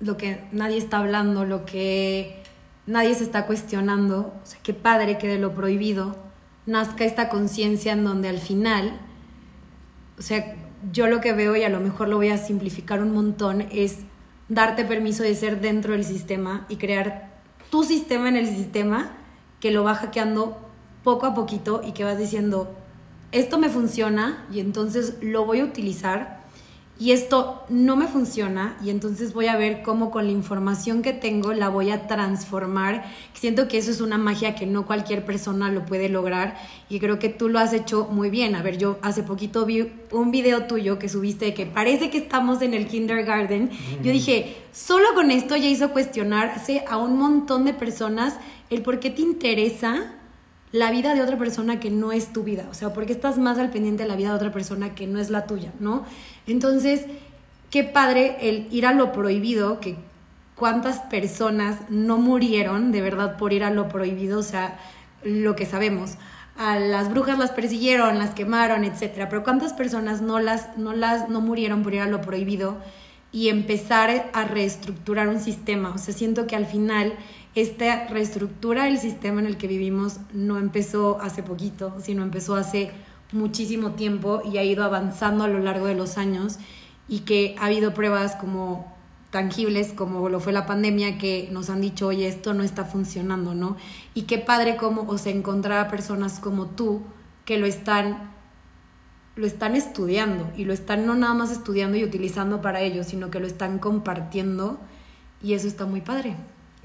lo 0.00 0.16
que 0.16 0.44
nadie 0.52 0.78
está 0.78 0.98
hablando, 0.98 1.44
lo 1.44 1.64
que 1.64 2.42
nadie 2.86 3.14
se 3.14 3.24
está 3.24 3.46
cuestionando. 3.46 4.34
O 4.42 4.46
sea, 4.46 4.58
qué 4.62 4.74
padre 4.74 5.18
que 5.18 5.28
de 5.28 5.38
lo 5.38 5.54
prohibido 5.54 6.16
nazca 6.66 7.04
esta 7.04 7.28
conciencia 7.28 7.92
en 7.92 8.04
donde 8.04 8.28
al 8.28 8.38
final, 8.38 9.00
o 10.18 10.22
sea, 10.22 10.54
yo 10.92 11.06
lo 11.06 11.20
que 11.20 11.32
veo 11.32 11.56
y 11.56 11.64
a 11.64 11.68
lo 11.70 11.80
mejor 11.80 12.08
lo 12.08 12.16
voy 12.16 12.28
a 12.28 12.38
simplificar 12.38 13.02
un 13.02 13.12
montón 13.12 13.66
es 13.70 14.00
darte 14.48 14.84
permiso 14.84 15.22
de 15.22 15.34
ser 15.34 15.60
dentro 15.60 15.92
del 15.92 16.04
sistema 16.04 16.66
y 16.68 16.76
crear 16.76 17.30
tu 17.70 17.84
sistema 17.84 18.28
en 18.28 18.36
el 18.36 18.46
sistema 18.46 19.12
que 19.60 19.70
lo 19.70 19.84
va 19.84 19.94
hackeando 19.94 20.56
poco 21.02 21.26
a 21.26 21.34
poquito 21.34 21.82
y 21.84 21.92
que 21.92 22.04
vas 22.04 22.18
diciendo, 22.18 22.74
esto 23.32 23.58
me 23.58 23.68
funciona 23.68 24.46
y 24.52 24.60
entonces 24.60 25.14
lo 25.20 25.44
voy 25.44 25.60
a 25.60 25.64
utilizar 25.64 26.38
y 27.00 27.12
esto 27.12 27.62
no 27.68 27.94
me 27.94 28.08
funciona 28.08 28.76
y 28.84 28.90
entonces 28.90 29.32
voy 29.32 29.46
a 29.46 29.56
ver 29.56 29.82
cómo 29.82 30.10
con 30.10 30.24
la 30.24 30.32
información 30.32 31.00
que 31.00 31.12
tengo 31.12 31.52
la 31.52 31.68
voy 31.68 31.90
a 31.90 32.08
transformar. 32.08 33.04
Siento 33.34 33.68
que 33.68 33.78
eso 33.78 33.92
es 33.92 34.00
una 34.00 34.18
magia 34.18 34.56
que 34.56 34.66
no 34.66 34.84
cualquier 34.84 35.24
persona 35.24 35.70
lo 35.70 35.86
puede 35.86 36.08
lograr 36.08 36.56
y 36.88 36.98
creo 36.98 37.20
que 37.20 37.28
tú 37.28 37.48
lo 37.48 37.60
has 37.60 37.72
hecho 37.72 38.08
muy 38.10 38.30
bien. 38.30 38.56
A 38.56 38.62
ver, 38.62 38.78
yo 38.78 38.98
hace 39.02 39.22
poquito 39.22 39.64
vi 39.64 39.92
un 40.10 40.32
video 40.32 40.64
tuyo 40.64 40.98
que 40.98 41.08
subiste 41.08 41.44
de 41.44 41.54
que 41.54 41.66
parece 41.66 42.10
que 42.10 42.18
estamos 42.18 42.62
en 42.62 42.74
el 42.74 42.88
kindergarten. 42.88 43.70
Yo 44.02 44.10
dije, 44.10 44.56
solo 44.72 45.14
con 45.14 45.30
esto 45.30 45.56
ya 45.56 45.68
hizo 45.68 45.90
cuestionarse 45.92 46.82
a 46.88 46.96
un 46.96 47.16
montón 47.16 47.64
de 47.64 47.74
personas 47.74 48.34
el 48.70 48.82
por 48.82 48.98
qué 48.98 49.10
te 49.10 49.22
interesa 49.22 50.17
la 50.72 50.90
vida 50.90 51.14
de 51.14 51.22
otra 51.22 51.38
persona 51.38 51.80
que 51.80 51.90
no 51.90 52.12
es 52.12 52.32
tu 52.32 52.42
vida, 52.42 52.66
o 52.70 52.74
sea, 52.74 52.92
porque 52.92 53.12
estás 53.12 53.38
más 53.38 53.58
al 53.58 53.70
pendiente 53.70 54.02
de 54.02 54.08
la 54.08 54.16
vida 54.16 54.30
de 54.30 54.36
otra 54.36 54.52
persona 54.52 54.94
que 54.94 55.06
no 55.06 55.18
es 55.18 55.30
la 55.30 55.46
tuya, 55.46 55.72
¿no? 55.80 56.04
Entonces, 56.46 57.06
qué 57.70 57.84
padre 57.84 58.36
el 58.40 58.68
ir 58.70 58.86
a 58.86 58.92
lo 58.92 59.12
prohibido, 59.12 59.80
que 59.80 59.96
cuántas 60.54 61.00
personas 61.00 61.78
no 61.88 62.18
murieron 62.18 62.92
de 62.92 63.00
verdad 63.00 63.36
por 63.36 63.52
ir 63.52 63.64
a 63.64 63.70
lo 63.70 63.88
prohibido, 63.88 64.40
o 64.40 64.42
sea, 64.42 64.78
lo 65.22 65.56
que 65.56 65.66
sabemos. 65.66 66.16
A 66.56 66.78
las 66.78 67.10
brujas 67.10 67.38
las 67.38 67.52
persiguieron, 67.52 68.18
las 68.18 68.34
quemaron, 68.34 68.84
etcétera, 68.84 69.28
pero 69.28 69.44
cuántas 69.44 69.72
personas 69.72 70.20
no 70.20 70.40
las 70.40 70.76
no 70.76 70.92
las 70.92 71.28
no 71.28 71.40
murieron 71.40 71.82
por 71.82 71.94
ir 71.94 72.00
a 72.00 72.06
lo 72.06 72.20
prohibido 72.20 72.78
y 73.30 73.48
empezar 73.48 74.30
a 74.32 74.44
reestructurar 74.44 75.28
un 75.28 75.38
sistema, 75.38 75.90
o 75.90 75.98
sea, 75.98 76.14
siento 76.14 76.46
que 76.46 76.56
al 76.56 76.66
final 76.66 77.12
esta 77.60 78.06
reestructura 78.06 78.84
del 78.84 78.98
sistema 78.98 79.40
en 79.40 79.46
el 79.46 79.56
que 79.56 79.66
vivimos 79.66 80.18
no 80.32 80.58
empezó 80.58 81.20
hace 81.20 81.42
poquito, 81.42 81.96
sino 82.00 82.22
empezó 82.22 82.54
hace 82.54 82.90
muchísimo 83.32 83.92
tiempo 83.92 84.42
y 84.44 84.58
ha 84.58 84.64
ido 84.64 84.84
avanzando 84.84 85.44
a 85.44 85.48
lo 85.48 85.58
largo 85.58 85.86
de 85.86 85.94
los 85.94 86.18
años 86.18 86.58
y 87.08 87.20
que 87.20 87.56
ha 87.58 87.66
habido 87.66 87.94
pruebas 87.94 88.36
como 88.36 88.96
tangibles 89.30 89.92
como 89.92 90.28
lo 90.28 90.40
fue 90.40 90.52
la 90.52 90.66
pandemia 90.66 91.18
que 91.18 91.48
nos 91.50 91.68
han 91.68 91.80
dicho, 91.80 92.06
oye, 92.06 92.28
esto 92.28 92.54
no 92.54 92.62
está 92.62 92.84
funcionando, 92.84 93.54
¿no? 93.54 93.76
Y 94.14 94.22
qué 94.22 94.38
padre 94.38 94.76
como 94.76 95.02
o 95.02 95.18
sea, 95.18 95.32
encontrar 95.32 95.84
a 95.84 95.90
personas 95.90 96.40
como 96.40 96.66
tú 96.66 97.02
que 97.44 97.58
lo 97.58 97.66
están 97.66 98.36
lo 99.36 99.46
están 99.46 99.76
estudiando 99.76 100.50
y 100.56 100.64
lo 100.64 100.72
están 100.72 101.06
no 101.06 101.14
nada 101.14 101.34
más 101.34 101.52
estudiando 101.52 101.96
y 101.96 102.04
utilizando 102.04 102.60
para 102.60 102.80
ellos, 102.80 103.06
sino 103.06 103.30
que 103.30 103.38
lo 103.40 103.46
están 103.46 103.78
compartiendo 103.78 104.78
y 105.42 105.54
eso 105.54 105.68
está 105.68 105.86
muy 105.86 106.00
padre. 106.00 106.36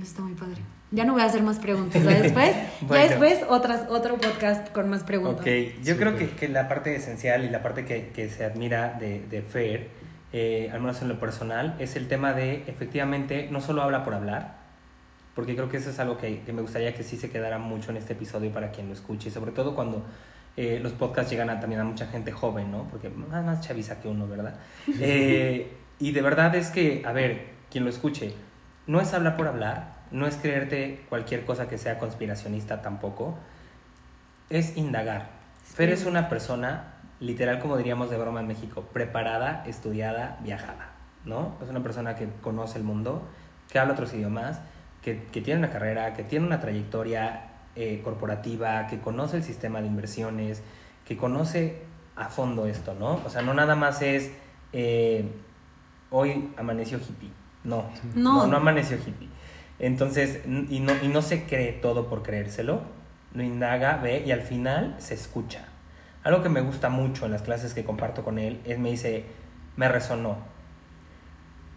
Está 0.01 0.21
muy 0.21 0.33
padre. 0.33 0.61
Ya 0.91 1.05
no 1.05 1.13
voy 1.13 1.21
a 1.21 1.25
hacer 1.25 1.43
más 1.43 1.59
preguntas. 1.59 2.03
¿ya 2.03 2.09
después, 2.21 2.55
ya 2.89 3.07
después 3.07 3.39
otras, 3.49 3.89
otro 3.89 4.17
podcast 4.17 4.69
con 4.71 4.89
más 4.89 5.03
preguntas. 5.03 5.41
Ok, 5.41 5.83
yo 5.83 5.97
creo 5.97 6.15
que, 6.15 6.29
que, 6.29 6.47
la 6.47 6.67
parte 6.67 6.95
esencial 6.95 7.43
y 7.43 7.49
la 7.49 7.61
parte 7.61 7.85
que, 7.85 8.09
que 8.09 8.29
se 8.29 8.45
admira 8.45 8.93
de, 8.99 9.21
de 9.29 9.41
Fer, 9.41 9.89
eh, 10.31 10.69
al 10.73 10.81
menos 10.81 11.01
en 11.01 11.09
lo 11.09 11.19
personal, 11.19 11.75
es 11.79 11.95
el 11.95 12.07
tema 12.07 12.33
de 12.33 12.63
efectivamente 12.67 13.47
no 13.51 13.61
solo 13.61 13.83
habla 13.83 14.03
por 14.03 14.13
hablar, 14.13 14.57
porque 15.35 15.55
creo 15.55 15.69
que 15.69 15.77
eso 15.77 15.89
es 15.89 15.99
algo 15.99 16.17
que, 16.17 16.41
que 16.41 16.53
me 16.53 16.61
gustaría 16.61 16.93
que 16.93 17.03
sí 17.03 17.17
se 17.17 17.29
quedara 17.29 17.57
mucho 17.57 17.91
en 17.91 17.97
este 17.97 18.13
episodio 18.13 18.51
para 18.51 18.71
quien 18.71 18.87
lo 18.87 18.93
escuche, 18.93 19.31
sobre 19.31 19.51
todo 19.51 19.75
cuando 19.75 20.03
eh, 20.55 20.79
los 20.81 20.91
podcasts 20.93 21.31
llegan 21.31 21.49
a, 21.49 21.59
también 21.59 21.81
a 21.81 21.83
mucha 21.83 22.05
gente 22.07 22.31
joven, 22.31 22.71
¿no? 22.71 22.87
Porque 22.89 23.09
más, 23.09 23.43
más 23.43 23.61
chaviza 23.61 23.99
que 23.99 24.07
uno, 24.07 24.27
¿verdad? 24.27 24.55
Eh, 24.99 25.71
y 25.99 26.11
de 26.11 26.21
verdad 26.21 26.53
es 26.55 26.69
que, 26.69 27.03
a 27.05 27.13
ver, 27.13 27.45
quien 27.71 27.83
lo 27.83 27.89
escuche, 27.89 28.33
no 28.87 28.99
es 29.01 29.13
hablar 29.13 29.37
por 29.37 29.47
hablar, 29.47 29.93
no 30.11 30.27
es 30.27 30.35
creerte 30.35 31.05
cualquier 31.09 31.45
cosa 31.45 31.67
que 31.67 31.77
sea 31.77 31.99
conspiracionista 31.99 32.81
tampoco, 32.81 33.37
es 34.49 34.77
indagar. 34.77 35.29
Fer 35.63 35.89
es 35.89 36.05
una 36.05 36.29
persona, 36.29 36.93
literal 37.19 37.59
como 37.59 37.77
diríamos 37.77 38.09
de 38.09 38.17
broma 38.17 38.41
en 38.41 38.47
México, 38.47 38.83
preparada, 38.93 39.63
estudiada, 39.65 40.37
viajada, 40.41 40.91
¿no? 41.25 41.55
Es 41.63 41.69
una 41.69 41.81
persona 41.81 42.15
que 42.15 42.27
conoce 42.41 42.77
el 42.77 42.83
mundo, 42.83 43.27
que 43.71 43.79
habla 43.79 43.93
otros 43.93 44.13
idiomas, 44.13 44.59
que, 45.01 45.23
que 45.31 45.41
tiene 45.41 45.59
una 45.59 45.71
carrera, 45.71 46.13
que 46.13 46.23
tiene 46.23 46.45
una 46.45 46.59
trayectoria 46.59 47.49
eh, 47.75 48.01
corporativa, 48.03 48.87
que 48.87 48.99
conoce 48.99 49.37
el 49.37 49.43
sistema 49.43 49.81
de 49.81 49.87
inversiones, 49.87 50.61
que 51.05 51.17
conoce 51.17 51.81
a 52.15 52.29
fondo 52.29 52.67
esto, 52.67 52.93
¿no? 52.93 53.19
O 53.25 53.29
sea, 53.29 53.41
no 53.41 53.53
nada 53.53 53.75
más 53.75 54.01
es 54.01 54.31
eh, 54.73 55.25
hoy 56.11 56.53
amaneció 56.57 56.99
hippie 56.99 57.42
no, 57.63 57.89
no, 58.15 58.47
no, 58.47 58.57
amaneció 58.57 58.97
hippie. 58.97 59.29
Entonces, 59.79 60.41
y 60.45 60.79
no, 60.79 60.93
y 61.01 61.07
no 61.07 61.21
se 61.21 61.45
cree 61.45 61.73
todo 61.73 62.07
por 62.07 62.23
creérselo, 62.23 62.81
lo 63.33 63.43
indaga, 63.43 63.97
ve 63.97 64.23
y 64.25 64.31
al 64.31 64.41
final 64.41 64.95
se 64.99 65.13
escucha. 65.13 65.65
Algo 66.23 66.41
que 66.41 66.49
me 66.49 66.61
gusta 66.61 66.89
mucho 66.89 67.25
en 67.25 67.31
las 67.31 67.41
clases 67.41 67.73
que 67.73 67.83
comparto 67.83 68.23
con 68.23 68.39
él 68.39 68.61
es 68.65 68.79
me 68.79 68.91
dice, 68.91 69.25
me 69.75 69.89
resonó. 69.89 70.37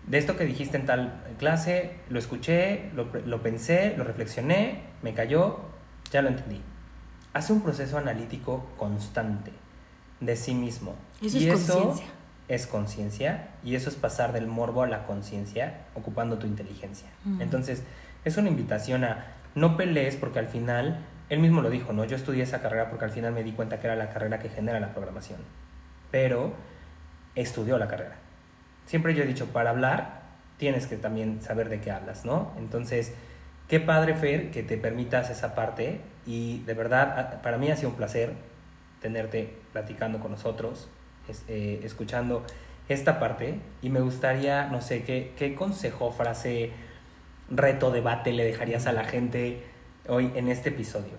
De 0.07 0.19
esto 0.19 0.37
que 0.37 0.45
dijiste 0.45 0.77
en 0.77 0.87
tal 0.87 1.25
clase, 1.39 1.97
lo 2.11 2.19
escuché, 2.19 2.91
lo, 2.95 3.09
lo 3.25 3.43
pensé, 3.43 3.95
lo 3.97 4.05
reflexioné, 4.05 4.83
me 5.03 5.15
cayó, 5.15 5.61
ya 6.13 6.23
lo 6.23 6.29
entendí. 6.29 6.61
Hace 7.33 7.53
un 7.53 7.63
proceso 7.63 7.99
analítico 7.99 8.67
constante 8.77 9.51
de 10.21 10.37
sí 10.37 10.55
mismo. 10.55 10.95
Eso 11.21 11.39
y 11.39 11.49
es 11.49 11.61
eso 11.63 11.95
es 12.49 12.67
conciencia 12.67 13.49
y 13.65 13.75
eso 13.75 13.89
es 13.89 13.97
pasar 13.97 14.33
del 14.33 14.47
morbo 14.47 14.83
a 14.83 14.87
la 14.87 15.05
conciencia 15.05 15.81
ocupando 15.95 16.39
tu 16.39 16.47
inteligencia. 16.47 17.09
Entonces, 17.41 17.83
es 18.25 18.37
una 18.37 18.49
invitación 18.49 19.05
a 19.05 19.27
no 19.55 19.77
pelees 19.77 20.17
porque 20.17 20.39
al 20.39 20.49
final, 20.49 21.05
él 21.29 21.41
mismo 21.41 21.63
lo 21.63 21.71
dijo, 21.71 21.93
¿no? 21.93 22.05
Yo 22.05 22.17
estudié 22.17 22.43
esa 22.43 22.61
carrera 22.61 22.89
porque 22.89 23.07
al 23.07 23.11
final 23.11 23.33
me 23.33 23.43
di 23.43 23.53
cuenta 23.53 23.81
que 23.81 23.87
era 23.87 23.97
la 23.97 24.11
carrera 24.11 24.39
que 24.39 24.49
genera 24.49 24.79
la 24.81 24.93
programación, 24.93 25.41
pero 26.11 26.55
estudió 27.35 27.79
la 27.79 27.89
carrera. 27.89 28.17
Siempre 28.87 29.15
yo 29.15 29.25
he 29.25 29.27
dicho, 29.27 29.47
para 29.47 29.71
hablar 29.71 30.23
tienes 30.59 30.87
que 30.87 30.97
también 30.97 31.43
saber 31.43 31.69
de 31.69 31.81
qué 31.81 31.91
hablas, 31.91 32.25
¿no? 32.25 32.53
Entonces, 32.59 33.13
qué 33.69 33.81
padre, 33.81 34.15
Fer, 34.15 34.51
que 34.51 34.63
te 34.63 34.77
permitas 34.77 35.31
esa 35.31 35.55
parte 35.55 36.01
y 36.27 36.61
de 36.61 36.75
verdad, 36.75 37.43
para 37.43 37.59
mí 37.59 37.71
ha 37.71 37.77
sido 37.77 37.91
un 37.91 37.97
placer 37.97 38.33
tenerte 39.01 39.57
platicando 39.73 40.21
con 40.21 40.31
nosotros, 40.31 40.89
eh, 41.49 41.81
escuchando 41.83 42.45
esta 42.89 43.19
parte 43.19 43.59
y 43.83 43.91
me 43.91 44.01
gustaría, 44.01 44.69
no 44.69 44.81
sé, 44.81 45.03
¿qué, 45.03 45.33
qué 45.37 45.55
consejo, 45.55 46.13
frase, 46.13 46.71
reto, 47.51 47.91
debate 47.91 48.33
le 48.33 48.45
dejarías 48.45 48.87
a 48.87 48.93
la 48.93 49.05
gente 49.05 49.63
hoy 50.09 50.33
en 50.35 50.49
este 50.49 50.71
episodio? 50.71 51.15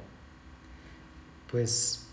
Pues, 1.52 2.08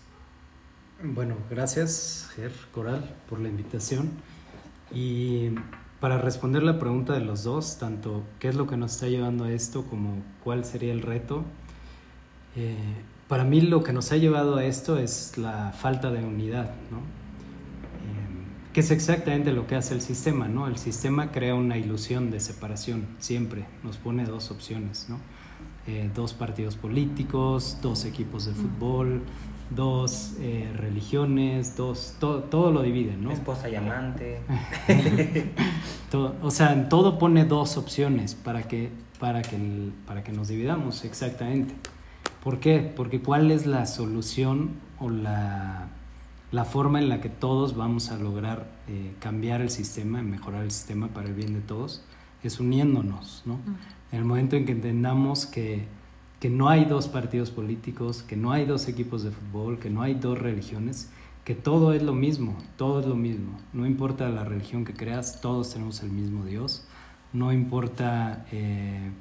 bueno, 1.01 1.35
gracias, 1.49 2.29
Ger 2.35 2.51
Coral, 2.71 3.15
por 3.29 3.39
la 3.39 3.49
invitación. 3.49 4.11
Y 4.93 5.49
para 5.99 6.17
responder 6.17 6.63
la 6.63 6.79
pregunta 6.79 7.13
de 7.13 7.21
los 7.21 7.43
dos, 7.43 7.77
tanto 7.77 8.23
qué 8.39 8.49
es 8.49 8.55
lo 8.55 8.67
que 8.67 8.77
nos 8.77 8.93
está 8.93 9.07
llevando 9.07 9.45
a 9.45 9.51
esto 9.51 9.83
como 9.85 10.21
cuál 10.43 10.63
sería 10.63 10.93
el 10.93 11.01
reto, 11.01 11.43
eh, 12.55 12.75
para 13.27 13.43
mí 13.43 13.61
lo 13.61 13.83
que 13.83 13.91
nos 13.91 14.11
ha 14.11 14.17
llevado 14.17 14.57
a 14.57 14.65
esto 14.65 14.97
es 14.97 15.37
la 15.37 15.71
falta 15.71 16.11
de 16.11 16.23
unidad, 16.23 16.71
¿no? 16.91 17.24
Que 18.75 18.81
es 18.81 18.91
exactamente 18.91 19.53
lo 19.53 19.67
que 19.67 19.77
hace 19.77 19.93
el 19.93 20.01
sistema, 20.01 20.49
¿no? 20.49 20.67
El 20.67 20.77
sistema 20.77 21.31
crea 21.31 21.55
una 21.55 21.77
ilusión 21.77 22.29
de 22.29 22.41
separación, 22.41 23.07
siempre 23.19 23.63
nos 23.85 23.95
pone 23.95 24.25
dos 24.25 24.51
opciones, 24.51 25.05
¿no? 25.07 25.17
Eh, 25.87 26.11
dos 26.13 26.33
partidos 26.33 26.75
políticos, 26.75 27.77
dos 27.81 28.03
equipos 28.03 28.47
de 28.47 28.51
fútbol, 28.51 29.21
dos 29.69 30.33
eh, 30.41 30.69
religiones, 30.75 31.77
dos, 31.77 32.15
todo 32.19 32.69
lo 32.69 32.81
divide, 32.81 33.15
¿no? 33.15 33.31
Esposa 33.31 33.69
y 33.69 33.75
amante. 33.75 34.41
o 36.41 36.51
sea, 36.51 36.73
en 36.73 36.89
todo 36.89 37.17
pone 37.17 37.45
dos 37.45 37.77
opciones 37.77 38.35
para 38.35 38.63
que, 38.63 38.89
para, 39.21 39.41
que 39.41 39.57
para 40.05 40.21
que 40.21 40.33
nos 40.33 40.49
dividamos, 40.49 41.05
exactamente. 41.05 41.73
¿Por 42.43 42.59
qué? 42.59 42.79
Porque 42.93 43.21
¿cuál 43.21 43.51
es 43.51 43.65
la 43.65 43.85
solución 43.85 44.71
o 44.99 45.09
la 45.09 45.87
la 46.55 46.63
forma 46.63 46.99
en 46.99 47.09
la 47.09 47.19
que 47.19 47.27
todos 47.27 47.75
vamos 47.75 48.11
a 48.11 48.17
lograr 48.17 48.65
eh, 48.87 49.13
cambiar 49.19 49.59
el 49.59 49.69
sistema, 49.69 50.21
mejorar 50.21 50.63
el 50.63 50.71
sistema 50.71 51.09
para 51.09 51.27
el 51.27 51.33
bien 51.33 51.53
de 51.53 51.59
todos, 51.59 52.01
es 52.43 52.61
uniéndonos, 52.61 53.43
¿no? 53.45 53.59
En 54.13 54.19
el 54.19 54.23
momento 54.23 54.55
en 54.55 54.65
que 54.65 54.71
entendamos 54.71 55.45
que, 55.45 55.85
que 56.39 56.49
no 56.49 56.69
hay 56.69 56.85
dos 56.85 57.09
partidos 57.09 57.51
políticos, 57.51 58.23
que 58.23 58.37
no 58.37 58.53
hay 58.53 58.65
dos 58.65 58.87
equipos 58.87 59.23
de 59.23 59.31
fútbol, 59.31 59.79
que 59.79 59.89
no 59.89 60.01
hay 60.01 60.13
dos 60.13 60.39
religiones, 60.39 61.09
que 61.43 61.55
todo 61.55 61.91
es 61.91 62.03
lo 62.03 62.13
mismo, 62.13 62.55
todo 62.77 63.01
es 63.01 63.05
lo 63.05 63.15
mismo. 63.15 63.57
No 63.73 63.85
importa 63.85 64.29
la 64.29 64.45
religión 64.45 64.85
que 64.85 64.93
creas, 64.93 65.41
todos 65.41 65.73
tenemos 65.73 66.03
el 66.03 66.11
mismo 66.11 66.45
Dios. 66.45 66.87
No 67.33 67.51
importa 67.51 68.45
eh, 68.53 69.11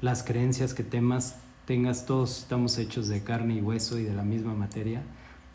las 0.00 0.24
creencias 0.24 0.74
que 0.74 0.82
temas, 0.82 1.38
tengas, 1.66 2.04
todos 2.04 2.40
estamos 2.40 2.76
hechos 2.78 3.06
de 3.06 3.22
carne 3.22 3.54
y 3.54 3.60
hueso 3.60 3.96
y 3.96 4.02
de 4.02 4.12
la 4.12 4.24
misma 4.24 4.54
materia. 4.54 5.04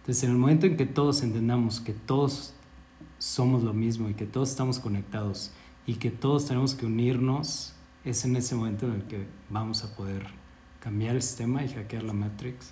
Entonces, 0.06 0.24
en 0.26 0.30
el 0.30 0.38
momento 0.38 0.68
en 0.68 0.78
que 0.78 0.86
todos 0.86 1.24
entendamos 1.24 1.80
que 1.80 1.94
todos 1.94 2.54
somos 3.18 3.64
lo 3.64 3.74
mismo 3.74 4.08
y 4.08 4.14
que 4.14 4.28
todos 4.28 4.52
estamos 4.52 4.78
conectados 4.78 5.52
y 5.88 5.96
que 5.96 6.12
todos 6.12 6.46
tenemos 6.46 6.76
que 6.76 6.86
unirnos, 6.86 7.74
es 8.04 8.24
en 8.24 8.36
ese 8.36 8.54
momento 8.54 8.86
en 8.86 8.94
el 8.94 9.02
que 9.06 9.26
vamos 9.50 9.84
a 9.84 9.96
poder 9.96 10.28
cambiar 10.80 11.16
el 11.16 11.24
sistema 11.24 11.66
y 11.66 11.70
hackear 11.70 12.04
la 12.04 12.14
Matrix 12.14 12.72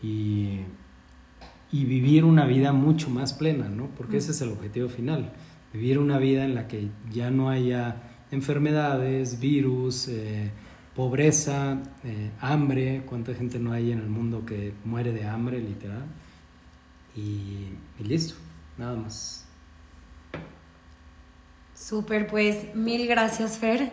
y, 0.00 0.60
y 1.72 1.84
vivir 1.84 2.24
una 2.24 2.46
vida 2.46 2.72
mucho 2.72 3.10
más 3.10 3.32
plena, 3.32 3.68
¿no? 3.68 3.88
Porque 3.96 4.18
ese 4.18 4.30
es 4.30 4.40
el 4.40 4.50
objetivo 4.50 4.88
final, 4.88 5.32
vivir 5.72 5.98
una 5.98 6.18
vida 6.18 6.44
en 6.44 6.54
la 6.54 6.68
que 6.68 6.90
ya 7.10 7.32
no 7.32 7.50
haya 7.50 7.96
enfermedades, 8.30 9.40
virus, 9.40 10.06
eh, 10.06 10.52
pobreza, 10.94 11.82
eh, 12.04 12.30
hambre, 12.40 13.02
cuánta 13.04 13.34
gente 13.34 13.58
no 13.58 13.72
hay 13.72 13.90
en 13.90 13.98
el 13.98 14.08
mundo 14.08 14.46
que 14.46 14.74
muere 14.84 15.10
de 15.10 15.26
hambre, 15.26 15.60
literal. 15.60 16.06
Y, 17.14 17.68
listo, 18.02 18.34
nada 18.78 18.96
más. 18.96 19.44
Súper, 21.74 22.26
pues 22.26 22.74
mil 22.74 23.06
gracias, 23.06 23.58
Fer. 23.58 23.92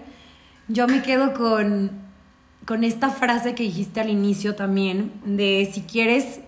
Yo 0.68 0.88
me 0.88 1.02
quedo 1.02 1.34
con, 1.34 1.92
con 2.66 2.84
esta 2.84 3.10
frase 3.10 3.56
que 3.56 3.64
dijiste 3.64 4.00
al 4.00 4.10
inicio 4.10 4.56
también, 4.56 5.12
de 5.26 5.70
si 5.74 5.82
quieres 5.82 6.42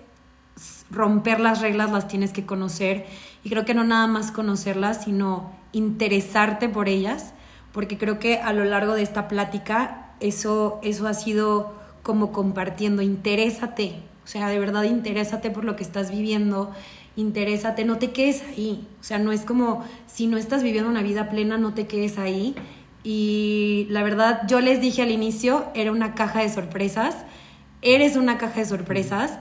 romper 0.91 1.39
las 1.39 1.61
reglas 1.61 1.91
las 1.91 2.07
tienes 2.07 2.31
que 2.31 2.45
conocer. 2.45 3.05
Y 3.43 3.49
creo 3.49 3.65
que 3.65 3.73
no 3.73 3.83
nada 3.83 4.07
más 4.07 4.31
conocerlas, 4.31 5.03
sino 5.05 5.51
interesarte 5.71 6.69
por 6.69 6.87
ellas, 6.87 7.33
porque 7.71 7.97
creo 7.97 8.19
que 8.19 8.37
a 8.37 8.53
lo 8.53 8.65
largo 8.65 8.93
de 8.93 9.01
esta 9.01 9.27
plática 9.27 10.11
eso, 10.19 10.79
eso 10.83 11.07
ha 11.07 11.13
sido 11.13 11.73
como 12.03 12.31
compartiendo, 12.31 13.01
interésate, 13.01 14.03
o 14.23 14.27
sea, 14.27 14.47
de 14.49 14.59
verdad 14.59 14.83
interésate 14.83 15.49
por 15.51 15.65
lo 15.65 15.75
que 15.75 15.83
estás 15.83 16.11
viviendo, 16.11 16.71
interésate, 17.15 17.85
no 17.85 17.97
te 17.97 18.11
quedes 18.11 18.43
ahí, 18.43 18.87
o 18.99 19.03
sea, 19.03 19.17
no 19.17 19.31
es 19.31 19.41
como 19.41 19.85
si 20.07 20.27
no 20.27 20.37
estás 20.37 20.63
viviendo 20.63 20.89
una 20.89 21.01
vida 21.01 21.29
plena, 21.29 21.57
no 21.57 21.73
te 21.73 21.87
quedes 21.87 22.17
ahí. 22.17 22.55
Y 23.03 23.87
la 23.89 24.03
verdad, 24.03 24.43
yo 24.47 24.59
les 24.59 24.79
dije 24.79 25.01
al 25.01 25.09
inicio, 25.09 25.65
era 25.73 25.91
una 25.91 26.13
caja 26.13 26.41
de 26.41 26.49
sorpresas, 26.49 27.15
eres 27.81 28.15
una 28.15 28.37
caja 28.37 28.59
de 28.59 28.65
sorpresas, 28.65 29.39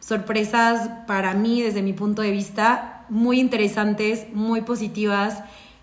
sorpresas 0.00 0.88
para 1.06 1.34
mí 1.34 1.62
desde 1.62 1.82
mi 1.82 1.92
punto 1.92 2.22
de 2.22 2.30
vista 2.30 3.04
muy 3.08 3.38
interesantes, 3.38 4.26
muy 4.32 4.62
positivas 4.62 5.42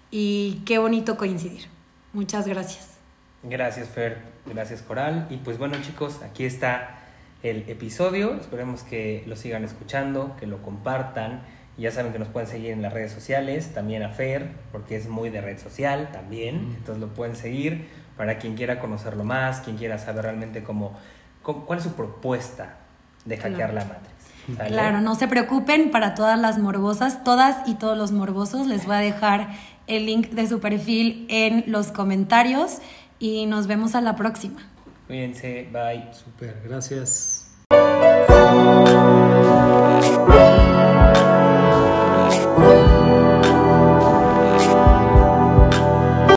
y 0.10 0.62
qué 0.66 0.80
bonito 0.80 1.18
coincidir. 1.18 1.68
Muchas 2.14 2.48
gracias. 2.48 2.98
Gracias, 3.44 3.88
Fer. 3.90 4.18
Gracias, 4.46 4.82
Coral. 4.82 5.28
Y 5.30 5.38
pues 5.38 5.60
bueno, 5.60 5.78
chicos, 5.82 6.22
aquí 6.24 6.44
está 6.44 7.00
el 7.44 7.70
episodio. 7.70 8.36
Esperemos 8.36 8.84
que 8.84 9.24
lo 9.28 9.36
sigan 9.36 9.64
escuchando, 9.64 10.36
que 10.40 10.48
lo 10.48 10.62
compartan. 10.62 11.42
Y 11.78 11.84
ya 11.84 11.92
saben 11.92 12.12
que 12.12 12.20
nos 12.20 12.28
pueden 12.28 12.50
seguir 12.50 12.72
en 12.72 12.82
las 12.82 12.92
redes 12.92 13.12
sociales, 13.12 13.74
también 13.74 14.04
a 14.04 14.10
Fer, 14.10 14.52
porque 14.72 14.98
es 14.98 15.08
muy 15.08 15.30
de 15.30 15.40
red 15.40 15.58
social 15.58 16.10
también. 16.12 16.74
Entonces 16.78 17.00
lo 17.00 17.08
pueden 17.14 17.36
seguir 17.36 17.88
para 18.18 18.38
quien 18.38 18.56
quiera 18.56 18.80
conocerlo 18.80 19.24
más, 19.24 19.62
quien 19.62 19.78
quiera 19.78 19.98
saber 19.98 20.26
realmente 20.26 20.62
cómo, 20.62 20.94
cuál 21.42 21.80
es 21.80 21.86
su 21.86 21.94
propuesta 21.94 22.78
de 23.24 23.38
hackear 23.38 23.74
la 23.74 23.86
Matrix. 23.86 24.20
Claro, 24.68 25.00
no 25.00 25.16
se 25.16 25.28
preocupen 25.28 25.92
para 25.92 26.16
todas 26.16 26.38
las 26.40 26.58
morbosas, 26.58 27.24
todas 27.24 27.68
y 27.68 27.76
todos 27.76 27.98
los 27.98 28.12
morbosos. 28.12 28.68
Les 28.68 28.86
voy 28.86 28.96
a 28.96 29.00
dejar 29.00 29.50
el 29.88 30.06
link 30.06 30.32
de 30.32 30.48
su 30.48 30.60
perfil 30.60 31.28
en 31.30 31.64
los 31.68 31.92
comentarios 31.92 32.80
y 33.20 33.46
nos 33.46 33.68
vemos 33.68 33.96
a 33.96 34.02
la 34.02 34.16
próxima. 34.16 34.68
Cuídense, 35.10 35.68
bye. 35.72 36.08
Super, 36.14 36.62
gracias. 36.64 37.50